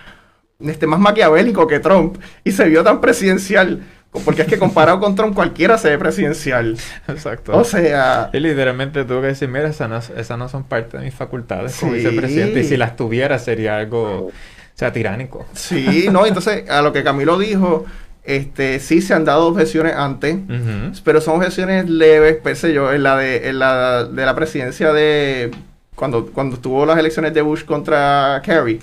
este, 0.60 0.86
más 0.86 0.98
maquiavélico 0.98 1.66
que 1.66 1.80
Trump 1.80 2.16
y 2.42 2.52
se 2.52 2.64
vio 2.64 2.82
tan 2.82 3.00
presidencial. 3.00 3.82
Porque 4.24 4.42
es 4.42 4.48
que 4.48 4.58
comparado 4.58 5.00
con 5.00 5.16
Trump 5.16 5.34
cualquiera 5.34 5.76
se 5.76 5.90
ve 5.90 5.98
presidencial. 5.98 6.76
Exacto. 7.08 7.56
O 7.56 7.64
sea... 7.64 8.30
Y 8.32 8.38
literalmente 8.38 9.04
tuvo 9.04 9.20
que 9.20 9.28
decir, 9.28 9.48
mira, 9.48 9.68
esas 9.68 9.88
no, 9.88 10.36
no 10.36 10.48
son 10.48 10.64
parte 10.64 10.98
de 10.98 11.04
mis 11.04 11.14
facultades 11.14 11.76
como 11.78 11.92
vicepresidente. 11.92 12.60
Y 12.60 12.64
si 12.64 12.76
las 12.76 12.96
tuviera 12.96 13.40
sería 13.40 13.76
algo 13.76 14.30
sea, 14.74 14.92
tiránico. 14.92 15.46
Sí, 15.52 16.08
no, 16.10 16.26
entonces 16.26 16.68
a 16.68 16.82
lo 16.82 16.92
que 16.92 17.04
Camilo 17.04 17.38
dijo, 17.38 17.84
este, 18.24 18.80
sí 18.80 19.02
se 19.02 19.14
han 19.14 19.24
dado 19.24 19.46
objeciones 19.46 19.94
antes, 19.94 20.38
pero 21.04 21.20
son 21.20 21.36
objeciones 21.36 21.88
leves, 21.88 22.36
pensé 22.42 22.72
yo, 22.72 22.92
en 22.92 23.02
la 23.02 23.16
de, 23.16 23.48
en 23.48 23.58
la 23.58 24.04
de 24.04 24.26
la 24.26 24.34
presidencia 24.34 24.92
de 24.92 25.50
cuando, 25.94 26.26
cuando 26.26 26.56
estuvo 26.56 26.84
las 26.86 26.98
elecciones 26.98 27.34
de 27.34 27.42
Bush 27.42 27.64
contra 27.64 28.40
Kerry. 28.44 28.80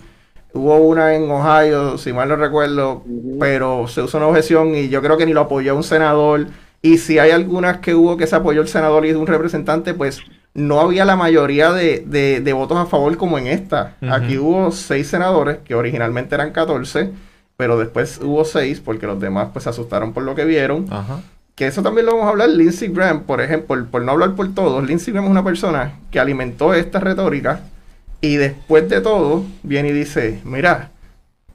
Hubo 0.54 0.78
una 0.78 1.16
en 1.16 1.32
Ohio, 1.32 1.98
si 1.98 2.12
mal 2.12 2.28
no 2.28 2.36
recuerdo, 2.36 3.04
pero 3.40 3.88
se 3.88 4.02
usó 4.02 4.18
una 4.18 4.28
objeción 4.28 4.76
y 4.76 4.90
yo 4.90 5.02
creo 5.02 5.18
que 5.18 5.26
ni 5.26 5.34
lo 5.34 5.42
apoyó 5.42 5.76
un 5.76 5.84
senador. 5.84 6.48
Y 6.82 6.98
si 6.98 7.20
hay 7.20 7.32
algunas 7.32 7.78
que 7.78 7.96
hubo 7.96 8.18
que 8.18 8.28
se 8.28 8.36
apoyó 8.36 8.62
el 8.62 8.68
senador 8.68 9.06
y 9.06 9.14
un 9.14 9.28
representante, 9.28 9.94
pues 9.94 10.22
no 10.54 10.80
había 10.82 11.06
la 11.06 11.16
mayoría 11.16 11.72
de, 11.72 12.52
votos 12.54 12.78
a 12.78 12.86
favor 12.86 13.16
como 13.18 13.38
en 13.38 13.48
esta. 13.48 13.96
Aquí 14.10 14.38
hubo 14.38 14.72
seis 14.72 15.08
senadores, 15.08 15.60
que 15.64 15.76
originalmente 15.76 16.36
eran 16.36 16.52
14, 16.52 17.12
pero 17.58 17.78
después 17.78 18.20
hubo 18.22 18.44
seis 18.44 18.82
porque 18.82 19.08
los 19.08 19.20
demás 19.20 19.50
pues 19.54 19.64
se 19.64 19.70
asustaron 19.70 20.14
por 20.14 20.24
lo 20.24 20.36
que 20.36 20.46
vieron. 20.46 20.88
Que 21.56 21.68
eso 21.68 21.84
también 21.84 22.06
lo 22.06 22.14
vamos 22.14 22.28
a 22.28 22.30
hablar. 22.32 22.50
Lindsey 22.50 22.90
Graham, 22.90 23.24
por 23.24 23.42
ejemplo, 23.42 23.86
por 23.90 24.02
no 24.02 24.12
hablar 24.12 24.36
por 24.36 24.54
todos, 24.54 24.84
Lindsey 24.86 25.14
Graham 25.14 25.26
es 25.26 25.32
una 25.32 25.44
persona 25.44 26.00
que 26.10 26.20
alimentó 26.20 26.74
esta 26.74 27.00
retórica 27.00 27.62
y 28.20 28.36
después 28.36 28.88
de 28.90 29.02
todo 29.02 29.46
viene 29.64 29.90
y 29.90 29.94
dice, 29.94 30.42
mira, 30.44 30.92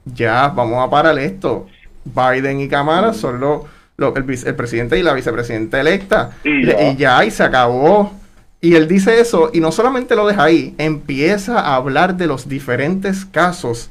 ya 0.05 0.49
vamos 0.49 0.85
a 0.85 0.89
parar 0.89 1.17
esto. 1.19 1.67
Biden 2.05 2.61
y 2.61 2.67
Kamala 2.67 3.13
son 3.13 3.39
los, 3.39 3.63
el, 4.15 4.55
presidente 4.55 4.97
y 4.97 5.03
la 5.03 5.13
vicepresidenta 5.13 5.79
electa. 5.79 6.31
Y 6.43 6.69
y 6.69 6.95
ya, 6.95 7.23
y 7.25 7.31
se 7.31 7.43
acabó. 7.43 8.13
Y 8.59 8.75
él 8.75 8.87
dice 8.87 9.19
eso 9.19 9.51
y 9.53 9.59
no 9.59 9.71
solamente 9.71 10.15
lo 10.15 10.27
deja 10.27 10.43
ahí, 10.43 10.73
empieza 10.77 11.59
a 11.59 11.75
hablar 11.75 12.17
de 12.17 12.27
los 12.27 12.49
diferentes 12.49 13.25
casos 13.25 13.89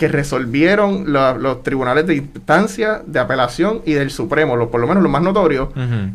que 0.00 0.08
resolvieron 0.08 1.12
los 1.12 1.62
tribunales 1.62 2.06
de 2.06 2.14
instancia, 2.14 3.02
de 3.04 3.18
apelación 3.18 3.82
y 3.84 3.92
del 3.92 4.10
Supremo, 4.10 4.56
lo, 4.56 4.70
por 4.70 4.80
lo 4.80 4.86
menos 4.86 5.02
los 5.02 5.12
más 5.12 5.20
notorios, 5.20 5.68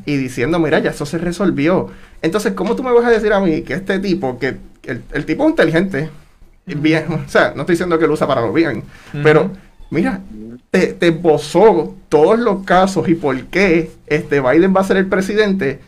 y 0.08 0.18
diciendo, 0.18 0.58
mira, 0.58 0.80
ya 0.80 0.90
eso 0.90 1.06
se 1.06 1.20
resolvió. 1.20 1.92
Entonces, 2.24 2.54
¿cómo 2.54 2.76
tú 2.76 2.82
me 2.82 2.92
vas 2.92 3.06
a 3.06 3.12
decir 3.12 3.32
a 3.32 3.40
mí 3.40 3.62
que 3.62 3.76
este 3.76 4.00
tipo, 4.00 4.40
que 4.40 4.58
el, 4.86 5.26
tipo 5.26 5.44
es 5.44 5.50
inteligente, 5.52 6.10
bien, 6.66 7.06
o 7.28 7.30
sea, 7.30 7.54
no 7.56 7.62
estoy 7.62 7.74
diciendo 7.74 8.00
que 8.00 8.08
lo 8.08 8.14
usa 8.14 8.26
para 8.26 8.42
lo 8.42 8.52
bien, 8.52 8.84
pero 9.22 9.52
mira, 9.92 10.20
te, 10.72 10.88
te 10.94 11.10
esbozó 11.10 11.96
todos 12.10 12.40
los 12.40 12.66
casos 12.66 13.08
y 13.08 13.14
por 13.14 13.40
qué 13.46 13.92
este 14.08 14.42
Biden 14.42 14.74
va 14.76 14.82
a 14.82 14.86
ser 14.86 14.98
el 14.98 15.06
presidente 15.06 15.80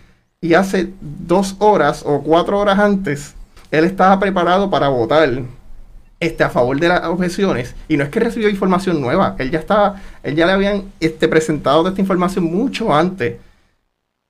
y 0.41 0.53
hace 0.53 0.93
dos 1.01 1.55
horas 1.59 2.03
o 2.05 2.21
cuatro 2.21 2.59
horas 2.59 2.79
antes, 2.79 3.35
él 3.71 3.85
estaba 3.85 4.19
preparado 4.19 4.69
para 4.69 4.87
votar 4.89 5.43
este, 6.19 6.43
a 6.43 6.49
favor 6.49 6.79
de 6.79 6.87
las 6.87 7.03
objeciones 7.05 7.75
y 7.87 7.97
no 7.97 8.03
es 8.03 8.09
que 8.09 8.19
recibió 8.19 8.49
información 8.49 9.01
nueva, 9.01 9.35
él 9.39 9.51
ya 9.51 9.59
estaba, 9.59 10.01
él 10.23 10.35
ya 10.35 10.45
le 10.45 10.53
habían 10.53 10.83
este, 10.99 11.27
presentado 11.27 11.87
esta 11.87 12.01
información 12.01 12.45
mucho 12.45 12.93
antes. 12.93 13.37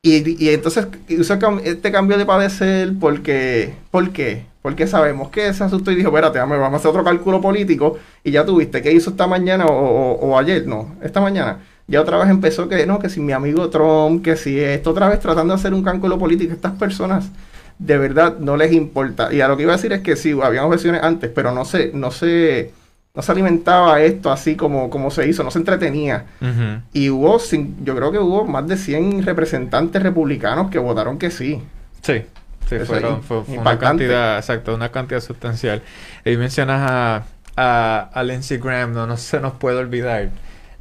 Y, 0.04 0.46
y 0.46 0.50
entonces 0.52 0.88
hizo 1.10 1.34
este 1.64 1.92
cambio 1.92 2.18
de 2.18 2.26
padecer 2.26 2.94
porque, 3.00 3.74
¿por 3.92 4.12
qué? 4.12 4.46
Porque 4.62 4.88
sabemos 4.88 5.30
que 5.30 5.54
se 5.54 5.64
asustó 5.64 5.92
y 5.92 5.96
dijo, 5.96 6.10
espérate, 6.10 6.40
vamos 6.40 6.74
a 6.74 6.76
hacer 6.76 6.90
otro 6.90 7.04
cálculo 7.04 7.42
político 7.42 7.98
y 8.24 8.32
ya 8.32 8.46
tuviste, 8.46 8.82
¿qué 8.82 8.92
hizo 8.94 9.10
esta 9.10 9.28
mañana 9.28 9.66
o, 9.66 10.12
o 10.14 10.38
ayer? 10.38 10.66
No, 10.68 10.96
esta 11.02 11.20
mañana 11.20 11.60
ya 11.88 12.02
otra 12.02 12.18
vez 12.18 12.30
empezó 12.30 12.68
que 12.68 12.86
no, 12.86 13.00
que 13.00 13.10
si 13.10 13.22
mi 13.22 13.32
amigo 13.32 13.70
Trump, 13.70 14.24
que 14.24 14.36
si 14.36 14.60
esto 14.60 14.92
otra 14.92 15.08
vez 15.08 15.20
tratando 15.20 15.54
de 15.54 15.60
hacer 15.60 15.74
un 15.74 15.84
cálculo 15.84 16.20
político, 16.20 16.54
estas 16.54 16.74
personas 16.74 17.30
de 17.80 17.98
verdad 17.98 18.38
no 18.40 18.58
les 18.58 18.74
importa. 18.74 19.34
Y 19.34 19.42
a 19.42 19.48
lo 19.48 19.56
que 19.56 19.64
iba 19.64 19.74
a 19.74 19.78
decir 19.78 19.94
es 19.94 20.02
que 20.02 20.16
sí, 20.16 20.38
había 20.42 20.66
objeciones 20.66 21.02
antes, 21.02 21.32
pero 21.34 21.52
no 21.54 21.64
se, 21.64 21.92
no 21.94 22.12
se, 22.12 22.74
no 23.16 23.22
se 23.22 23.32
alimentaba 23.32 24.02
esto 24.02 24.32
así 24.32 24.56
como, 24.56 24.90
como 24.90 25.12
se 25.12 25.28
hizo, 25.28 25.44
no 25.44 25.52
se 25.52 25.60
entretenía. 25.60 26.26
Y 26.92 27.10
hubo, 27.10 27.40
yo 27.84 27.96
creo 27.96 28.12
que 28.12 28.20
hubo 28.20 28.46
más 28.46 28.68
de 28.68 28.76
100 28.76 29.24
representantes 29.26 30.04
republicanos 30.04 30.70
que 30.70 30.80
votaron 30.80 31.18
que 31.18 31.32
sí. 31.32 31.62
Sí. 32.02 32.24
Sí, 32.68 32.80
fueron, 32.80 33.24
fue, 33.24 33.44
una 33.48 33.80
cantidad, 33.80 34.38
exacto, 34.38 34.76
una 34.76 34.90
cantidad 34.90 35.22
sustancial. 35.22 35.82
Y 36.26 36.36
mencionas 36.36 36.92
a, 36.92 37.24
a, 37.56 38.10
a 38.14 38.24
Lindsey 38.24 38.58
Graham, 38.58 38.92
no, 38.92 39.08
no 39.08 39.16
se 39.16 39.40
nos 39.40 39.54
puede 39.54 39.78
olvidar 39.78 40.30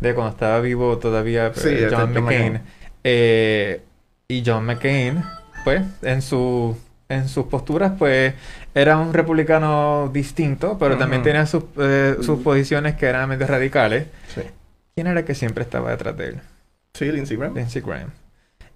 de 0.00 0.14
cuando 0.14 0.32
estaba 0.32 0.60
vivo 0.60 0.98
todavía 0.98 1.52
eh, 1.64 1.88
John 1.90 2.12
McCain. 2.12 2.60
Eh, 3.04 3.82
y 4.28 4.42
John 4.44 4.64
McCain, 4.64 5.22
pues, 5.64 5.82
en 6.02 6.22
su 6.22 6.76
en 7.08 7.28
sus 7.28 7.46
posturas, 7.46 7.92
pues, 7.98 8.34
era 8.74 8.98
un 8.98 9.14
republicano 9.14 10.10
distinto, 10.12 10.76
pero 10.78 10.98
también 10.98 11.22
tenía 11.22 11.46
sus, 11.46 11.64
eh, 11.78 12.16
sus 12.20 12.40
posiciones 12.40 12.96
que 12.96 13.06
eran 13.06 13.28
medio 13.28 13.46
radicales. 13.46 14.06
Sí. 14.34 14.42
¿Quién 14.94 15.06
era 15.06 15.24
que 15.24 15.34
siempre 15.34 15.62
estaba 15.62 15.90
detrás 15.90 16.16
de 16.16 16.28
él? 16.30 16.40
Sí, 16.94 17.04
Lindsey 17.12 17.36
Graham. 17.36 17.54
Lindsey 17.54 17.82
Graham. 17.82 18.10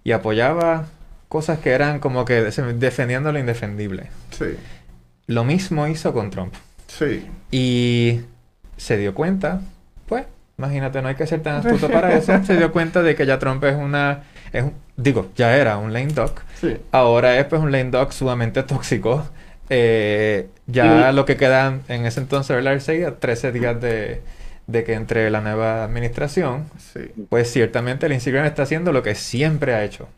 Y 0.04 0.12
apoyaba 0.12 0.86
cosas 1.28 1.58
que 1.58 1.70
eran 1.70 1.98
como 1.98 2.24
que 2.24 2.42
defendiendo 2.42 3.32
lo 3.32 3.38
indefendible. 3.38 4.10
Sí. 4.30 4.56
Lo 5.26 5.44
mismo 5.44 5.86
hizo 5.88 6.12
con 6.12 6.30
Trump. 6.30 6.54
Sí. 6.86 7.26
Y 7.50 8.20
se 8.76 8.96
dio 8.96 9.14
cuenta, 9.14 9.60
pues, 10.06 10.24
imagínate, 10.60 11.00
no 11.00 11.08
hay 11.08 11.14
que 11.14 11.26
ser 11.26 11.40
tan 11.40 11.56
astuto 11.66 11.88
para 11.88 12.14
eso, 12.14 12.44
se 12.44 12.56
dio 12.56 12.70
cuenta 12.70 13.02
de 13.02 13.14
que 13.14 13.24
ya 13.24 13.38
Trump 13.38 13.64
es 13.64 13.76
una, 13.76 14.24
es 14.52 14.64
digo, 14.96 15.30
ya 15.34 15.56
era 15.56 15.78
un 15.78 15.92
lame 15.92 16.12
duck, 16.12 16.42
sí. 16.60 16.76
ahora 16.92 17.38
es 17.38 17.46
pues 17.46 17.62
un 17.62 17.72
lame 17.72 17.90
duck 17.90 18.12
sumamente 18.12 18.62
tóxico. 18.64 19.26
Eh, 19.72 20.48
ya 20.66 21.12
lo 21.12 21.24
que 21.24 21.36
quedan 21.36 21.82
en 21.86 22.04
ese 22.04 22.18
entonces, 22.18 22.56
¿verdad? 22.56 22.78
Seguía 22.80 23.20
13 23.20 23.52
días 23.52 23.80
de, 23.80 24.20
de 24.66 24.84
que 24.84 24.94
entre 24.94 25.30
la 25.30 25.40
nueva 25.40 25.84
administración, 25.84 26.66
pues 27.28 27.52
ciertamente 27.52 28.06
el 28.06 28.12
Instagram 28.12 28.46
está 28.46 28.62
haciendo 28.62 28.92
lo 28.92 29.02
que 29.02 29.14
siempre 29.14 29.74
ha 29.74 29.84
hecho, 29.84 30.08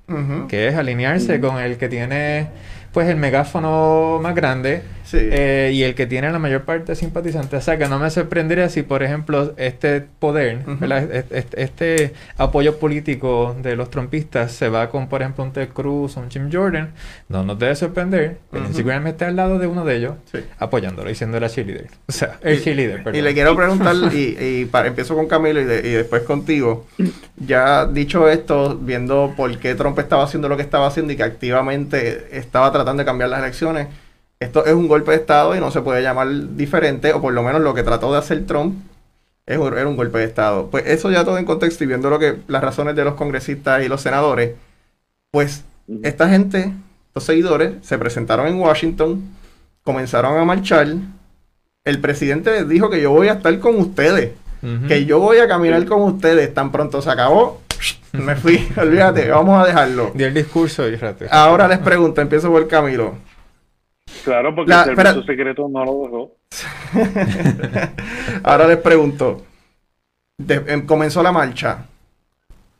que 0.48 0.68
es 0.68 0.74
alinearse 0.74 1.40
con 1.40 1.58
el 1.58 1.76
que 1.76 1.88
tiene 1.88 2.48
pues 2.92 3.08
el 3.08 3.16
megáfono 3.16 4.20
más 4.22 4.34
grande 4.34 4.82
eh, 5.14 5.70
y 5.74 5.82
el 5.82 5.94
que 5.94 6.06
tiene 6.06 6.30
la 6.30 6.38
mayor 6.38 6.62
parte 6.62 6.92
de 6.92 6.96
simpatizantes. 6.96 7.58
O 7.58 7.62
sea, 7.62 7.78
que 7.78 7.88
no 7.88 7.98
me 7.98 8.10
sorprendería 8.10 8.68
si, 8.68 8.82
por 8.82 9.02
ejemplo, 9.02 9.54
este 9.56 10.00
poder, 10.00 10.60
este, 11.30 12.12
apoyo 12.36 12.78
político 12.78 13.56
de 13.62 13.76
los 13.76 13.90
trompistas 13.90 14.52
se 14.52 14.68
va 14.68 14.90
con, 14.90 15.08
por 15.08 15.22
ejemplo, 15.22 15.44
un 15.44 15.52
Ted 15.52 15.68
Cruz 15.70 16.16
o 16.16 16.20
un 16.20 16.30
Jim 16.30 16.50
Jordan. 16.52 16.92
No 17.28 17.42
nos 17.44 17.58
debe 17.58 17.74
sorprender 17.76 18.38
que 18.52 18.58
Instagram 18.58 19.06
esté 19.06 19.24
al 19.24 19.36
lado 19.36 19.58
de 19.58 19.66
uno 19.66 19.84
de 19.84 19.96
ellos, 19.96 20.14
apoyándolo 20.58 21.10
y 21.10 21.14
siendo 21.14 21.40
la 21.40 21.48
cheerleader. 21.48 21.88
O 22.08 22.12
sea, 22.12 22.38
el 22.42 22.62
cheerleader, 22.62 23.02
perdón. 23.02 23.18
Y 23.18 23.22
le 23.22 23.34
quiero 23.34 23.56
preguntar, 23.56 23.96
y, 24.12 24.66
para, 24.66 24.88
empiezo 24.88 25.14
con 25.14 25.26
Camilo 25.26 25.60
y, 25.60 25.64
y 25.64 25.92
después 25.92 26.22
contigo. 26.22 26.86
Ya 27.36 27.86
dicho 27.86 28.28
esto, 28.28 28.78
viendo 28.80 29.32
por 29.36 29.58
qué 29.58 29.74
Trump 29.74 29.98
estaba 29.98 30.24
haciendo 30.24 30.48
lo 30.48 30.56
que 30.56 30.62
estaba 30.62 30.86
haciendo 30.86 31.12
y 31.12 31.16
que 31.16 31.22
activamente 31.22 32.28
estaba 32.32 32.70
tratando 32.70 32.81
de 32.84 33.04
cambiar 33.04 33.30
las 33.30 33.40
elecciones, 33.40 33.88
esto 34.40 34.66
es 34.66 34.74
un 34.74 34.88
golpe 34.88 35.12
de 35.12 35.18
Estado 35.18 35.54
y 35.54 35.60
no 35.60 35.70
se 35.70 35.82
puede 35.82 36.02
llamar 36.02 36.28
diferente, 36.56 37.12
o 37.12 37.20
por 37.20 37.32
lo 37.32 37.42
menos 37.42 37.62
lo 37.62 37.74
que 37.74 37.84
trató 37.84 38.12
de 38.12 38.18
hacer 38.18 38.44
Trump 38.44 38.74
es 39.46 39.56
un, 39.56 39.72
era 39.72 39.86
un 39.86 39.96
golpe 39.96 40.18
de 40.18 40.24
Estado. 40.24 40.68
Pues 40.70 40.84
eso 40.86 41.10
ya 41.10 41.24
todo 41.24 41.38
en 41.38 41.44
contexto 41.44 41.84
y 41.84 41.86
viendo 41.86 42.10
lo 42.10 42.18
que 42.18 42.38
las 42.48 42.62
razones 42.62 42.96
de 42.96 43.04
los 43.04 43.14
congresistas 43.14 43.84
y 43.84 43.88
los 43.88 44.00
senadores, 44.00 44.56
pues 45.30 45.64
esta 46.02 46.28
gente, 46.28 46.72
los 47.14 47.24
seguidores, 47.24 47.74
se 47.82 47.98
presentaron 47.98 48.46
en 48.48 48.58
Washington, 48.58 49.22
comenzaron 49.84 50.36
a 50.36 50.44
marchar. 50.44 50.88
El 51.84 52.00
presidente 52.00 52.50
les 52.50 52.68
dijo 52.68 52.90
que 52.90 53.00
yo 53.00 53.10
voy 53.10 53.28
a 53.28 53.34
estar 53.34 53.56
con 53.60 53.76
ustedes, 53.76 54.32
que 54.86 55.04
yo 55.06 55.18
voy 55.18 55.38
a 55.38 55.48
caminar 55.48 55.84
con 55.86 56.02
ustedes. 56.02 56.52
Tan 56.54 56.70
pronto 56.70 57.02
se 57.02 57.10
acabó, 57.10 57.60
me 58.12 58.36
fui, 58.36 58.68
olvídate, 58.76 59.30
vamos 59.30 59.62
a 59.62 59.66
dejarlo. 59.66 60.12
Di 60.14 60.24
el 60.24 60.34
discurso 60.34 60.88
y 60.88 60.98
Ahora 61.30 61.68
les 61.68 61.78
pregunto, 61.78 62.20
empiezo 62.20 62.50
por 62.50 62.66
Camilo. 62.68 63.14
Claro, 64.24 64.54
porque 64.54 64.72
el 64.72 64.84
servicio 64.84 65.22
secreto 65.24 65.68
no 65.68 65.84
lo 65.84 66.02
dejó. 66.02 66.36
Ahora 68.44 68.66
les 68.66 68.78
pregunto. 68.78 69.42
Em, 70.48 70.86
comenzó 70.86 71.22
la 71.22 71.32
marcha. 71.32 71.86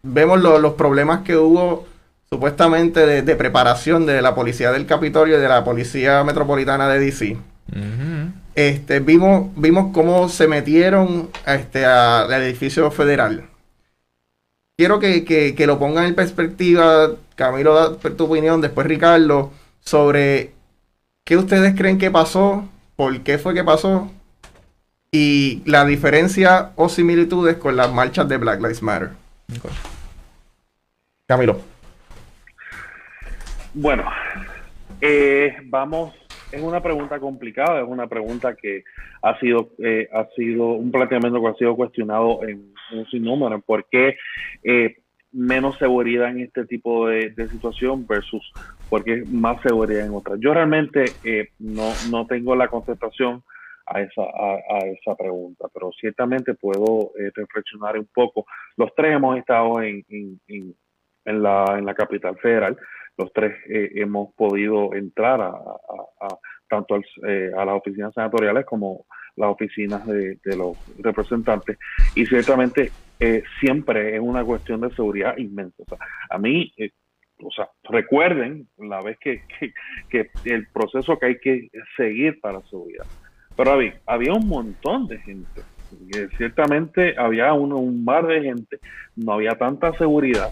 Vemos 0.03 0.41
los 0.41 0.75
problemas 0.75 1.21
que 1.21 1.37
hubo 1.37 1.87
supuestamente 2.29 3.23
de, 3.23 3.37
preparación 3.37 4.07
de 4.07 4.21
la 4.21 4.35
policía 4.35 4.73
del 4.73 4.87
Capitolio 4.87 5.39
y 5.39 5.41
de 5.41 5.49
la 5.49 5.63
policía 5.63 6.25
metropolitana 6.25 6.89
de 6.89 6.99
DC. 6.99 7.37
este, 8.55 9.01
vimos, 9.01 9.51
vimos 9.55 9.93
cómo 9.93 10.29
se 10.29 10.49
metieron 10.49 11.31
este, 11.47 11.87
al 11.87 12.33
edificio 12.33 12.91
federal. 12.91 13.45
Quiero 14.77 14.99
que, 14.99 15.25
que, 15.25 15.67
lo 15.67 15.79
pongan 15.79 16.07
en 16.07 16.15
perspectiva, 16.15 17.13
Camilo, 17.37 17.75
da 17.75 17.99
tu 17.99 18.25
opinión, 18.25 18.61
después 18.61 18.87
Ricardo, 18.87 19.53
sobre 19.81 20.53
¿Qué 21.25 21.37
ustedes 21.37 21.77
creen 21.77 21.99
que 21.99 22.11
pasó? 22.11 22.69
¿Por 22.97 23.21
qué 23.21 23.39
fue 23.39 23.55
que 23.55 23.63
pasó? 23.63 24.11
Y 25.13 25.63
la 25.67 25.85
diferencia 25.85 26.73
o 26.75 26.89
similitudes 26.89 27.59
con 27.59 27.77
las 27.77 27.93
marchas 27.93 28.29
de 28.29 28.39
Black 28.39 28.61
Lives 28.61 28.83
Matter. 28.83 29.11
Camilo. 31.29 31.61
Bueno, 33.73 34.05
eh, 35.01 35.57
vamos, 35.67 36.13
es 36.53 36.63
una 36.63 36.83
pregunta 36.83 37.19
complicada, 37.19 37.81
es 37.81 37.89
una 37.89 38.07
pregunta 38.07 38.55
que 38.55 38.85
ha 39.23 39.39
sido, 39.41 39.71
eh, 39.79 40.09
ha 40.13 40.27
sido 40.37 40.73
un 40.73 40.93
planteamiento 40.93 41.41
que 41.41 41.49
ha 41.49 41.55
sido 41.55 41.77
cuestionado 41.77 42.45
en 42.45 42.73
un 42.93 43.07
sinnúmero. 43.07 43.61
¿Por 43.61 43.87
qué 43.91 44.17
eh, 44.63 44.97
menos 45.33 45.79
seguridad 45.79 46.29
en 46.29 46.41
este 46.41 46.67
tipo 46.67 47.09
de, 47.09 47.35
situación 47.49 48.07
versus 48.07 48.53
porque 48.89 49.25
más 49.27 49.61
seguridad 49.63 50.05
en 50.05 50.15
otras. 50.15 50.39
Yo 50.41 50.53
realmente 50.53 51.05
eh, 51.25 51.49
no, 51.59 51.91
no 52.11 52.27
tengo 52.27 52.55
la 52.55 52.69
contestación 52.69 53.43
a 53.87 54.01
esa, 54.01 54.23
a, 54.23 54.79
esa 54.87 55.17
pregunta, 55.17 55.67
pero 55.73 55.91
ciertamente 55.99 56.55
puedo 56.55 57.13
eh, 57.19 57.31
reflexionar 57.35 57.99
un 57.99 58.09
poco. 58.15 58.45
Los 58.77 58.95
tres 58.95 59.17
hemos 59.17 59.39
estado 59.39 59.81
en, 59.83 60.05
en, 60.09 60.75
en, 61.25 61.43
la, 61.43 61.77
en 61.79 61.87
la 61.87 61.95
capital 61.95 62.37
federal, 62.37 62.77
los 63.17 63.33
tres 63.33 63.55
eh, 63.69 63.91
hemos 63.97 64.35
podido 64.35 64.95
entrar 64.95 65.41
a, 65.41 65.55
tanto 66.69 66.95
a 66.95 67.65
las 67.65 67.75
oficinas 67.75 68.15
senatoriales 68.15 68.65
como 68.65 69.05
las 69.37 69.51
oficinas 69.51 70.07
de, 70.07 70.39
los 70.57 70.77
representantes 70.99 71.79
y 72.15 72.27
ciertamente 72.27 72.91
eh, 73.21 73.43
siempre 73.61 74.15
es 74.17 74.21
una 74.21 74.45
cuestión 74.45 74.81
de 74.81 74.91
seguridad 74.91 75.37
inmensa. 75.37 75.83
O 75.83 75.85
sea, 75.89 75.99
a 76.31 76.39
mí, 76.39 76.73
eh, 76.77 76.91
o 77.43 77.51
sea, 77.51 77.69
recuerden 77.85 78.69
la 78.79 79.01
vez 79.03 79.19
que, 79.19 79.43
que, 80.11 80.31
el 80.45 80.67
proceso 80.69 81.19
que 81.19 81.27
hay 81.27 81.39
que 81.39 81.69
seguir 81.97 82.41
para 82.41 82.61
seguridad. 82.63 83.07
Pero 83.57 83.73
había, 83.73 84.01
había 84.07 84.33
un 84.33 84.49
montón 84.49 85.07
de 85.07 85.19
gente. 85.19 85.61
Ciertamente 86.37 87.15
había 87.19 87.53
un 87.53 88.05
mar 88.05 88.27
de 88.27 88.43
gente, 88.43 88.79
no 89.17 89.33
había 89.33 89.53
tanta 89.53 89.93
seguridad. 89.95 90.51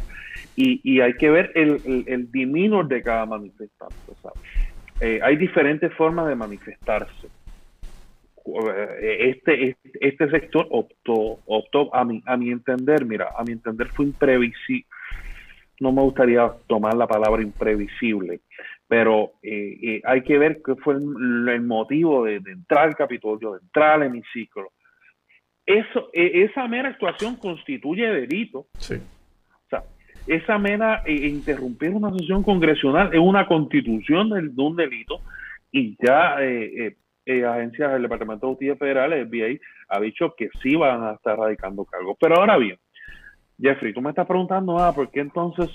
Y, 0.57 1.01
hay 1.01 1.15
que 1.15 1.31
ver 1.31 1.53
el, 1.55 1.81
el, 1.87 2.05
el 2.07 2.89
de 2.89 3.03
cada 3.03 3.25
manifestante. 3.25 3.97
Eh, 5.01 5.19
hay 5.23 5.37
diferentes 5.37 5.93
formas 5.95 6.29
de 6.29 6.35
manifestarse. 6.35 7.29
Eh, 8.45 9.31
este, 9.31 9.77
este 10.01 10.31
sector 10.31 10.67
optó, 10.71 11.39
optó 11.47 11.95
a 11.95 12.05
mi, 12.05 12.23
a 12.27 12.37
mi 12.37 12.51
entender, 12.51 13.05
mira, 13.07 13.29
a 13.37 13.45
mi 13.45 13.53
entender 13.53 13.89
fue 13.89 14.07
imprevisible, 14.07 14.87
no 15.81 15.93
me 15.93 16.03
gustaría 16.03 16.51
tomar 16.67 16.95
la 16.95 17.07
palabra 17.07 17.43
imprevisible, 17.43 18.41
pero 18.87 19.33
eh, 19.43 19.79
eh, 19.83 20.03
hay 20.05 20.23
que 20.23 20.39
ver 20.39 20.61
qué 20.65 20.75
fue 20.77 20.95
el, 20.95 21.63
motivo 21.63 22.25
de, 22.25 22.37
entrar 22.37 22.89
al 22.89 22.97
Capitolio, 22.97 23.53
de 23.53 23.61
entrar 23.61 23.93
al 23.93 24.03
hemiciclo. 24.05 24.73
Eso, 25.67 26.11
e, 26.13 26.43
esa 26.45 26.67
mera 26.67 26.89
actuación 26.89 27.37
constituye 27.37 28.07
delito. 28.07 28.67
Sí. 28.79 28.95
O 28.95 29.69
sea, 29.69 29.85
esa 30.27 30.59
mera 30.59 31.03
interrumpir 31.07 31.91
una 31.91 32.11
sesión 32.17 32.43
congresional 32.43 33.13
es 33.13 33.21
una 33.21 33.47
constitución 33.47 34.31
de, 34.31 34.63
un 34.63 34.77
delito 34.77 35.21
y 35.73 35.97
ya 36.05 36.37
eh, 36.41 36.97
agencias 37.45 37.93
del 37.93 38.03
Departamento 38.03 38.47
de 38.47 38.53
Justicia 38.53 38.77
Federal, 38.77 39.13
el 39.13 39.29
FBI, 39.29 39.61
ha 39.89 40.01
dicho 40.01 40.35
que 40.37 40.49
sí 40.63 40.75
van 40.77 41.05
a 41.05 41.13
estar 41.13 41.39
radicando 41.39 41.85
cargos. 41.85 42.17
Pero 42.21 42.37
ahora 42.37 42.57
bien, 42.57 42.79
Jeffrey, 43.61 43.93
tú 43.93 44.01
me 44.01 44.11
estás 44.11 44.27
preguntando, 44.27 44.79
ah, 44.79 44.93
¿por 44.95 45.11
qué 45.11 45.21
entonces 45.21 45.69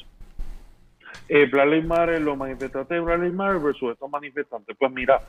eh, 1.29 1.47
Bradley 1.49 1.83
Matter, 1.83 2.21
los 2.21 2.37
manifestantes 2.37 2.89
de 2.89 2.99
Bradley 2.99 3.31
Matter 3.31 3.61
versus 3.61 3.93
estos 3.93 4.09
manifestantes? 4.09 4.75
Pues 4.77 4.91
mira, 4.91 5.19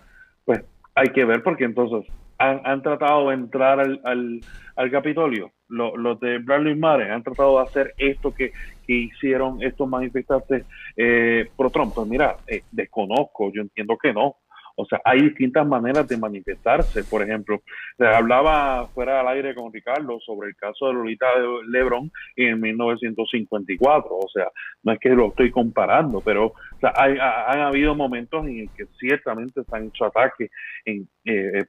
pues 0.45 0.65
hay 0.95 1.09
que 1.09 1.25
ver 1.25 1.43
porque 1.43 1.65
entonces 1.65 2.11
han, 2.39 2.83
tratado 2.83 3.29
de 3.29 3.35
entrar 3.35 3.81
al, 3.81 4.41
al, 4.77 4.91
Capitolio. 4.91 5.53
Los, 5.69 6.21
de 6.21 6.39
Bradley 6.39 6.77
Matter 6.77 7.11
han 7.11 7.23
tratado 7.23 7.57
de 7.57 7.63
hacer 7.65 7.95
esto 7.99 8.35
que, 8.35 8.53
hicieron 8.89 9.61
estos 9.65 9.89
manifestantes 9.89 10.65
eh, 10.97 11.49
pro 11.57 11.71
Trump. 11.71 11.93
Pues 11.93 12.07
mira, 12.07 12.37
eh, 12.47 12.63
desconozco, 12.71 13.51
yo 13.53 13.63
entiendo 13.63 13.97
que 14.01 14.13
no. 14.13 14.37
O 14.77 14.85
sea, 14.85 15.01
hay 15.05 15.23
distintas 15.23 15.67
maneras 15.67 16.07
de 16.07 16.19
manifestarse. 16.19 17.03
Por 17.03 17.23
ejemplo, 17.23 17.63
se 17.97 18.07
hablaba 18.07 18.87
fuera 18.89 19.19
del 19.19 19.29
aire 19.29 19.55
con 19.55 19.73
Ricardo 19.73 20.21
sobre 20.21 20.51
el 20.51 20.57
caso 20.57 20.87
de 20.87 20.95
Lolita 20.95 21.27
Lebron 21.67 22.13
en 22.37 22.61
1954. 22.61 24.09
O 24.15 24.29
sea, 24.29 24.49
no 24.83 24.93
es 24.93 25.01
que 25.01 25.09
lo 25.09 25.29
estoy 25.29 25.51
comparando, 25.51 26.21
pero 26.21 26.53
hay, 26.95 27.17
han 27.19 27.61
habido 27.61 27.95
momentos 27.95 28.47
en 28.47 28.69
que 28.69 28.87
ciertamente 29.01 29.65
se 29.65 29.77
han 29.77 29.87
hecho 29.87 30.05
ataques 30.05 30.51
en 30.85 31.09
eh, 31.25 31.65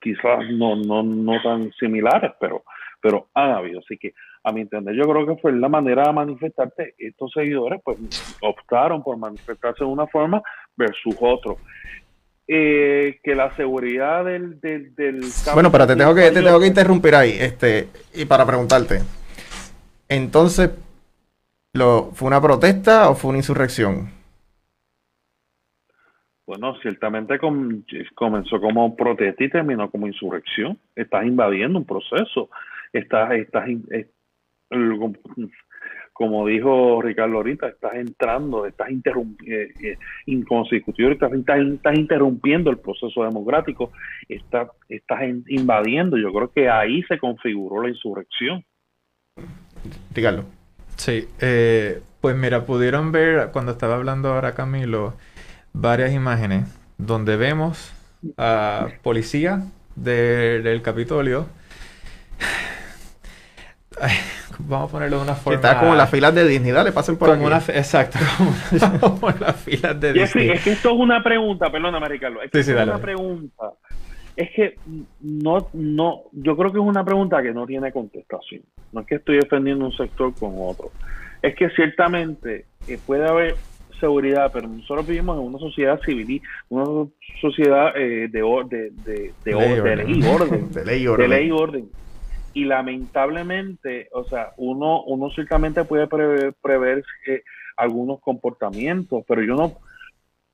quizás 0.00 0.40
no, 0.50 0.76
no, 0.76 1.02
no 1.02 1.42
tan 1.42 1.72
similares, 1.72 2.32
pero, 2.40 2.64
pero 3.00 3.28
han 3.34 3.50
habido. 3.52 3.80
Así 3.80 3.96
que 3.98 4.14
a 4.44 4.52
mi 4.52 4.62
entender, 4.62 4.94
yo 4.94 5.02
creo 5.04 5.26
que 5.26 5.40
fue 5.40 5.52
la 5.52 5.68
manera 5.68 6.04
de 6.04 6.12
manifestarte. 6.12 6.94
Estos 6.98 7.32
seguidores 7.32 7.80
pues 7.84 7.98
optaron 8.42 9.02
por 9.02 9.16
manifestarse 9.16 9.84
de 9.84 9.90
una 9.90 10.06
forma 10.06 10.42
versus 10.76 11.14
otro. 11.20 11.58
Eh, 12.50 13.20
que 13.22 13.34
la 13.34 13.54
seguridad 13.56 14.24
del, 14.24 14.58
del, 14.58 15.20
bueno 15.52 15.70
pero 15.70 15.86
te 15.86 15.96
tengo 15.96 16.14
que 16.14 16.30
te 16.30 16.40
tengo 16.42 16.58
que 16.58 16.66
interrumpir 16.66 17.14
ahí 17.14 17.36
este 17.38 17.90
y 18.14 18.24
para 18.24 18.46
preguntarte 18.46 19.02
entonces 20.08 20.70
lo 21.74 22.10
fue 22.14 22.26
una 22.26 22.40
protesta 22.40 23.10
o 23.10 23.14
fue 23.14 23.28
una 23.28 23.40
insurrección 23.40 24.17
Bueno, 26.48 26.74
ciertamente 26.80 27.38
comenzó 28.14 28.58
como 28.58 28.96
protesta 28.96 29.44
y 29.44 29.50
terminó 29.50 29.90
como 29.90 30.06
insurrección. 30.06 30.78
Estás 30.96 31.26
invadiendo 31.26 31.78
un 31.78 31.84
proceso. 31.84 32.48
Estás, 32.90 33.32
estás, 33.32 33.68
como 36.14 36.46
dijo 36.46 37.02
Ricardo 37.02 37.36
ahorita, 37.36 37.68
estás 37.68 37.96
entrando, 37.96 38.64
estás 38.64 38.90
interrumpiendo, 38.90 39.54
eh, 39.54 39.74
eh, 39.82 41.12
estás, 41.12 41.32
estás, 41.34 41.98
interrumpiendo 41.98 42.70
el 42.70 42.78
proceso 42.78 43.24
democrático, 43.24 43.92
estás, 44.26 44.70
estás 44.88 45.20
invadiendo. 45.48 46.16
Yo 46.16 46.32
creo 46.32 46.50
que 46.50 46.70
ahí 46.70 47.02
se 47.02 47.18
configuró 47.18 47.82
la 47.82 47.90
insurrección. 47.90 48.64
Ricardo. 50.14 50.46
Sí, 50.96 51.28
eh, 51.42 52.00
pues 52.22 52.34
mira, 52.36 52.64
pudieron 52.64 53.12
ver 53.12 53.50
cuando 53.52 53.72
estaba 53.72 53.96
hablando 53.96 54.32
ahora 54.32 54.54
Camilo 54.54 55.12
varias 55.80 56.12
imágenes 56.12 56.64
donde 56.98 57.36
vemos 57.36 57.92
a 58.36 58.88
policía 59.02 59.62
del 59.94 60.82
Capitolio. 60.82 61.46
vamos 64.58 64.88
a 64.88 64.92
ponerlo 64.92 65.18
de 65.18 65.22
una 65.22 65.34
forma. 65.34 65.56
Está 65.56 65.78
como 65.78 65.94
las 65.94 66.10
filas 66.10 66.34
de 66.34 66.46
dignidad, 66.46 66.84
le 66.84 66.92
pasen 66.92 67.16
por 67.16 67.30
como 67.30 67.48
aquí. 67.48 67.72
exacto, 67.72 68.18
como, 69.00 69.30
las 69.40 69.56
filas 69.56 70.00
de 70.00 70.12
dignidad. 70.12 70.56
Es 70.56 70.62
que 70.62 70.72
esto 70.72 70.90
es 70.90 70.96
una 70.96 71.22
pregunta, 71.22 71.70
perdóname, 71.70 72.08
Ricardo. 72.08 72.42
Es, 72.42 72.52
es 72.54 72.68
una 72.68 72.98
pregunta. 72.98 73.72
Es 74.34 74.50
que 74.54 74.76
no, 75.20 75.68
no, 75.72 76.22
yo 76.32 76.56
creo 76.56 76.72
que 76.72 76.78
es 76.78 76.84
una 76.84 77.04
pregunta 77.04 77.42
que 77.42 77.52
no 77.52 77.66
tiene 77.66 77.92
contestación. 77.92 78.62
No 78.92 79.00
es 79.00 79.06
que 79.06 79.16
estoy 79.16 79.36
defendiendo 79.36 79.84
un 79.84 79.92
sector 79.92 80.32
con 80.34 80.54
otro. 80.58 80.90
Es 81.42 81.54
que 81.56 81.70
ciertamente 81.70 82.66
eh, 82.86 82.98
puede 83.04 83.26
haber 83.28 83.56
seguridad, 83.98 84.50
pero 84.52 84.68
nosotros 84.68 85.06
vivimos 85.06 85.38
en 85.38 85.44
una 85.44 85.58
sociedad 85.58 86.00
civil, 86.00 86.40
una 86.68 87.08
sociedad 87.40 87.96
eh, 87.96 88.28
de, 88.28 88.40
de, 88.68 88.90
de, 89.04 89.32
de, 89.44 89.96
ley 89.96 90.20
y 90.20 90.26
orden. 90.26 90.68
ley 90.84 91.02
y 91.02 91.06
orden. 91.06 91.28
De 91.28 91.28
ley 91.28 91.46
y 91.46 91.50
orden. 91.50 91.88
Y 92.54 92.64
lamentablemente, 92.64 94.08
o 94.12 94.24
sea, 94.24 94.52
uno, 94.56 95.02
uno 95.04 95.30
ciertamente 95.30 95.84
puede 95.84 96.06
prever, 96.06 96.54
prever 96.60 97.04
eh, 97.26 97.42
algunos 97.76 98.20
comportamientos, 98.20 99.24
pero 99.28 99.42
yo 99.42 99.54
no, 99.54 99.78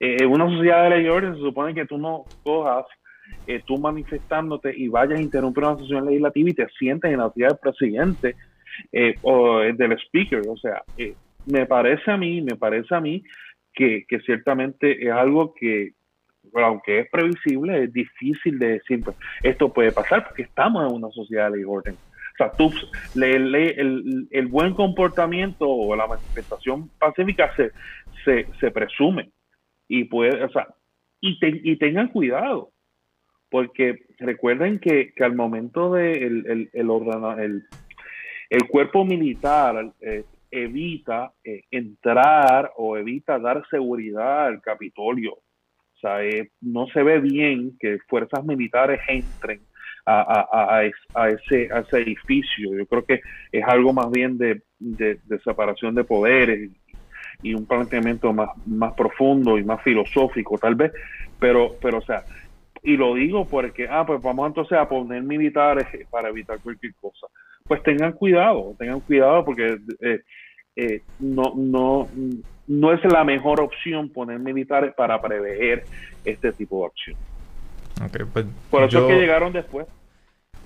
eh, 0.00 0.16
en 0.20 0.30
una 0.30 0.48
sociedad 0.48 0.84
de 0.84 0.90
ley 0.90 1.06
y 1.06 1.08
orden 1.08 1.34
se 1.34 1.40
supone 1.40 1.74
que 1.74 1.86
tú 1.86 1.98
no 1.98 2.24
cojas 2.42 2.84
tú 3.66 3.78
manifestándote 3.78 4.74
y 4.76 4.88
vayas 4.88 5.18
a 5.18 5.22
interrumpir 5.22 5.64
una 5.64 5.78
sesión 5.78 6.06
legislativa 6.06 6.50
y 6.50 6.54
te 6.54 6.68
sientes 6.78 7.10
en 7.10 7.18
la 7.18 7.30
ciudad 7.30 7.50
del 7.50 7.58
presidente 7.58 8.36
o 9.22 9.60
del 9.60 9.92
speaker, 9.92 10.42
o 10.48 10.56
sea, 10.56 10.82
me 11.46 11.66
parece 11.66 12.10
a 12.10 12.16
mí, 12.16 12.40
me 12.42 12.56
parece 12.56 12.94
a 12.94 13.00
mí 13.00 13.22
que, 13.72 14.06
ciertamente 14.24 15.04
es 15.04 15.12
algo 15.12 15.54
que, 15.54 15.92
aunque 16.54 17.00
es 17.00 17.10
previsible, 17.10 17.84
es 17.84 17.92
difícil 17.92 18.58
de 18.58 18.74
decir, 18.74 19.02
pues, 19.02 19.16
esto 19.42 19.72
puede 19.72 19.92
pasar 19.92 20.24
porque 20.24 20.42
estamos 20.42 20.88
en 20.88 20.96
una 20.96 21.10
sociedad 21.10 21.50
de 21.50 21.58
ley 21.58 21.64
orden. 21.66 21.94
O 21.94 22.36
sea, 22.36 22.50
tú, 22.50 22.72
el, 23.14 23.54
el, 24.30 24.46
buen 24.48 24.74
comportamiento 24.74 25.68
o 25.68 25.94
la 25.94 26.06
manifestación 26.06 26.88
pacífica 26.98 27.54
se, 27.54 27.70
se, 28.24 28.46
se 28.58 28.70
presume 28.72 29.30
y 29.86 30.04
puede, 30.04 30.42
o 30.42 30.48
sea, 30.50 30.66
y, 31.20 31.38
y 31.40 31.76
tengan 31.76 32.08
cuidado, 32.08 32.72
porque 33.50 34.00
recuerden 34.18 34.80
que, 34.80 35.12
que 35.14 35.24
al 35.24 35.34
momento 35.34 35.92
de 35.92 36.12
el, 36.12 36.46
el, 36.46 36.70
el, 36.72 37.62
el, 38.50 38.68
cuerpo 38.68 39.04
militar 39.04 39.92
eh, 40.00 40.24
evita 40.62 41.32
eh, 41.42 41.64
entrar 41.70 42.72
o 42.76 42.96
evita 42.96 43.38
dar 43.38 43.66
seguridad 43.68 44.46
al 44.46 44.60
Capitolio. 44.60 45.32
O 45.34 45.98
sea, 46.00 46.24
eh, 46.24 46.50
no 46.60 46.86
se 46.88 47.02
ve 47.02 47.20
bien 47.20 47.76
que 47.78 47.98
fuerzas 48.08 48.44
militares 48.44 49.00
entren 49.08 49.60
a, 50.06 50.84
ese, 51.28 51.64
ese 51.64 51.98
edificio. 51.98 52.76
Yo 52.76 52.86
creo 52.86 53.04
que 53.04 53.20
es 53.52 53.64
algo 53.64 53.92
más 53.92 54.10
bien 54.10 54.36
de, 54.38 54.62
separación 55.42 55.94
de 55.94 56.04
poderes 56.04 56.70
y 57.42 57.54
un 57.54 57.66
planteamiento 57.66 58.32
más, 58.32 58.50
más 58.66 58.92
profundo 58.94 59.58
y 59.58 59.64
más 59.64 59.82
filosófico, 59.82 60.58
tal 60.58 60.74
vez. 60.74 60.92
Pero, 61.38 61.76
pero, 61.80 61.98
o 61.98 62.02
sea, 62.02 62.22
y 62.84 62.98
lo 62.98 63.14
digo 63.14 63.46
porque, 63.46 63.88
ah, 63.88 64.04
pues 64.06 64.22
vamos 64.22 64.46
entonces 64.46 64.76
a 64.76 64.86
poner 64.86 65.22
militares 65.22 65.86
para 66.10 66.28
evitar 66.28 66.58
cualquier 66.60 66.94
cosa. 67.00 67.26
Pues 67.66 67.82
tengan 67.82 68.12
cuidado, 68.12 68.74
tengan 68.78 69.00
cuidado 69.00 69.42
porque 69.42 69.78
eh, 70.00 70.20
eh, 70.76 71.02
no, 71.20 71.52
no, 71.54 72.08
no 72.66 72.92
es 72.92 73.04
la 73.04 73.24
mejor 73.24 73.60
opción 73.60 74.08
poner 74.08 74.38
militares 74.38 74.92
para 74.96 75.20
prever 75.20 75.84
este 76.24 76.52
tipo 76.52 76.80
de 76.80 76.86
acción. 76.86 78.30
pues 78.32 78.46
Por 78.70 78.82
eso 78.84 79.00
es 79.00 79.14
que 79.14 79.20
llegaron 79.20 79.52
después. 79.52 79.86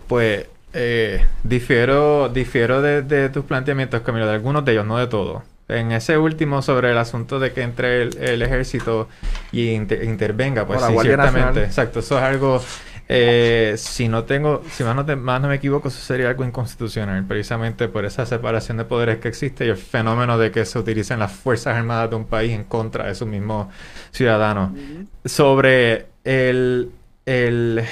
Pues 0.06 0.48
eh, 0.72 1.26
difiero, 1.42 2.28
difiero 2.28 2.82
de, 2.82 3.28
tus 3.30 3.44
planteamientos, 3.44 4.00
Camilo, 4.02 4.26
de 4.26 4.34
algunos 4.34 4.64
de 4.64 4.72
ellos, 4.72 4.86
no 4.86 4.98
de 4.98 5.06
todos. 5.06 5.42
En 5.68 5.92
ese 5.92 6.16
último 6.16 6.62
sobre 6.62 6.90
el 6.90 6.98
asunto 6.98 7.38
de 7.38 7.52
que 7.52 7.60
entre 7.60 8.02
el, 8.02 8.40
ejército 8.40 9.06
y 9.52 9.72
intervenga, 9.72 10.66
pues 10.66 10.80
sí, 10.80 10.94
ciertamente. 11.02 11.64
Exacto, 11.64 11.98
eso 11.98 12.16
es 12.16 12.24
algo 12.24 12.62
eh, 13.10 13.74
si 13.78 14.06
no 14.06 14.24
tengo, 14.24 14.62
si 14.70 14.84
más 14.84 14.94
no, 15.40 15.48
me 15.48 15.54
equivoco, 15.54 15.88
eso 15.88 15.98
sería 15.98 16.28
algo 16.28 16.44
inconstitucional, 16.44 17.24
precisamente 17.24 17.88
por 17.88 18.04
esa 18.04 18.26
separación 18.26 18.76
de 18.76 18.84
poderes 18.84 19.18
que 19.18 19.28
existe 19.28 19.64
y 19.64 19.70
el 19.70 19.78
fenómeno 19.78 20.36
de 20.36 20.50
que 20.50 20.66
se 20.66 20.78
utilicen 20.78 21.18
las 21.18 21.32
Fuerzas 21.32 21.76
Armadas 21.76 22.10
de 22.10 22.16
un 22.16 22.26
país 22.26 22.52
en 22.52 22.64
contra 22.64 23.06
de 23.06 23.14
sus 23.14 23.26
mismos 23.26 23.68
ciudadanos. 24.10 24.72
Sobre 25.24 26.08
el, 26.24 26.90
el, 27.24 27.82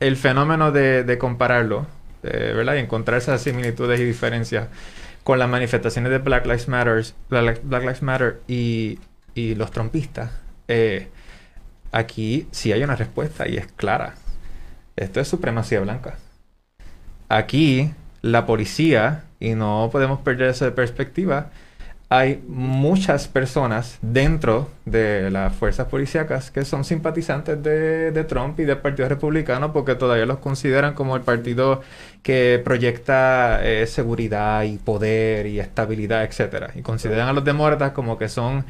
el 0.00 0.16
fenómeno 0.16 0.72
de, 0.72 1.18
compararlo, 1.18 1.86
¿verdad? 2.22 2.76
Y 2.76 2.78
encontrar 2.78 3.18
esas 3.18 3.42
similitudes 3.42 4.00
y 4.00 4.04
diferencias 4.04 4.68
con 5.24 5.38
las 5.38 5.48
manifestaciones 5.48 6.10
de 6.10 6.18
Black 6.18 6.46
Lives, 6.46 6.68
Matters, 6.68 7.14
Black, 7.28 7.60
Lives 7.68 8.02
Matter 8.02 8.40
y, 8.48 8.98
y 9.34 9.56
los 9.56 9.70
trompistas. 9.70 10.30
Eh, 10.68 11.08
aquí 11.92 12.48
sí 12.50 12.72
hay 12.72 12.82
una 12.82 12.96
respuesta 12.96 13.46
y 13.46 13.58
es 13.58 13.66
clara 13.66 14.14
esto 14.96 15.20
es 15.20 15.28
supremacía 15.28 15.80
blanca. 15.80 16.16
Aquí, 17.28 17.92
la 18.22 18.46
policía, 18.46 19.24
y 19.40 19.54
no 19.54 19.88
podemos 19.92 20.20
perder 20.20 20.50
esa 20.50 20.74
perspectiva, 20.74 21.50
hay 22.10 22.42
muchas 22.46 23.26
personas 23.28 23.98
dentro 24.00 24.70
de 24.84 25.30
las 25.30 25.54
fuerzas 25.54 25.88
policíacas 25.88 26.50
que 26.50 26.64
son 26.64 26.84
simpatizantes 26.84 27.60
de, 27.62 28.24
Trump 28.28 28.60
y 28.60 28.64
del 28.64 28.78
Partido 28.78 29.08
Republicano 29.08 29.72
porque 29.72 29.94
todavía 29.94 30.26
los 30.26 30.38
consideran 30.38 30.94
como 30.94 31.16
el 31.16 31.22
partido 31.22 31.80
que 32.22 32.60
proyecta 32.64 33.64
eh, 33.64 33.86
seguridad 33.86 34.62
y 34.62 34.76
poder 34.76 35.46
y 35.46 35.58
estabilidad, 35.58 36.22
etc. 36.24 36.70
Y 36.76 36.82
consideran 36.82 37.28
a 37.28 37.32
los 37.32 37.44
demócratas 37.44 37.92
como 37.92 38.16
que 38.16 38.28
son 38.28 38.64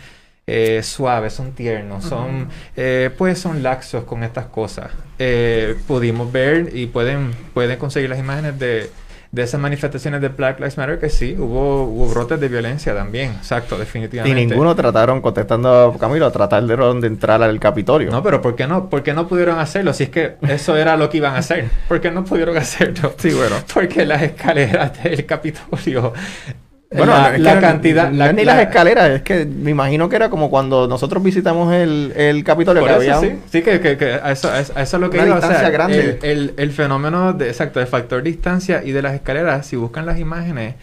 eh, 0.46 0.82
suaves, 0.82 1.32
son 1.32 1.52
tiernos, 1.52 2.04
son, 2.04 2.48
eh, 2.76 3.10
pues 3.16 3.38
son 3.38 3.62
laxos 3.62 4.04
con 4.04 4.22
estas 4.22 4.46
cosas. 4.46 4.90
Eh, 5.18 5.76
pudimos 5.86 6.30
ver 6.30 6.70
y 6.74 6.86
pueden, 6.86 7.30
pueden 7.54 7.78
conseguir 7.78 8.10
las 8.10 8.18
imágenes 8.18 8.58
de, 8.58 8.90
de 9.34 9.42
esas 9.42 9.58
manifestaciones 9.58 10.20
de 10.20 10.28
Black 10.28 10.58
Lives 10.58 10.76
Matter 10.76 11.00
que 11.00 11.08
sí, 11.08 11.34
hubo, 11.38 11.84
hubo 11.84 12.06
brotes 12.08 12.38
de 12.38 12.48
violencia 12.48 12.94
también, 12.94 13.32
exacto, 13.32 13.78
definitivamente. 13.78 14.40
Y 14.40 14.46
ninguno 14.46 14.76
trataron, 14.76 15.20
contestando 15.22 15.94
a 15.96 15.98
Camilo, 15.98 16.30
tratar 16.30 16.62
de, 16.64 16.76
de 16.76 17.06
entrar 17.06 17.42
al 17.42 17.58
Capitolio. 17.58 18.10
No, 18.10 18.22
pero 18.22 18.42
¿por 18.42 18.54
qué 18.54 18.66
no? 18.66 18.90
¿Por 18.90 19.02
qué 19.02 19.12
no 19.12 19.26
pudieron 19.26 19.58
hacerlo? 19.58 19.92
Si 19.92 20.04
es 20.04 20.10
que 20.10 20.36
eso 20.42 20.76
era 20.76 20.96
lo 20.96 21.08
que 21.08 21.16
iban 21.16 21.34
a 21.34 21.38
hacer. 21.38 21.68
¿Por 21.88 22.00
qué 22.00 22.10
no 22.10 22.24
pudieron 22.24 22.56
hacerlo? 22.56 23.14
Sí, 23.16 23.32
bueno. 23.32 23.56
Porque 23.74 24.04
las 24.04 24.22
escaleras 24.22 25.02
del 25.02 25.26
Capitolio 25.26 26.12
bueno, 26.96 27.12
la, 27.38 27.60
cantidad. 27.60 28.10
No, 28.10 28.32
ni 28.32 28.44
las 28.44 28.60
escaleras, 28.60 29.10
es 29.10 29.22
que 29.22 29.44
me 29.44 29.70
imagino 29.70 30.08
que 30.08 30.16
era 30.16 30.30
como 30.30 30.50
cuando 30.50 30.86
nosotros 30.86 31.22
visitamos 31.22 31.72
el, 31.74 32.12
el 32.16 32.44
Capitolio. 32.44 32.84
que 32.84 33.14
sí, 33.20 33.38
sí 33.50 33.62
que, 33.62 33.80
que, 33.80 33.96
que 33.96 34.14
a 34.14 34.30
eso, 34.30 34.54
eso, 34.54 34.72
es 34.76 34.92
lo 34.94 35.10
que 35.10 35.18
Una 35.18 35.36
distancia 35.36 35.70
grande. 35.70 36.18
El, 36.22 36.54
el, 36.56 36.70
fenómeno, 36.70 37.32
de, 37.32 37.48
exacto, 37.48 37.80
del 37.80 37.88
factor 37.88 38.22
distancia 38.22 38.82
y 38.84 38.92
de 38.92 39.02
las 39.02 39.14
escaleras, 39.14 39.66
si 39.66 39.76
buscan 39.76 40.06
las 40.06 40.18
imágenes, 40.18 40.76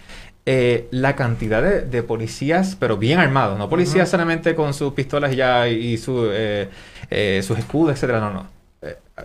eh, 0.45 0.87
la 0.91 1.15
cantidad 1.15 1.61
de, 1.61 1.81
de, 1.81 2.03
policías, 2.03 2.75
pero 2.79 2.97
bien 2.97 3.19
armados, 3.19 3.57
no 3.57 3.69
policías 3.69 4.09
solamente 4.09 4.55
con 4.55 4.73
sus 4.73 4.93
pistolas 4.93 5.35
ya 5.35 5.67
y, 5.67 5.97
su, 5.97 6.29
eh, 6.31 6.67
eh, 7.09 7.41
sus 7.43 7.57
escudos, 7.57 7.95
etcétera, 7.95 8.19
no, 8.19 8.33
no. 8.33 8.47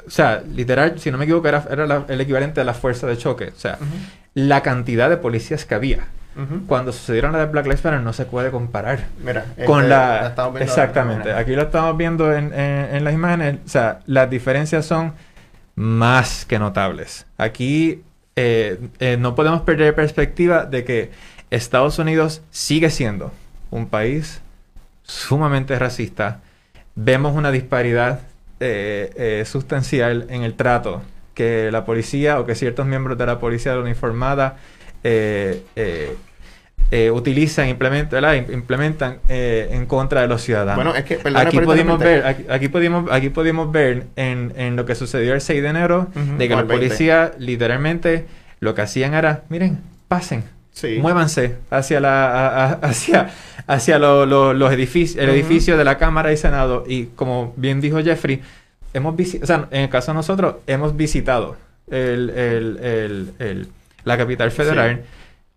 o 0.07 0.11
sea, 0.11 0.43
literal, 0.55 1.01
si 1.01 1.11
no 1.11 1.19
me 1.19 1.25
equivoco, 1.25 1.49
era, 1.49 1.65
era 1.71 2.05
el 2.07 2.21
equivalente 2.21 2.61
a 2.61 2.65
la 2.65 2.75
fuerza 2.75 3.07
de 3.07 3.17
choque. 3.17 3.49
O 3.49 3.59
sea, 3.59 3.79
la 4.35 4.63
cantidad 4.63 5.09
de 5.09 5.17
policías 5.17 5.65
que 5.65 5.75
había. 5.75 6.09
Cuando 6.67 6.93
sucedieron 6.93 7.33
las 7.33 7.41
de 7.41 7.47
Black 7.47 7.65
Lives 7.65 7.83
Matter 7.83 8.01
no 8.01 8.13
se 8.13 8.27
puede 8.27 8.51
comparar 8.51 9.07
Mira, 9.25 9.47
con 9.65 9.85
este, 9.85 9.89
la... 9.89 10.35
exactamente. 10.61 11.33
Aquí 11.33 11.55
lo 11.55 11.63
estamos 11.63 11.97
viendo 11.97 12.33
en, 12.33 12.53
en, 12.53 13.03
las 13.05 13.15
imágenes. 13.15 13.59
O 13.65 13.69
sea, 13.69 14.01
las 14.07 14.29
diferencias 14.29 14.85
son 14.85 15.15
más 15.77 16.45
que 16.45 16.59
notables. 16.59 17.27
Aquí 17.39 18.03
eh, 18.35 18.79
eh, 18.99 19.17
no 19.19 19.35
podemos 19.35 19.63
perder 19.63 19.95
perspectiva 19.95 20.67
de 20.67 20.85
que 20.85 21.11
Estados 21.51 21.99
Unidos 21.99 22.43
sigue 22.51 22.91
siendo 22.91 23.33
un 23.71 23.89
país 23.89 24.43
sumamente 25.05 25.79
racista, 25.79 26.41
vemos 26.97 27.35
una 27.35 27.51
disparidad 27.51 28.21
eh, 28.61 29.43
sustancial 29.47 30.27
en 30.29 30.43
el 30.43 30.55
trato 30.55 31.03
que 31.35 31.71
la 31.71 31.85
policía 31.85 32.41
o 32.41 32.47
que 32.47 32.55
ciertos 32.55 32.87
miembros 32.87 33.17
de 33.17 33.27
la 33.27 33.39
policía 33.39 33.73
de 33.73 33.79
la 33.79 33.85
uniformada 33.85 34.57
eh, 35.09 36.17
utilizan, 37.11 37.69
implementan, 37.69 38.53
implementan 38.53 39.19
en 39.29 39.87
contra 39.87 40.23
de 40.23 40.29
los 40.29 40.43
ciudadanos. 40.43 40.77
Bueno, 40.77 40.95
es 40.95 41.05
que 41.05 41.19
aquí 41.35 41.61
pudimos 41.61 41.99
ver, 41.99 42.47
aquí, 42.49 42.69
pudimos, 42.69 43.11
aquí 43.11 43.31
pudimos 43.31 43.73
ver 43.73 44.07
en, 44.17 44.53
en, 44.57 44.77
lo 44.77 44.87
que 44.87 44.95
sucedió 44.95 45.35
el 45.35 45.41
6 45.41 45.63
de 45.63 45.69
enero, 45.69 46.09
de 46.39 46.49
que 46.49 46.55
la 46.55 46.67
policía 46.67 47.33
literalmente 47.39 48.27
lo 48.61 48.75
que 48.75 48.83
hacían 48.83 49.15
era, 49.15 49.43
miren, 49.49 49.81
pasen, 50.09 50.45
muévanse 51.01 51.57
hacia 51.71 52.01
la 52.01 52.65
hacia 52.83 53.31
hacia 53.67 53.99
los 53.99 54.73
edificios 54.73 55.23
el 55.23 55.31
edificio 55.31 55.77
de 55.77 55.85
la 55.85 55.99
Cámara 55.99 56.33
y 56.33 56.37
Senado. 56.37 56.85
Y 56.87 57.07
como 57.07 57.53
bien 57.57 57.81
dijo 57.81 58.03
Jeffrey 58.03 58.43
hemos 58.93 59.15
o 59.15 59.47
sea, 59.47 59.69
en 59.71 59.83
el 59.83 59.89
caso 59.89 60.13
de 60.13 60.17
nosotros 60.17 60.57
hemos 60.67 60.97
visitado 60.97 61.57
el, 61.91 62.31
el, 62.31 63.33
el, 63.39 63.69
la 64.07 64.17
capital 64.17 64.51
federal 64.51 65.03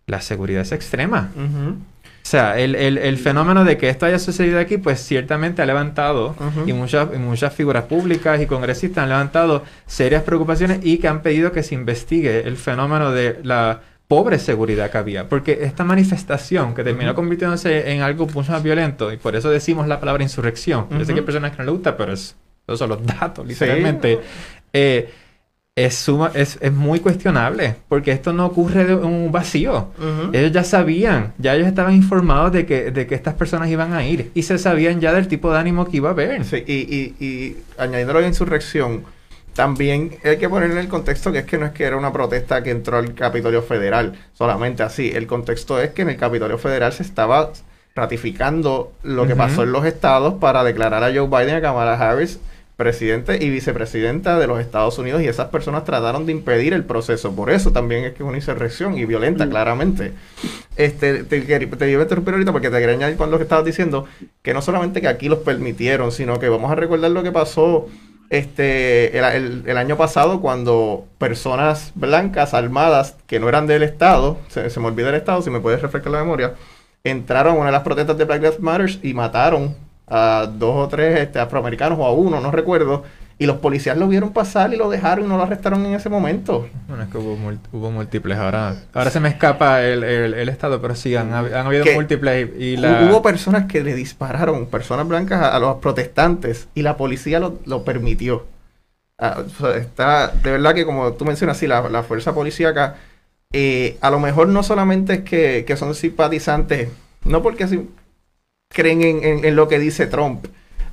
la 0.07 0.21
seguridad 0.21 0.63
es 0.63 0.71
extrema. 0.71 1.29
O 1.37 2.29
sea, 2.29 2.59
el, 2.59 2.75
el, 2.75 3.17
fenómeno 3.17 3.63
de 3.63 3.77
que 3.77 3.89
esto 3.89 4.05
haya 4.05 4.19
sucedido 4.19 4.59
aquí, 4.59 4.77
pues 4.77 4.99
ciertamente 4.99 5.61
ha 5.61 5.65
levantado, 5.65 6.35
y, 6.65 6.73
muchas, 6.73 7.09
y 7.15 7.17
muchas 7.17 7.53
figuras 7.53 7.85
públicas 7.85 8.41
y 8.41 8.45
congresistas 8.45 9.03
han 9.03 9.09
levantado 9.09 9.63
serias 9.87 10.23
preocupaciones 10.23 10.79
y 10.83 10.97
que 10.97 11.07
han 11.07 11.21
pedido 11.21 11.51
que 11.51 11.63
se 11.63 11.75
investigue 11.75 12.41
el 12.47 12.57
fenómeno 12.57 13.11
de 13.11 13.39
la 13.43 13.81
pobre 14.07 14.39
seguridad 14.39 14.91
que 14.91 14.97
había. 14.97 15.29
Porque 15.29 15.59
esta 15.61 15.83
manifestación 15.83 16.73
que 16.75 16.83
terminó 16.83 17.15
convirtiéndose 17.15 17.93
en 17.93 18.01
algo 18.01 18.27
mucho 18.27 18.51
más 18.51 18.63
violento, 18.63 19.13
y 19.13 19.17
por 19.17 19.35
eso 19.35 19.49
decimos 19.49 19.87
la 19.87 19.99
palabra 19.99 20.23
insurrección. 20.23 20.87
Yo 20.91 21.05
sé 21.05 21.13
que 21.13 21.19
hay 21.19 21.25
personas 21.25 21.51
que 21.51 21.59
no 21.59 21.65
le 21.65 21.71
gusta, 21.71 21.95
pero 21.95 22.13
es, 22.13 22.35
esos 22.67 22.79
son 22.79 22.89
los 22.89 23.05
datos, 23.05 23.47
literalmente. 23.47 24.19
Eh, 24.73 25.09
es, 25.85 25.95
suma, 25.95 26.31
es, 26.33 26.57
es, 26.61 26.73
muy 26.73 26.99
cuestionable, 26.99 27.75
porque 27.87 28.11
esto 28.11 28.33
no 28.33 28.45
ocurre 28.45 28.85
de 28.85 28.95
un 28.95 29.31
vacío. 29.31 29.87
Ellos 30.33 30.51
ya 30.51 30.63
sabían, 30.63 31.33
ya 31.37 31.55
ellos 31.55 31.67
estaban 31.67 31.93
informados 31.93 32.51
de 32.51 32.65
que, 32.65 32.91
de 32.91 33.07
que 33.07 33.15
estas 33.15 33.35
personas 33.35 33.69
iban 33.69 33.93
a 33.93 34.05
ir, 34.05 34.31
y 34.33 34.43
se 34.43 34.57
sabían 34.57 34.99
ya 34.99 35.13
del 35.13 35.27
tipo 35.27 35.51
de 35.51 35.59
ánimo 35.59 35.85
que 35.85 35.97
iba 35.97 36.09
a 36.09 36.11
haber. 36.11 36.43
Sí, 36.43 36.63
y, 36.67 36.73
y, 36.73 37.25
y 37.25 37.57
añadiendo 37.77 38.13
la 38.19 38.27
insurrección, 38.27 39.03
también 39.53 40.17
hay 40.23 40.37
que 40.37 40.49
poner 40.49 40.71
en 40.71 40.77
el 40.77 40.87
contexto 40.87 41.31
que 41.31 41.39
es 41.39 41.45
que 41.45 41.57
no 41.57 41.65
es 41.65 41.71
que 41.71 41.85
era 41.85 41.97
una 41.97 42.11
protesta 42.11 42.61
que 42.61 42.71
entró 42.71 42.97
al 42.97 43.13
Capitolio 43.13 43.61
Federal, 43.61 44.13
solamente 44.33 44.83
así. 44.83 45.11
El 45.13 45.27
contexto 45.27 45.79
es 45.79 45.91
que 45.91 46.01
en 46.01 46.09
el 46.09 46.17
Capitolio 46.17 46.57
Federal 46.57 46.91
se 46.93 47.03
estaba 47.03 47.51
ratificando 47.95 48.93
lo 49.03 49.27
que 49.27 49.35
pasó 49.35 49.63
en 49.63 49.71
los 49.71 49.85
estados 49.85 50.35
para 50.35 50.63
declarar 50.63 51.03
a 51.03 51.13
Joe 51.13 51.27
Biden 51.27 51.55
y 51.55 51.57
a 51.57 51.61
Kamala 51.61 51.93
Harris 51.93 52.39
presidente 52.79 53.43
y 53.43 53.49
vicepresidenta 53.49 54.39
de 54.39 54.47
los 54.47 54.61
Estados 54.61 54.97
Unidos 54.97 55.21
y 55.21 55.27
esas 55.27 55.49
personas 55.49 55.83
trataron 55.83 56.25
de 56.25 56.31
impedir 56.31 56.73
el 56.73 56.85
proceso. 56.85 57.35
Por 57.35 57.51
eso 57.51 57.73
también 57.73 58.05
es 58.05 58.13
que 58.13 58.23
es 58.23 58.27
una 58.27 58.37
insurrección 58.37 58.97
y 58.97 59.03
violenta, 59.03 59.45
mm. 59.45 59.49
claramente. 59.49 60.13
Este, 60.77 61.25
te, 61.25 61.41
te, 61.41 61.67
te 61.67 61.91
iba 61.91 61.99
a 61.99 62.03
interrumpir 62.03 62.35
ahorita 62.35 62.53
porque 62.53 62.69
te 62.69 62.79
quería 62.79 62.95
añadir 62.95 63.17
cuando 63.17 63.33
lo 63.33 63.37
que 63.37 63.43
estabas 63.43 63.65
diciendo 63.65 64.07
que 64.41 64.53
no 64.53 64.61
solamente 64.61 65.01
que 65.01 65.09
aquí 65.09 65.27
los 65.27 65.39
permitieron, 65.39 66.13
sino 66.13 66.39
que 66.39 66.47
vamos 66.47 66.71
a 66.71 66.75
recordar 66.75 67.11
lo 67.11 67.21
que 67.21 67.33
pasó 67.33 67.89
este, 68.29 69.17
el, 69.17 69.77
año 69.77 69.97
pasado 69.97 70.39
cuando 70.39 71.05
personas 71.17 71.91
blancas 71.95 72.53
armadas 72.53 73.17
que 73.27 73.41
no 73.41 73.49
eran 73.49 73.67
del 73.67 73.83
Estado, 73.83 74.37
se, 74.47 74.79
me 74.79 74.87
olvida 74.87 75.09
el 75.09 75.15
Estado, 75.15 75.41
si 75.41 75.49
me 75.49 75.59
puedes 75.59 75.81
refrescar 75.81 76.13
la 76.13 76.19
memoria, 76.19 76.53
entraron 77.03 77.55
a 77.55 77.57
una 77.57 77.65
de 77.65 77.71
las 77.73 77.83
protestas 77.83 78.17
de 78.17 78.23
Black 78.23 78.41
Lives 78.41 78.59
Matter 78.61 78.99
y 79.03 79.13
mataron 79.13 79.75
a 80.09 80.49
dos 80.51 80.85
o 80.85 80.87
tres 80.87 81.19
este, 81.19 81.39
afroamericanos 81.39 81.97
o 81.99 82.05
a 82.05 82.11
uno, 82.11 82.39
no 82.39 82.51
recuerdo, 82.51 83.03
y 83.41 83.45
los 83.45 83.57
policías 83.57 83.97
lo 83.97 84.09
vieron 84.09 84.33
pasar 84.33 84.73
y 84.73 84.77
lo 84.77 84.89
dejaron 84.89 85.25
y 85.25 85.29
no 85.29 85.37
lo 85.37 85.43
arrestaron 85.43 85.85
en 85.85 85.93
ese 85.93 86.09
momento. 86.09 86.67
Bueno, 86.89 87.03
es 87.03 87.09
que 87.09 87.17
hubo, 87.17 87.89
múltiples. 87.89 88.37
Ahora, 88.37 88.75
ahora 88.93 89.09
se 89.09 89.21
me 89.21 89.29
escapa 89.29 89.81
el, 89.81 90.49
estado, 90.49 90.81
pero 90.81 90.93
sí, 90.93 91.15
han, 91.15 91.31
habido 91.31 91.85
múltiples. 91.95 92.49
Y, 92.59 92.77
Hubo 92.77 93.21
personas 93.21 93.65
que 93.65 93.81
le 93.81 93.95
dispararon, 93.95 94.65
personas 94.65 95.07
blancas, 95.07 95.41
a, 95.41 95.57
los 95.57 95.77
protestantes 95.77 96.67
y 96.75 96.81
la 96.81 96.97
policía 96.97 97.39
lo, 97.39 97.83
permitió. 97.85 98.45
Ah, 99.17 99.43
está, 99.77 100.27
de 100.27 100.51
verdad 100.51 100.73
que 100.73 100.85
como 100.85 101.13
tú 101.13 101.23
mencionas, 101.23 101.57
sí, 101.57 101.65
la, 101.65 101.87
la 101.89 102.03
fuerza 102.03 102.33
policíaca, 102.33 102.95
eh, 103.53 103.97
a 104.01 104.09
lo 104.09 104.19
mejor 104.19 104.49
no 104.49 104.63
solamente 104.63 105.13
es 105.13 105.21
que, 105.21 105.63
que 105.65 105.77
son 105.77 105.95
simpatizantes, 105.95 106.89
no 107.23 107.41
porque 107.41 107.67
creen 108.71 109.01
en, 109.01 109.43
en 109.43 109.55
lo 109.55 109.67
que 109.67 109.79
dice 109.79 110.05
Trump, 110.05 110.45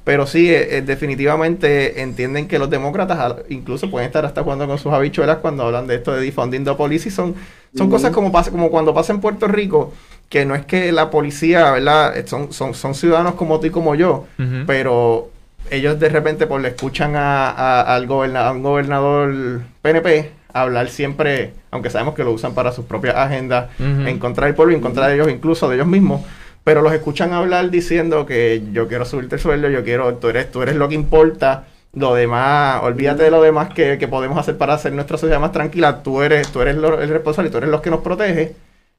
pero 0.03 0.27
sí, 0.27 0.49
eh, 0.51 0.79
eh, 0.79 0.83
definitivamente 0.83 2.01
entienden 2.01 2.49
que 2.49 2.59
los 2.59 2.71
demócratas 2.71 3.37
incluso 3.51 3.91
pueden 3.91 4.07
estar 4.07 4.25
hasta 4.25 4.43
jugando 4.43 4.67
con 4.67 4.79
sus 4.79 4.93
habichuelas 4.93 5.39
cuando 5.39 5.65
hablan 5.65 5.87
de 5.87 5.97
esto 5.97 6.13
de 6.15 6.23
defunding 6.23 6.65
the 6.65 6.73
policy. 6.75 7.11
Son, 7.11 7.35
son 7.77 7.91
cosas 7.91 8.13
como, 8.13 8.33
pasa, 8.33 8.51
como 8.51 8.71
cuando 8.71 8.95
pasa 8.95 9.13
en 9.13 9.21
Puerto 9.21 9.47
Rico, 9.47 9.93
que 10.31 10.47
no 10.47 10.55
es 10.55 10.65
que 10.65 10.91
la 10.91 11.11
policía, 11.11 11.73
¿verdad? 11.73 12.17
Eh, 12.17 12.27
son, 12.27 12.51
son, 12.53 12.73
son 12.73 12.95
ciudadanos 12.95 13.35
como 13.35 13.61
tú 13.61 13.67
y 13.67 13.71
como 13.71 13.95
yo, 13.95 14.27
pero 14.67 15.29
ellos 15.71 16.01
de 16.01 16.09
repente 16.09 16.47
pues 16.47 16.63
le 16.63 16.69
escuchan 16.69 17.15
a, 17.15 17.81
al 17.83 18.07
gobernador, 18.07 18.49
a 18.49 18.53
un 18.53 18.63
gobernador 18.63 19.61
PNP 19.83 20.31
hablar 20.53 20.89
siempre, 20.89 21.53
aunque 21.71 21.91
sabemos 21.91 22.15
que 22.15 22.25
lo 22.25 22.33
usan 22.33 22.55
para 22.55 22.73
sus 22.73 22.87
propias 22.87 23.17
agendas, 23.17 23.69
en 23.79 24.19
contra 24.19 24.47
del 24.47 24.55
pueblo 24.55 24.73
y 24.73 24.77
en 24.77 24.83
contra 24.83 25.09
de 25.09 25.17
ellos, 25.17 25.29
incluso 25.29 25.69
de 25.69 25.75
ellos 25.75 25.87
mismos 25.89 26.23
pero 26.67 26.83
los 26.83 26.93
escuchan 26.93 27.33
hablar 27.33 27.71
diciendo 27.71 28.27
que 28.27 28.61
yo 28.73 28.89
quiero 28.89 29.05
subirte 29.05 29.37
el 29.37 29.41
sueldo, 29.41 29.71
yo 29.71 29.85
quiero, 29.85 30.17
tú 30.17 30.31
eres, 30.31 30.51
tú 30.51 30.63
eres 30.63 30.75
lo 30.75 30.89
que 30.89 30.97
importa, 30.97 31.69
lo 31.93 32.13
demás, 32.13 32.83
olvídate 32.83 33.23
de 33.23 33.31
lo 33.31 33.41
demás 33.41 33.73
que, 33.73 33.97
podemos 34.09 34.37
hacer 34.37 34.59
para 34.59 34.75
hacer 34.75 34.93
nuestra 34.93 35.17
sociedad 35.17 35.39
más 35.39 35.53
tranquila, 35.53 36.03
tú 36.03 36.23
eres, 36.23 36.49
tú 36.49 36.63
eres 36.63 36.75
el 36.75 37.09
responsable, 37.09 37.51
tú 37.51 37.59
eres 37.59 37.71
los 37.71 37.83
que 37.83 37.91
nos 37.91 38.01
protege, 38.01 38.57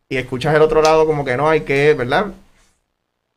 y 0.08 0.16
escuchas 0.16 0.56
el 0.56 0.62
otro 0.62 0.82
lado 0.82 1.06
como 1.06 1.26
que 1.26 1.36
no 1.36 1.50
hay 1.50 1.62
que, 1.62 1.94
¿verdad? 1.94 2.28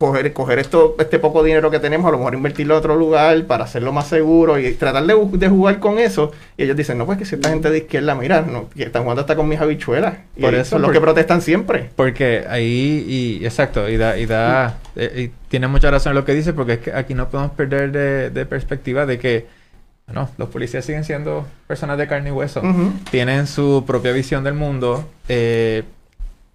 Coger, 0.01 0.33
coger 0.33 0.57
esto, 0.57 0.95
este 0.97 1.19
poco 1.19 1.43
dinero 1.43 1.69
que 1.69 1.79
tenemos, 1.79 2.07
a 2.07 2.11
lo 2.11 2.17
mejor 2.17 2.33
invertirlo 2.33 2.73
en 2.73 2.79
otro 2.79 2.95
lugar 2.95 3.45
para 3.45 3.65
hacerlo 3.65 3.93
más 3.93 4.07
seguro 4.07 4.57
y 4.57 4.73
tratar 4.73 5.05
de, 5.05 5.15
de 5.33 5.47
jugar 5.47 5.79
con 5.79 5.99
eso. 5.99 6.31
Y 6.57 6.63
ellos 6.63 6.75
dicen, 6.75 6.97
no, 6.97 7.05
pues 7.05 7.19
que 7.19 7.25
si 7.25 7.35
esta 7.35 7.49
gente 7.49 7.69
de 7.69 7.77
izquierda, 7.77 8.15
mira, 8.15 8.41
no, 8.41 8.67
que 8.69 8.81
están 8.81 9.03
jugando 9.03 9.21
hasta 9.21 9.35
con 9.35 9.47
mis 9.47 9.61
habichuelas. 9.61 10.15
Y 10.35 10.41
Por 10.41 10.55
eso 10.55 10.71
son 10.71 10.81
los 10.81 10.91
que 10.91 10.99
protestan 10.99 11.43
siempre. 11.43 11.91
Porque 11.95 12.45
ahí, 12.49 13.05
y 13.07 13.45
exacto, 13.45 13.87
y 13.87 13.97
da, 13.97 14.17
y 14.17 14.25
da, 14.25 14.79
eh, 14.95 15.29
y 15.29 15.49
tiene 15.49 15.67
mucha 15.67 15.91
razón 15.91 16.15
lo 16.15 16.25
que 16.25 16.33
dice, 16.33 16.53
porque 16.53 16.73
es 16.73 16.79
que 16.79 16.93
aquí 16.93 17.13
no 17.13 17.29
podemos 17.29 17.51
perder 17.51 17.91
de, 18.31 18.45
perspectiva 18.47 19.05
de 19.05 19.19
que 19.19 19.45
bueno, 20.07 20.31
los 20.39 20.49
policías 20.49 20.83
siguen 20.83 21.03
siendo 21.03 21.45
personas 21.67 21.99
de 21.99 22.07
carne 22.07 22.29
y 22.29 22.31
hueso. 22.31 22.63
Tienen 23.11 23.45
su 23.45 23.83
propia 23.85 24.11
visión 24.13 24.43
del 24.43 24.55
mundo. 24.55 25.07
Eh, 25.29 25.83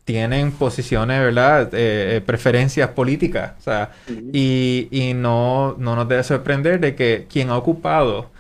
tienen 0.07 0.53
posiciones, 0.53 1.21
¿verdad? 1.21 1.75
Eh, 1.75 2.17
eh, 2.17 2.21
preferencias 2.25 2.91
políticas. 2.91 3.55
O 3.59 3.63
sea, 3.63 3.91
y, 4.33 4.89
y 4.93 5.15
no, 5.15 5.75
no 5.79 5.97
nos 5.97 6.09
debe 6.09 6.23
sorprender 6.23 6.79
de 6.81 6.95
que 6.95 7.27
quien 7.29 7.51
ha 7.51 7.57
ocupado 7.57 8.31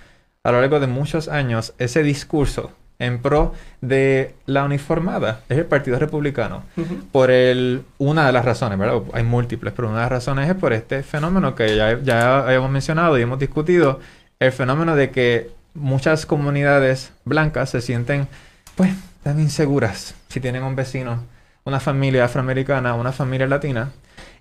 a 0.44 0.52
lo 0.52 0.60
largo 0.60 0.78
de 0.78 0.86
muchos 0.86 1.26
años 1.28 1.74
ese 1.78 2.04
discurso 2.04 2.70
en 3.00 3.18
pro 3.18 3.52
de 3.80 4.36
la 4.46 4.62
uniformada 4.62 5.40
es 5.48 5.58
el 5.58 5.66
Partido 5.66 5.98
Republicano. 5.98 6.62
Por 7.10 7.32
el, 7.32 7.82
una 7.98 8.26
de 8.26 8.32
las 8.32 8.44
razones, 8.44 8.78
¿verdad? 8.78 9.02
Hay 9.12 9.24
múltiples, 9.24 9.74
pero 9.74 9.88
una 9.88 9.98
de 9.98 10.02
las 10.04 10.12
razones 10.12 10.48
es 10.48 10.54
por 10.54 10.72
este 10.72 11.02
fenómeno 11.02 11.56
que 11.56 11.76
ya, 11.76 11.98
ya 12.00 12.46
habíamos 12.46 12.70
mencionado 12.70 13.18
y 13.18 13.22
hemos 13.22 13.40
discutido, 13.40 13.98
el 14.38 14.52
fenómeno 14.52 14.94
de 14.94 15.10
que 15.10 15.50
muchas 15.74 16.26
comunidades 16.26 17.12
blancas 17.24 17.70
se 17.70 17.80
sienten, 17.80 18.28
pues, 18.76 18.92
tan 19.24 19.40
inseguras 19.40 20.14
si 20.28 20.38
tienen 20.38 20.62
un 20.62 20.76
vecino 20.76 21.24
una 21.66 21.80
familia 21.80 22.24
afroamericana, 22.24 22.94
una 22.94 23.12
familia 23.12 23.46
latina, 23.46 23.90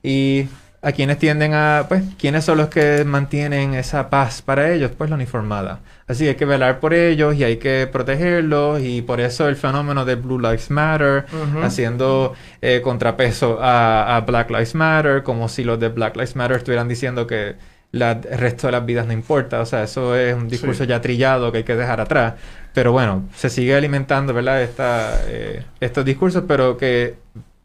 y 0.01 0.47
a 0.85 0.91
quienes 0.91 1.17
tienden 1.17 1.55
a, 1.55 1.85
pues, 1.89 2.03
¿quiénes 2.19 2.45
son 2.45 2.59
los 2.59 2.69
que 2.69 3.03
mantienen 3.05 3.73
esa 3.73 4.11
paz 4.11 4.43
para 4.43 4.71
ellos? 4.71 4.91
Pues 4.95 5.09
la 5.09 5.15
uniformada. 5.15 5.79
Así 6.07 6.25
que 6.25 6.29
hay 6.29 6.35
que 6.35 6.45
velar 6.45 6.79
por 6.79 6.93
ellos 6.93 7.33
y 7.33 7.43
hay 7.43 7.57
que 7.57 7.89
protegerlos 7.91 8.79
y 8.81 9.01
por 9.01 9.19
eso 9.19 9.47
el 9.47 9.55
fenómeno 9.55 10.05
de 10.05 10.13
Blue 10.13 10.39
Lives 10.39 10.69
Matter, 10.69 11.25
haciendo 11.63 12.35
eh, 12.61 12.81
contrapeso 12.83 13.57
a, 13.59 14.23
Black 14.27 14.51
Lives 14.51 14.75
Matter, 14.75 15.23
como 15.23 15.49
si 15.49 15.63
los 15.63 15.79
de 15.79 15.89
Black 15.89 16.15
Lives 16.15 16.35
Matter 16.35 16.57
estuvieran 16.57 16.87
diciendo 16.87 17.25
que 17.25 17.55
el 17.95 18.37
resto 18.37 18.67
de 18.67 18.71
las 18.71 18.85
vidas 18.85 19.07
no 19.07 19.13
importa. 19.13 19.61
O 19.61 19.65
sea, 19.65 19.83
eso 19.83 20.15
es 20.15 20.35
un 20.35 20.47
discurso 20.47 20.83
ya 20.83 21.01
trillado 21.01 21.51
que 21.51 21.59
hay 21.59 21.63
que 21.63 21.75
dejar 21.75 22.01
atrás. 22.01 22.35
Pero 22.73 22.91
bueno, 22.91 23.27
se 23.35 23.49
sigue 23.49 23.73
alimentando, 23.75 24.33
¿verdad? 24.33 24.61
Esta, 24.61 25.21
eh, 25.27 25.63
estos 25.79 26.03
discursos, 26.03 26.43
pero 26.47 26.77
que 26.77 27.15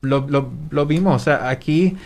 lo, 0.03 0.27
lo, 0.71 0.87
vimos. 0.87 1.17
O 1.21 1.25
sea, 1.25 1.49
aquí, 1.49 1.97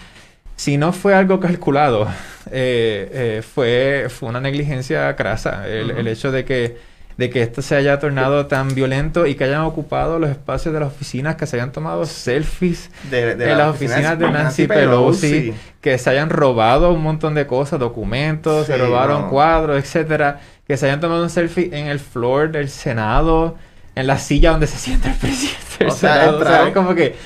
si 0.57 0.79
no 0.79 0.93
fue 0.93 1.15
algo 1.15 1.39
calculado, 1.39 2.09
eh, 2.51 3.11
eh, 3.13 3.43
fue, 3.43 4.07
fue 4.09 4.31
una 4.31 4.41
negligencia 4.41 5.15
crasa. 5.17 5.69
El, 5.69 5.91
el, 5.91 6.09
hecho 6.09 6.33
de 6.33 6.45
que 6.45 6.79
de 7.17 7.31
que 7.31 7.43
esto 7.43 7.63
se 7.63 7.77
haya 7.77 7.99
tornado 7.99 8.47
tan 8.47 8.75
violento 8.75 9.27
y 9.27 9.35
que 9.35 9.45
hayan 9.45 9.63
ocupado 9.63 10.19
los 10.19 10.31
espacios 10.31 10.75
de 10.75 10.81
las 10.81 10.89
oficinas, 10.89 11.37
que 11.37 11.47
se 11.47 11.57
hayan 11.57 11.73
tomado 11.73 12.07
selfies 12.07 12.91
de, 13.11 13.37
las 13.37 13.75
oficinas 13.75 14.19
de 14.19 14.31
Nancy, 14.31 14.67
Pelosi, 14.67 15.55
que 15.81 15.97
se 15.99 16.11
hayan 16.11 16.31
robado 16.31 16.93
un 16.93 17.03
montón 17.03 17.35
de 17.35 17.47
cosas, 17.47 17.79
documentos, 17.79 18.67
se 18.67 18.77
robaron 18.77 19.29
cuadros, 19.29 19.79
etcétera, 19.79 20.41
que 20.67 20.77
se 20.77 20.87
hayan 20.87 21.01
tomado 21.01 21.23
un 21.23 21.31
selfie 21.31 21.71
en 21.73 21.87
el 21.87 22.01
floor 22.01 22.51
del 22.51 22.69
Senado 22.69 23.57
en 23.95 24.07
la 24.07 24.19
silla 24.19 24.51
donde 24.51 24.67
se 24.67 24.79
sienta 24.79 25.11
el 25.11 25.17
presidente. 25.19 25.87
O 25.87 25.91
sea, 25.91 26.73
como 26.73 26.95
que, 26.95 27.17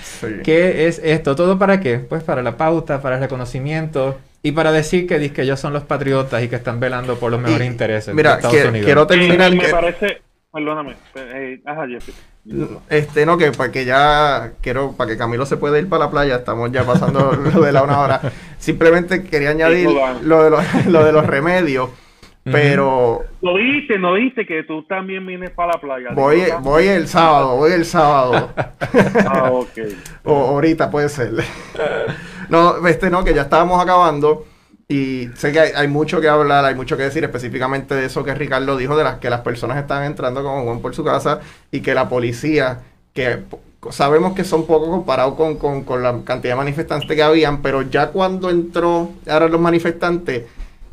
¿qué 0.44 0.86
es 0.86 1.00
esto? 1.02 1.34
¿Todo 1.36 1.58
para 1.58 1.80
qué? 1.80 1.98
Pues 1.98 2.22
para 2.22 2.42
la 2.42 2.56
pauta, 2.56 3.00
para 3.00 3.16
el 3.16 3.22
reconocimiento 3.22 4.18
y 4.42 4.52
para 4.52 4.72
decir 4.72 5.06
que, 5.06 5.32
que 5.32 5.42
ellos 5.42 5.58
son 5.58 5.72
los 5.72 5.84
patriotas 5.84 6.42
y 6.42 6.48
que 6.48 6.56
están 6.56 6.78
velando 6.80 7.16
por 7.16 7.30
los 7.30 7.40
mejores 7.40 7.66
intereses 7.66 8.14
de 8.14 8.22
Estados 8.22 8.54
Unidos. 8.54 8.84
Quiero 8.84 9.06
terminar. 9.06 9.54
me 9.54 9.68
parece, 9.68 10.22
perdóname, 10.52 10.94
eh, 11.16 11.60
ajá, 11.64 11.86
Este, 12.88 13.26
no, 13.26 13.36
que 13.36 13.50
para 13.52 13.72
que 13.72 13.84
ya 13.84 14.52
quiero, 14.60 14.92
para 14.92 15.10
que 15.10 15.18
Camilo 15.18 15.44
se 15.44 15.56
pueda 15.56 15.78
ir 15.78 15.88
para 15.88 16.04
la 16.04 16.10
playa, 16.10 16.36
estamos 16.36 16.70
ya 16.70 16.84
pasando 16.84 17.32
lo 17.54 17.60
de 17.60 17.72
la 17.72 17.82
una 17.82 17.98
hora. 18.00 18.20
Simplemente 18.58 19.24
quería 19.24 19.50
añadir 19.50 19.88
lo 20.22 20.44
de 20.44 20.50
los, 20.50 20.86
lo 20.86 21.04
de 21.04 21.12
los 21.12 21.26
remedios. 21.26 21.90
Pero. 22.52 23.24
Lo 23.42 23.56
dice, 23.56 23.98
no 23.98 24.14
dice 24.14 24.46
que 24.46 24.62
tú 24.62 24.82
también 24.84 25.26
vienes 25.26 25.50
para 25.50 25.72
la 25.74 25.80
playa. 25.80 26.10
Voy, 26.14 26.42
voy 26.62 26.86
el 26.86 27.06
sábado, 27.06 27.56
voy 27.56 27.72
el 27.72 27.84
sábado. 27.84 28.52
ah, 29.26 29.50
ok. 29.52 29.78
o 30.24 30.34
ahorita 30.34 30.90
puede 30.90 31.08
ser. 31.08 31.32
no, 32.48 32.86
este 32.86 33.10
no, 33.10 33.24
que 33.24 33.34
ya 33.34 33.42
estábamos 33.42 33.82
acabando. 33.82 34.46
Y 34.88 35.28
sé 35.36 35.52
que 35.52 35.60
hay, 35.60 35.88
mucho 35.88 36.20
que 36.20 36.28
hablar, 36.28 36.64
hay 36.64 36.74
mucho 36.74 36.96
que 36.96 37.02
decir 37.02 37.22
específicamente 37.22 37.94
de 37.94 38.06
eso 38.06 38.24
que 38.24 38.34
Ricardo 38.34 38.76
dijo, 38.76 38.96
de 38.96 39.04
las 39.04 39.18
que 39.18 39.28
las 39.28 39.42
personas 39.42 39.76
están 39.76 40.04
entrando 40.04 40.42
como 40.42 40.64
Juan 40.64 40.80
por 40.80 40.94
su 40.94 41.04
casa 41.04 41.40
y 41.70 41.80
que 41.80 41.94
la 41.94 42.08
policía, 42.08 42.80
que 43.12 43.40
sabemos 43.90 44.34
que 44.34 44.44
son 44.44 44.66
pocos 44.66 44.88
comparados 44.88 45.34
con, 45.34 45.56
con, 45.56 45.84
con 45.84 46.02
la 46.02 46.24
cantidad 46.24 46.54
de 46.54 46.56
manifestantes 46.56 47.14
que 47.14 47.22
habían, 47.22 47.60
pero 47.60 47.82
ya 47.82 48.08
cuando 48.08 48.48
entró 48.48 49.10
ahora 49.28 49.48
los 49.48 49.60
manifestantes, 49.60 50.44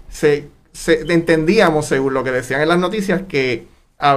se 0.10 0.50
entendíamos, 0.84 1.86
según 1.86 2.14
lo 2.14 2.24
que 2.26 2.32
decían 2.32 2.62
en 2.62 2.68
las 2.68 2.80
noticias, 2.80 3.22
que 3.30 3.66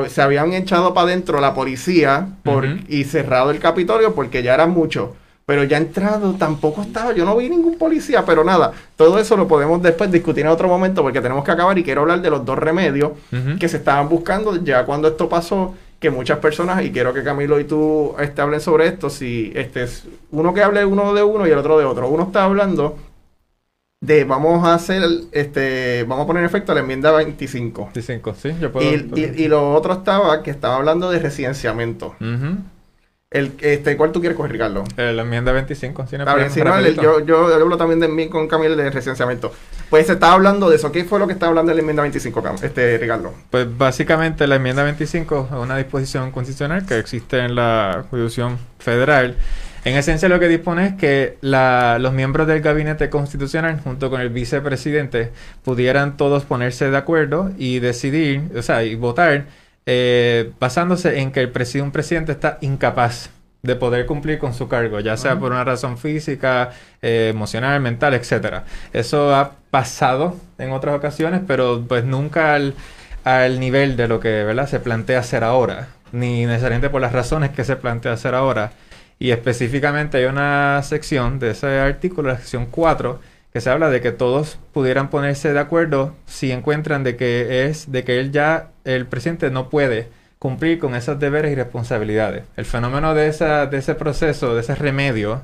se 0.09 0.23
habían 0.23 0.53
echado 0.53 0.93
para 0.93 1.07
adentro 1.07 1.41
la 1.41 1.55
policía 1.55 2.29
por, 2.43 2.67
y 2.89 3.05
cerrado 3.05 3.51
el 3.51 3.61
Capitolio 3.61 4.15
porque 4.15 4.43
ya 4.43 4.55
eran 4.55 4.71
muchos. 4.71 5.11
Pero 5.49 5.65
ya 5.65 5.79
entrado 5.79 6.35
tampoco 6.35 6.83
estaba, 6.83 7.15
yo 7.15 7.25
no 7.25 7.35
vi 7.35 7.49
ningún 7.49 7.79
policía, 7.79 8.23
pero 8.27 8.45
nada, 8.45 8.71
todo 8.97 9.19
eso 9.19 9.35
lo 9.35 9.49
podemos 9.49 9.81
después 9.81 10.13
discutir 10.13 10.45
en 10.45 10.53
otro 10.53 10.69
momento 10.69 11.01
porque 11.01 11.23
tenemos 11.23 11.43
que 11.43 11.51
acabar 11.51 11.79
y 11.79 11.83
quiero 11.83 12.03
hablar 12.03 12.21
de 12.21 12.29
los 12.29 12.45
dos 12.45 12.59
remedios 12.59 13.13
que 13.59 13.67
se 13.67 13.79
estaban 13.79 14.11
buscando 14.11 14.63
ya 14.63 14.85
cuando 14.85 15.09
esto 15.09 15.27
pasó, 15.27 15.75
que 15.99 16.11
muchas 16.11 16.41
personas, 16.41 16.85
y 16.85 16.93
quiero 16.93 17.15
que 17.15 17.25
Camilo 17.25 17.59
y 17.59 17.65
tú 17.65 18.15
este, 18.21 18.43
hablen 18.43 18.61
sobre 18.61 18.89
esto, 18.89 19.09
si 19.09 19.51
este 19.55 19.85
es 19.85 20.05
uno 20.33 20.53
que 20.53 20.63
hable 20.63 20.85
uno 20.85 21.15
de 21.15 21.23
uno 21.23 21.47
y 21.47 21.51
el 21.51 21.57
otro 21.57 21.79
de 21.79 21.87
otro. 21.87 22.11
Uno 22.11 22.25
está 22.25 22.45
hablando 22.45 22.99
de 24.03 24.25
vamos 24.25 24.69
a 24.69 24.75
hacer, 24.75 25.03
este, 25.33 26.05
vamos 26.07 26.25
a 26.25 26.27
poner 26.27 26.43
en 26.43 26.47
efecto 26.47 26.75
la 26.75 26.81
enmienda 26.81 27.11
25. 27.11 27.85
25, 27.85 28.35
sí, 28.35 28.51
yo 28.61 28.71
puedo. 28.71 28.87
Y, 28.87 29.33
y, 29.35 29.49
lo 29.49 29.73
otro 29.73 29.95
estaba 29.95 30.43
que 30.43 30.51
estaba 30.51 30.77
hablando 30.77 31.11
de 31.11 31.21
residenciamiento. 31.21 32.17
El, 33.31 33.53
este, 33.61 33.97
¿Cuál 33.99 34.11
tú 34.11 34.21
quieres 34.21 34.37
coger, 34.37 34.53
Ricardo? 34.53 34.85
Eh, 34.97 35.13
la 35.13 35.23
enmienda 35.23 35.53
25. 35.53 36.07
Si 36.07 36.17
no, 36.17 36.25
yo, 36.91 37.21
yo, 37.21 37.55
hablo 37.55 37.77
también 37.77 38.01
de 38.01 38.09
mí 38.09 38.29
con 38.29 38.49
Camilo 38.49 38.75
de 38.75 38.91
residenciamiento. 38.91 39.53
Pues 39.91 40.07
se 40.07 40.15
estaba 40.15 40.33
hablando 40.33 40.71
de 40.71 40.77
eso. 40.77 40.91
¿Qué 40.91 41.05
fue 41.05 41.19
lo 41.19 41.27
que 41.27 41.35
estaba 41.35 41.51
hablando 41.51 41.71
de 41.71 41.77
la 41.77 41.81
enmienda 41.81 42.03
25, 42.03 42.43
este, 42.63 42.97
Ricardo? 42.97 43.35
Pues 43.51 43.67
básicamente 43.77 44.47
la 44.47 44.57
enmienda 44.57 44.83
25 44.83 45.49
es 45.51 45.59
una 45.59 45.77
disposición 45.77 46.31
constitucional 46.31 46.87
que 46.87 46.99
existe 46.99 47.39
en 47.39 47.55
la 47.55 48.07
Constitución 48.09 48.59
Federal 48.79 49.37
en 49.85 49.97
esencia 49.97 50.29
lo 50.29 50.41
que 50.41 50.49
dispone 50.49 50.87
es 50.87 50.95
que 50.95 51.39
los 51.41 52.13
miembros 52.13 52.47
del 52.47 52.61
gabinete 52.61 53.09
constitucional 53.09 53.81
junto 53.81 54.11
con 54.11 54.21
el 54.21 54.29
vicepresidente 54.29 55.31
pudieran 55.65 56.17
todos 56.17 56.45
ponerse 56.45 56.91
de 56.91 56.97
acuerdo 56.97 57.53
y 57.57 57.79
decidir, 57.79 58.51
o 58.57 58.63
sea, 58.63 58.85
y 58.85 58.97
votar 58.97 59.47
eh, 59.91 60.53
basándose 60.61 61.19
en 61.21 61.33
que 61.33 61.41
el 61.41 61.51
un 61.81 61.93
presidente 61.93 62.33
está 62.33 62.59
incapaz 62.61 63.31
de 63.63 63.75
poder 63.75 64.05
cumplir 64.05 64.39
con 64.39 64.53
su 64.53 64.69
cargo, 64.69 65.01
ya 65.01 65.17
sea 65.17 65.39
por 65.39 65.51
una 65.51 65.65
razón 65.65 65.97
física, 65.97 66.73
eh, 67.01 67.31
emocional, 67.31 67.81
mental, 67.81 68.13
etcétera. 68.13 68.67
Eso 68.93 69.35
ha 69.35 69.53
pasado 69.71 70.37
en 70.59 70.73
otras 70.73 70.95
ocasiones, 70.95 71.41
pero 71.47 71.83
pues 71.89 72.05
nunca 72.05 72.55
al, 72.55 72.75
al 73.25 73.61
nivel 73.61 73.97
de 73.97 74.09
lo 74.09 74.21
que 74.21 74.45
¿verdad? 74.45 74.69
se 74.69 74.79
plantea 74.79 75.21
hacer 75.21 75.43
ahora, 75.43 75.89
ni 76.13 76.45
necesariamente 76.45 76.91
por 76.91 77.01
las 77.01 77.13
razones 77.13 77.53
que 77.53 77.65
se 77.65 77.77
plantea 77.77 78.13
hacer 78.13 78.35
ahora. 78.35 78.73
Y 79.19 79.31
específicamente 79.31 80.19
hay 80.19 80.27
una 80.27 80.83
sección 80.83 81.39
de 81.39 81.53
ese 81.53 81.81
artículo, 81.81 82.29
la 82.29 82.37
sección 82.37 82.67
4, 82.67 83.21
que 83.53 83.61
se 83.61 83.71
habla 83.71 83.91
de 83.91 84.01
que 84.01 84.13
todos 84.13 84.59
pudieran 84.73 85.11
ponerse 85.11 85.53
de 85.53 85.59
acuerdo 85.59 86.15
si 86.27 86.53
encuentran 86.53 87.05
de 87.05 87.17
que 87.17 87.67
es 87.67 87.91
de 87.91 88.05
que 88.05 88.21
él 88.21 88.31
ya 88.33 88.69
el 88.85 89.07
presidente 89.07 89.51
no 89.51 89.71
puede 89.71 90.09
cumplir 90.39 90.79
con 90.79 90.95
esos 90.95 91.19
deberes 91.19 91.53
y 91.53 91.55
responsabilidades. 91.57 92.45
El 92.57 92.65
fenómeno 92.65 93.15
de, 93.15 93.27
esa, 93.27 93.67
de 93.67 93.79
ese 93.79 93.95
proceso, 93.95 94.55
de 94.55 94.61
ese 94.61 94.75
remedio, 94.75 95.43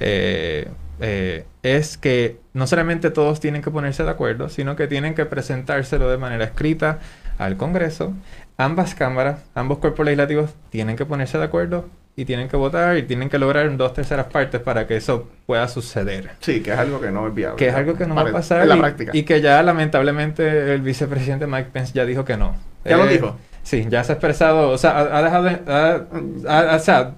eh, 0.00 0.68
eh, 1.00 1.44
es 1.62 1.96
que 1.96 2.38
no 2.52 2.66
solamente 2.66 3.10
todos 3.10 3.40
tienen 3.40 3.62
que 3.62 3.70
ponerse 3.70 4.04
de 4.04 4.10
acuerdo, 4.10 4.48
sino 4.48 4.76
que 4.76 4.86
tienen 4.86 5.14
que 5.14 5.24
presentárselo 5.24 6.10
de 6.10 6.18
manera 6.18 6.44
escrita 6.44 6.98
al 7.38 7.56
Congreso. 7.56 8.12
Ambas 8.58 8.94
cámaras, 8.94 9.40
ambos 9.54 9.78
cuerpos 9.78 10.04
legislativos 10.04 10.50
tienen 10.70 10.96
que 10.96 11.06
ponerse 11.06 11.38
de 11.38 11.44
acuerdo 11.44 11.88
y 12.16 12.24
tienen 12.24 12.48
que 12.48 12.56
votar 12.56 12.96
y 12.96 13.02
tienen 13.02 13.28
que 13.28 13.38
lograr 13.38 13.76
dos 13.76 13.92
terceras 13.92 14.26
partes 14.26 14.60
para 14.60 14.86
que 14.86 14.96
eso 14.96 15.28
pueda 15.46 15.66
suceder. 15.68 16.30
Sí, 16.40 16.62
que 16.62 16.72
es 16.72 16.78
algo 16.78 17.00
que 17.00 17.10
no 17.10 17.26
es 17.26 17.34
viable. 17.34 17.56
Que 17.56 17.68
es 17.68 17.74
algo 17.74 17.94
que 17.94 18.06
no 18.06 18.14
va 18.14 18.22
a 18.22 18.32
pasar. 18.32 18.62
En 18.62 18.68
la 18.68 18.78
práctica. 18.78 19.10
Y 19.14 19.24
que 19.24 19.40
ya 19.40 19.62
lamentablemente 19.62 20.74
el 20.74 20.80
vicepresidente 20.82 21.46
Mike 21.46 21.70
Pence 21.72 21.92
ya 21.92 22.04
dijo 22.04 22.24
que 22.24 22.36
no. 22.36 22.56
¿Ya 22.84 22.96
lo 22.96 23.06
eh, 23.06 23.14
dijo? 23.14 23.36
Sí, 23.62 23.86
ya 23.88 24.04
se 24.04 24.12
ha 24.12 24.14
expresado, 24.14 24.70
o 24.70 24.78
sea, 24.78 24.98
ha, 24.98 25.22
dejado 25.22 25.44
de... 25.44 26.74
o 26.74 26.78
sea, 26.78 27.14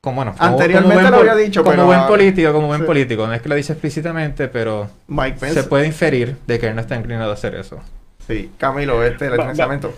como 0.00 0.16
bueno, 0.16 0.34
anteriormente 0.38 1.10
lo 1.10 1.16
había 1.18 1.34
dicho, 1.34 1.62
como 1.62 1.84
buen 1.84 2.06
político, 2.06 2.52
como 2.52 2.68
buen 2.68 2.86
político, 2.86 3.26
no 3.26 3.34
es 3.34 3.42
que 3.42 3.48
lo 3.48 3.56
dice 3.56 3.74
explícitamente, 3.74 4.48
pero 4.48 4.88
Mike 5.08 5.38
Pence, 5.38 5.62
se 5.62 5.68
puede 5.68 5.86
inferir 5.86 6.36
de 6.46 6.58
que 6.58 6.68
él 6.68 6.74
no 6.74 6.80
está 6.80 6.96
inclinado 6.96 7.30
a 7.30 7.34
hacer 7.34 7.54
eso. 7.56 7.80
Sí, 8.26 8.52
Camilo, 8.56 9.04
este 9.04 9.26
el 9.26 9.32
residenciamiento. 9.32 9.92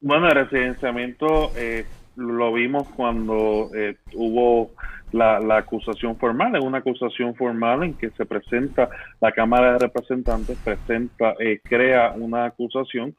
Bueno, 0.00 0.28
el 0.28 0.34
residenciamiento 0.34 1.52
eh, 1.56 1.86
lo 2.16 2.52
vimos 2.52 2.88
cuando 2.90 3.70
eh, 3.74 3.96
hubo 4.14 4.70
la, 5.12 5.38
acusación 5.56 6.16
formal, 6.16 6.56
es 6.56 6.62
una 6.62 6.78
acusación 6.78 7.34
formal 7.34 7.82
en 7.82 7.94
que 7.94 8.10
se 8.10 8.24
presenta, 8.24 8.88
la 9.20 9.32
Cámara 9.32 9.72
de 9.72 9.78
Representantes 9.80 10.58
presenta, 10.64 11.34
eh, 11.38 11.60
crea 11.62 12.12
una 12.16 12.46
acusación, 12.46 13.14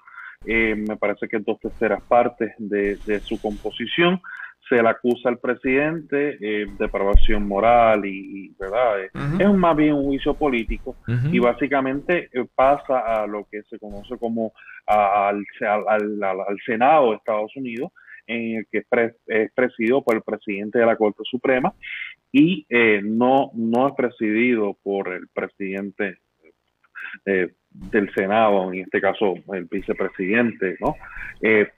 eh, 0.46 0.76
me 0.76 0.98
parece 0.98 1.28
que 1.28 1.40
dos 1.40 1.60
terceras 1.60 2.02
partes 2.04 2.54
de, 2.58 3.20
su 3.22 3.40
composición, 3.40 4.22
se 4.70 4.82
le 4.82 4.90
acusa 4.90 5.28
al 5.28 5.40
presidente 5.40 6.38
de 6.38 6.68
depravación 6.80 7.46
moral 7.48 8.06
y, 8.06 8.56
verdad 8.58 9.02
es 9.04 9.54
más 9.54 9.76
bien 9.76 9.94
un 9.94 10.06
juicio 10.06 10.34
político 10.34 10.96
y 11.32 11.38
básicamente 11.38 12.30
pasa 12.56 13.00
a 13.00 13.28
lo 13.28 13.46
que 13.52 13.62
se 13.64 13.78
conoce 13.78 14.18
como 14.18 14.54
al, 14.88 15.44
al, 15.68 16.24
al 16.24 16.58
Senado 16.66 17.10
de 17.10 17.18
Estados 17.18 17.54
Unidos 17.58 17.92
en 18.28 18.58
el 18.58 18.68
que 18.72 18.80
es, 18.80 19.52
presidido 19.54 20.04
por 20.04 20.16
el 20.16 20.22
presidente 20.22 20.80
de 20.80 20.86
la 20.86 20.96
Corte 20.96 21.24
Suprema 21.24 21.74
y 22.32 22.66
eh, 22.70 23.02
no, 23.04 23.52
no 23.54 23.88
es 23.88 23.94
presidido 23.96 24.78
por 24.82 25.14
el 25.14 25.28
presidente 25.28 26.18
eh, 27.26 27.50
del 27.70 28.14
Senado, 28.14 28.74
en 28.74 28.82
este 28.82 29.02
caso 29.02 29.36
el 29.54 29.66
vicepresidente, 29.66 30.78
¿no? 30.80 30.96
Eh, 31.42 31.70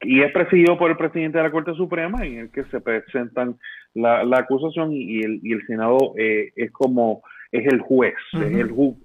y 0.00 0.22
es 0.22 0.32
presidido 0.32 0.78
por 0.78 0.90
el 0.90 0.96
presidente 0.96 1.38
de 1.38 1.44
la 1.44 1.50
Corte 1.50 1.74
Suprema 1.74 2.24
en 2.24 2.38
el 2.38 2.50
que 2.50 2.64
se 2.64 2.80
presentan 2.80 3.56
la, 3.94 4.20
acusación 4.36 4.92
y, 4.92 5.22
el, 5.22 5.40
y 5.42 5.52
el 5.52 5.66
Senado 5.66 6.14
es 6.16 6.70
como 6.70 7.22
es 7.50 7.66
el 7.66 7.80
juez, 7.80 8.14
es 8.34 8.52
el 8.52 8.70
ju, 8.70 8.96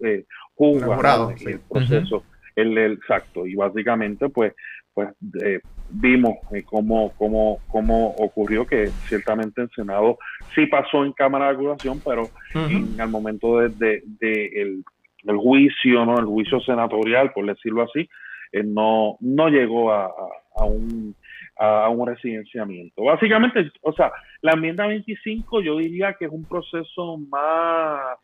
juzga 0.53 1.34
el, 1.45 1.59
proceso, 1.61 2.24
el, 2.55 2.78
el, 2.78 2.93
exacto, 2.93 3.47
y 3.47 3.55
básicamente 3.55 4.30
pues 4.30 4.53
pues 4.93 5.09
eh, 5.43 5.59
vimos 5.89 6.35
eh, 6.53 6.63
cómo, 6.63 7.11
cómo, 7.17 7.59
cómo, 7.67 8.09
ocurrió 8.17 8.65
que 8.65 8.87
ciertamente 9.07 9.61
el 9.61 9.69
Senado 9.71 10.17
sí 10.53 10.65
pasó 10.67 11.03
en 11.03 11.13
Cámara 11.13 11.47
de 11.47 11.53
Acusación, 11.53 12.01
pero 12.03 12.29
en 12.53 12.99
el 12.99 13.07
momento 13.09 13.59
de, 13.59 14.03
el, 14.21 14.83
juicio, 15.37 16.05
¿no? 16.05 16.19
el 16.19 16.25
juicio 16.25 16.59
senatorial, 16.61 17.31
por 17.33 17.45
decirlo 17.45 17.83
así, 17.83 18.07
eh, 18.51 18.63
no, 18.63 19.17
no 19.19 19.49
llegó 19.49 19.91
a, 19.91 20.11
a, 20.55 20.65
un 20.65 21.15
a 21.57 21.89
un 21.89 22.07
residenciamiento. 22.07 23.03
Básicamente, 23.03 23.71
o 23.81 23.93
sea, 23.93 24.11
la 24.41 24.53
enmienda 24.53 24.87
25 24.87 25.61
yo 25.61 25.77
diría 25.77 26.13
que 26.13 26.25
es 26.25 26.31
un 26.31 26.45
proceso 26.45 27.17
más 27.29 28.17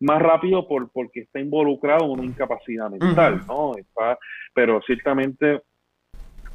más 0.00 0.20
rápido 0.20 0.66
por 0.66 0.90
porque 0.90 1.20
está 1.20 1.40
involucrado 1.40 2.04
en 2.04 2.10
una 2.10 2.24
incapacidad 2.24 2.90
mental, 2.90 3.42
¿no? 3.46 3.72
Está, 3.76 4.18
pero 4.52 4.80
ciertamente 4.82 5.62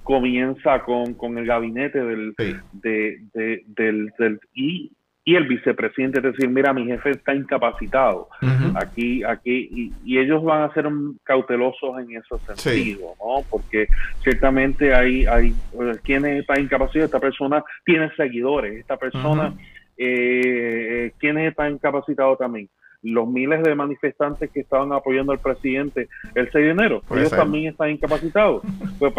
comienza 0.10 0.80
con, 0.80 1.14
con 1.14 1.38
el 1.38 1.46
gabinete 1.46 2.04
del, 2.04 2.34
de, 2.36 3.22
del, 3.32 4.12
del 4.18 4.40
y, 4.56 4.92
y, 5.24 5.36
el 5.36 5.48
vicepresidente 5.48 6.20
decir, 6.20 6.50
mira, 6.50 6.74
mi 6.74 6.84
jefe 6.86 7.12
está 7.12 7.36
incapacitado. 7.36 8.28
Aquí, 8.74 9.24
aquí, 9.24 9.94
y, 10.04 10.18
ellos 10.18 10.44
van 10.44 10.64
a 10.64 10.74
ser 10.74 10.90
cautelosos 11.24 12.00
en 12.00 12.18
ese 12.18 12.56
sentido, 12.56 13.14
¿no? 13.20 13.46
Porque 13.52 13.88
ciertamente 14.24 14.96
hay, 14.96 15.28
hay 15.28 15.54
quienes 16.04 16.40
están 16.40 16.62
incapacitados, 16.62 17.06
esta 17.06 17.20
persona 17.20 17.64
tiene 17.86 18.10
seguidores, 18.16 18.80
esta 18.80 18.98
persona, 18.98 19.54
eh, 19.96 21.12
quienes 21.20 21.52
están 21.52 21.74
incapacitados 21.74 22.40
también 22.40 22.68
los 23.04 23.30
miles 23.30 23.64
de 23.64 23.76
manifestantes 23.76 24.50
que 24.50 24.62
estaban 24.62 24.92
apoyando 24.92 25.32
al 25.32 25.40
presidente 25.40 26.10
el 26.36 26.52
6 26.52 26.54
de 26.54 26.72
enero, 26.72 27.04
ellos 27.12 27.30
también 27.30 27.68
están 27.68 27.92
incapacitados. 27.92 28.64
Pues, 29.00 29.14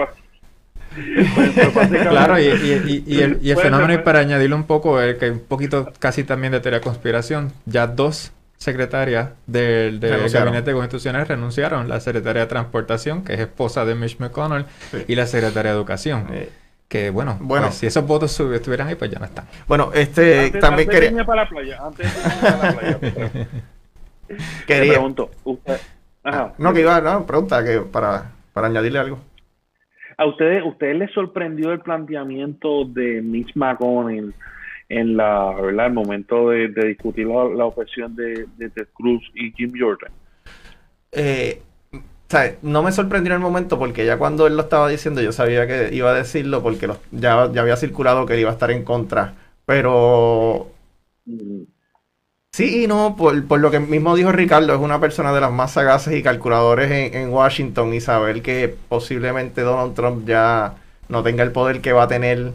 pues, 1.34 1.70
pues, 1.72 1.88
claro, 1.88 2.38
y, 2.38 2.46
el, 2.46 3.38
y 3.42 3.50
el 3.50 3.56
fenómeno, 3.56 3.92
y 3.92 3.98
para 3.98 4.20
añadirle 4.20 4.56
un 4.56 4.64
poco, 4.64 5.00
el 5.00 5.16
que 5.18 5.30
un 5.30 5.40
poquito 5.40 5.92
casi 5.98 6.24
también 6.24 6.52
de 6.52 6.60
teoría 6.60 6.80
de 6.80 6.84
conspiración, 6.84 7.52
ya 7.66 7.86
dos 7.86 8.32
secretarias 8.60 9.30
del, 9.46 9.98
gabinete 9.98 10.72
constitucional 10.72 11.26
renunciaron. 11.26 11.88
La 11.88 11.98
secretaria 11.98 12.42
de 12.42 12.46
Transportación, 12.46 13.24
que 13.24 13.34
es 13.34 13.40
esposa 13.40 13.84
de 13.84 13.94
Mitch 13.94 14.18
McConnell, 14.18 14.66
y 15.08 15.14
la 15.14 15.26
secretaria 15.26 15.72
de 15.72 15.76
Educación. 15.76 16.26
Que 16.86 17.10
bueno, 17.10 17.38
bueno 17.40 17.68
pues, 17.68 17.78
si 17.78 17.86
esos 17.86 18.04
votos 18.04 18.38
estuvieran 18.38 18.88
ahí, 18.88 18.96
pues 18.96 19.10
ya 19.10 19.18
no 19.18 19.24
están. 19.24 19.46
Bueno, 19.68 19.92
este 19.94 20.50
también 20.50 20.88
quería. 20.88 21.24
para 21.24 21.44
la 21.44 21.48
playa, 21.48 21.78
antes 21.82 22.12
para 22.12 22.72
la 22.72 22.98
playa. 22.98 22.98
quería. 24.66 24.92
pregunto, 24.94 25.30
usted. 25.44 25.80
Ajá. 26.24 26.52
No, 26.58 26.74
que 26.74 26.80
iba, 26.80 27.00
no, 27.00 27.24
pregunta 27.24 27.64
que 27.64 27.78
para, 27.80 28.32
para 28.52 28.66
añadirle 28.66 28.98
algo. 28.98 29.20
¿A 30.20 30.26
ustedes, 30.26 30.62
ustedes 30.66 30.98
les 30.98 31.10
sorprendió 31.12 31.72
el 31.72 31.80
planteamiento 31.80 32.84
de 32.84 33.22
Mitch 33.22 33.56
McConnell 33.56 34.34
en 34.90 35.16
la, 35.16 35.50
¿verdad? 35.58 35.86
el 35.86 35.94
momento 35.94 36.50
de, 36.50 36.68
discutir 36.68 37.26
la, 37.26 37.44
la, 37.44 37.70
de, 38.10 38.68
Ted 38.68 38.88
Cruz 38.92 39.22
y 39.34 39.50
Jim 39.52 39.72
Jordan? 39.74 40.12
Eh, 41.10 41.62
no 42.60 42.82
me 42.82 42.92
sorprendió 42.92 43.32
en 43.32 43.36
el 43.36 43.42
momento 43.42 43.78
porque 43.78 44.04
ya 44.04 44.18
cuando 44.18 44.46
él 44.46 44.56
lo 44.56 44.64
estaba 44.64 44.90
diciendo 44.90 45.22
yo 45.22 45.32
sabía 45.32 45.66
que 45.66 45.88
iba 45.94 46.10
a 46.10 46.14
decirlo 46.14 46.62
porque 46.62 46.86
ya, 47.12 47.50
ya 47.50 47.62
había 47.62 47.76
circulado 47.76 48.26
que 48.26 48.34
él 48.34 48.40
iba 48.40 48.50
a 48.50 48.52
estar 48.52 48.70
en 48.70 48.84
contra. 48.84 49.32
Pero... 49.64 50.70
Sí 52.60 52.84
y 52.84 52.86
no, 52.86 53.16
por, 53.16 53.46
por, 53.46 53.58
lo 53.58 53.70
que 53.70 53.80
mismo 53.80 54.14
dijo 54.14 54.32
Ricardo, 54.32 54.74
es 54.74 54.80
una 54.80 55.00
persona 55.00 55.32
de 55.32 55.40
las 55.40 55.50
más 55.50 55.72
sagaces 55.72 56.14
y 56.14 56.22
calculadores 56.22 57.14
en, 57.14 57.30
Washington 57.30 57.94
y 57.94 58.02
saber 58.02 58.42
que 58.42 58.76
posiblemente 58.90 59.62
Donald 59.62 59.94
Trump 59.94 60.28
ya 60.28 60.74
no 61.08 61.22
tenga 61.22 61.42
el 61.42 61.52
poder 61.52 61.80
que 61.80 61.94
va 61.94 62.02
a 62.02 62.08
tener, 62.08 62.52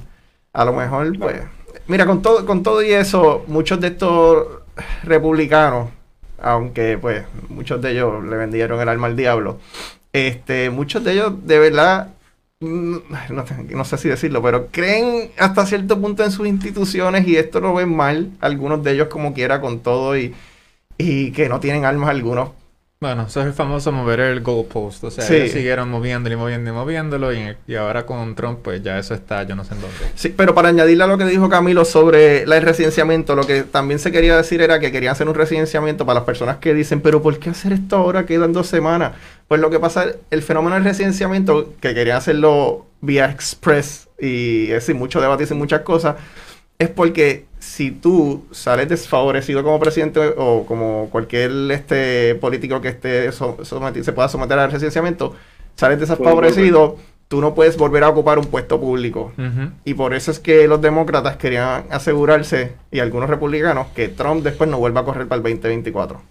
a 0.53 0.64
lo 0.64 0.74
mejor, 0.74 1.18
pues... 1.18 1.41
Mira, 1.88 2.06
con 2.06 2.22
todo, 2.22 2.45
con 2.45 2.62
todo 2.62 2.84
y 2.84 2.91
eso, 2.91 3.45
muchos 3.47 3.82
de 3.82 3.88
estos 3.88 4.45
republicanos, 5.01 5.89
aunque 6.39 6.99
pues 6.99 7.26
muchos 7.49 7.82
de 7.82 7.93
ellos 7.93 8.24
le 8.26 8.36
vendieron 8.36 8.80
el 8.80 8.89
alma 8.89 9.08
al 9.08 9.16
diablo, 9.16 9.58
este, 10.14 10.70
muchos 10.70 11.03
de 11.03 11.14
ellos 11.14 11.47
de 11.47 11.58
verdad 11.58 12.10
Mm, 12.62 12.97
no, 13.72 13.86
sé 13.86 13.97
si 13.97 14.08
decirlo, 14.08 14.41
pero 14.41 14.68
creen 14.72 15.32
hasta 15.38 15.66
cierto 15.66 15.99
punto 15.99 16.24
en 16.24 16.32
sus 16.32 16.47
instituciones 16.47 17.28
y 17.28 17.36
esto 17.36 17.60
lo 17.60 17.74
ven 17.74 17.93
mal, 17.93 18.32
algunos 18.39 18.82
de 18.84 18.93
ellos 18.93 19.10
como 19.10 19.34
quiera 19.34 19.60
con 19.60 19.82
todo 19.82 20.18
y, 20.18 20.34
y 20.97 21.32
que 21.32 21.49
no 21.49 21.60
tienen 21.60 21.84
armas 21.84 22.10
algunos 22.10 22.51
bueno, 23.06 23.26
eso 23.28 23.41
es 23.41 23.47
el 23.47 23.53
famoso 23.53 23.91
mover 23.91 24.22
el 24.22 24.41
goalpost. 24.41 25.03
O 25.03 25.12
sea, 25.12 25.28
ellos 25.28 25.51
siguieron 25.51 25.89
moviéndolo 25.89 26.34
y 26.34 26.38
moviendo 26.38 26.70
y 26.72 26.74
moviéndolo. 26.74 27.32
Y, 27.34 27.76
ahora 27.76 28.06
con 28.06 28.34
Trump, 28.36 28.60
pues 28.64 28.82
ya 28.82 28.97
eso 28.97 29.14
está, 29.14 29.43
yo 29.43 29.56
no 29.56 29.64
sé 29.66 29.76
en 29.76 29.82
dónde. 29.82 29.97
Sí, 30.16 30.34
pero 30.36 30.56
para 30.56 30.70
añadirle 30.70 31.03
a 31.03 31.08
lo 31.08 31.18
que 31.18 31.26
dijo 31.26 31.49
Camilo 31.49 31.84
sobre 31.84 32.43
el 32.43 32.62
residenciamiento, 32.62 33.36
lo 33.36 33.45
que 33.45 33.64
también 33.64 33.99
se 33.99 34.12
quería 34.12 34.38
decir 34.38 34.62
era 34.62 34.80
que 34.80 34.91
querían 34.93 35.12
hacer 35.12 35.28
un 35.28 35.36
residenciamiento 35.36 36.06
para 36.06 36.22
las 36.22 36.26
personas 36.26 36.58
que 36.58 36.74
dicen, 36.74 37.01
pero 37.01 37.22
¿por 37.22 37.38
qué 37.38 37.49
hacer 37.49 37.74
esto 37.74 37.97
ahora? 37.97 38.26
Quedan 38.26 38.53
dos 38.53 38.68
semanas. 38.68 39.12
Pues 39.48 39.62
lo 39.62 39.70
que 39.70 39.80
pasa, 39.80 40.08
el 40.32 40.41
fenómeno 40.41 40.76
del 40.76 40.84
residenciamiento, 40.84 41.74
que 41.80 41.93
querían 41.93 42.18
hacerlo 42.18 42.86
vía 43.02 43.30
express 43.30 44.08
y 44.20 44.64
es 44.64 44.74
decir, 44.74 44.96
mucho 44.96 45.22
debate 45.22 45.46
y 45.50 45.54
muchas 45.54 45.82
cosas, 45.82 46.16
es 46.80 46.89
porque 46.89 47.46
si 47.60 47.91
tú 47.91 48.46
sales 48.52 48.89
desfavorecido 48.89 49.64
como 49.64 49.80
presidente 49.80 50.34
o 50.38 50.66
como 50.66 51.10
cualquier 51.12 51.52
este 51.72 52.36
político 52.36 52.82
que 52.82 52.89
esté 52.89 53.32
se 53.32 54.14
pueda 54.14 54.28
someter 54.28 54.60
al 54.60 54.72
residenciamiento, 54.72 55.36
sales 55.76 56.00
desfavorecido, 56.00 56.98
tú 57.28 57.39
no 57.41 57.56
puedes 57.56 57.78
volver 57.78 58.04
a 58.04 58.10
ocupar 58.10 58.39
un 58.39 58.46
puesto 58.46 58.80
público. 58.80 59.32
Y 59.84 59.93
por 59.93 60.14
eso 60.14 60.32
es 60.32 60.39
que 60.39 60.68
los 60.68 60.82
demócratas 60.82 61.38
querían 61.38 61.86
asegurarse, 61.91 62.74
y 62.91 63.00
algunos 63.00 63.30
republicanos, 63.30 63.88
que 63.96 64.08
Trump 64.10 64.43
después 64.43 64.70
no 64.70 64.78
vuelva 64.78 65.02
a 65.02 65.06
correr 65.06 65.28
para 65.28 65.38
el 65.38 65.43
2024. 65.43 66.22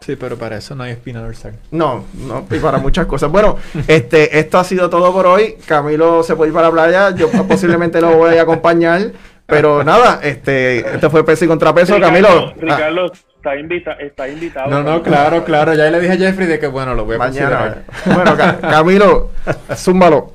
Sí, 0.00 0.16
pero 0.16 0.36
para 0.36 0.56
eso 0.56 0.74
no 0.74 0.82
hay 0.82 0.92
espina 0.92 1.20
dorsal. 1.20 1.52
No, 1.70 2.06
no, 2.14 2.46
y 2.50 2.58
para 2.58 2.78
muchas 2.78 3.04
cosas. 3.04 3.30
Bueno, 3.30 3.58
este, 3.86 4.38
esto 4.38 4.58
ha 4.58 4.64
sido 4.64 4.88
todo 4.88 5.12
por 5.12 5.26
hoy. 5.26 5.56
Camilo 5.66 6.22
se 6.22 6.34
puede 6.36 6.48
ir 6.48 6.54
para 6.54 6.68
la 6.68 6.72
playa, 6.72 7.14
yo 7.14 7.30
posiblemente 7.46 8.00
lo 8.00 8.16
voy 8.16 8.36
a 8.36 8.42
acompañar. 8.42 9.12
Pero 9.46 9.84
nada, 9.84 10.20
este, 10.22 10.78
este 10.78 11.10
fue 11.10 11.24
peso 11.24 11.44
y 11.44 11.48
contrapeso, 11.48 12.00
Camilo. 12.00 12.54
Ricardo, 12.56 13.12
está, 13.36 13.56
invita 13.56 13.92
está 13.94 14.28
invitado. 14.28 14.70
No, 14.70 14.82
no, 14.82 15.02
claro, 15.02 15.44
claro. 15.44 15.74
Ya 15.74 15.90
le 15.90 16.00
dije 16.00 16.12
a 16.12 16.16
Jeffrey 16.16 16.46
de 16.46 16.58
que 16.58 16.68
bueno, 16.68 16.94
lo 16.94 17.04
voy 17.04 17.16
a 17.16 17.18
Mañana. 17.18 17.82
Bueno, 18.06 18.36
Camilo, 18.60 19.30
zúmbalo. 19.74 20.32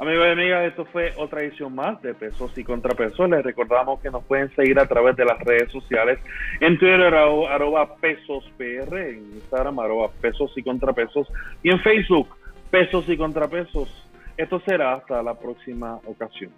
Amigos 0.00 0.26
y 0.26 0.30
amigas, 0.30 0.66
esto 0.66 0.84
fue 0.86 1.12
otra 1.16 1.42
edición 1.42 1.72
más 1.72 2.02
de 2.02 2.14
Pesos 2.14 2.50
y 2.58 2.64
Contrapesos. 2.64 3.30
Les 3.30 3.44
recordamos 3.44 4.00
que 4.00 4.10
nos 4.10 4.24
pueden 4.24 4.52
seguir 4.56 4.76
a 4.80 4.88
través 4.88 5.14
de 5.16 5.24
las 5.24 5.38
redes 5.38 5.70
sociales. 5.70 6.18
En 6.60 6.76
Twitter, 6.78 7.14
arroba 7.14 7.94
pesos 7.96 8.44
PR, 8.56 9.10
en 9.10 9.18
Instagram, 9.34 9.78
arroba 9.78 10.10
pesos 10.20 10.52
y 10.56 10.64
contrapesos, 10.64 11.28
y 11.62 11.70
en 11.70 11.78
Facebook, 11.80 12.28
pesos 12.72 13.08
y 13.08 13.16
contrapesos. 13.16 14.10
Esto 14.36 14.60
será 14.66 14.94
hasta 14.94 15.22
la 15.22 15.38
próxima 15.38 16.00
ocasión. 16.06 16.50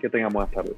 Que 0.00 0.08
tengamos 0.08 0.34
buenas 0.34 0.52
tardes. 0.52 0.76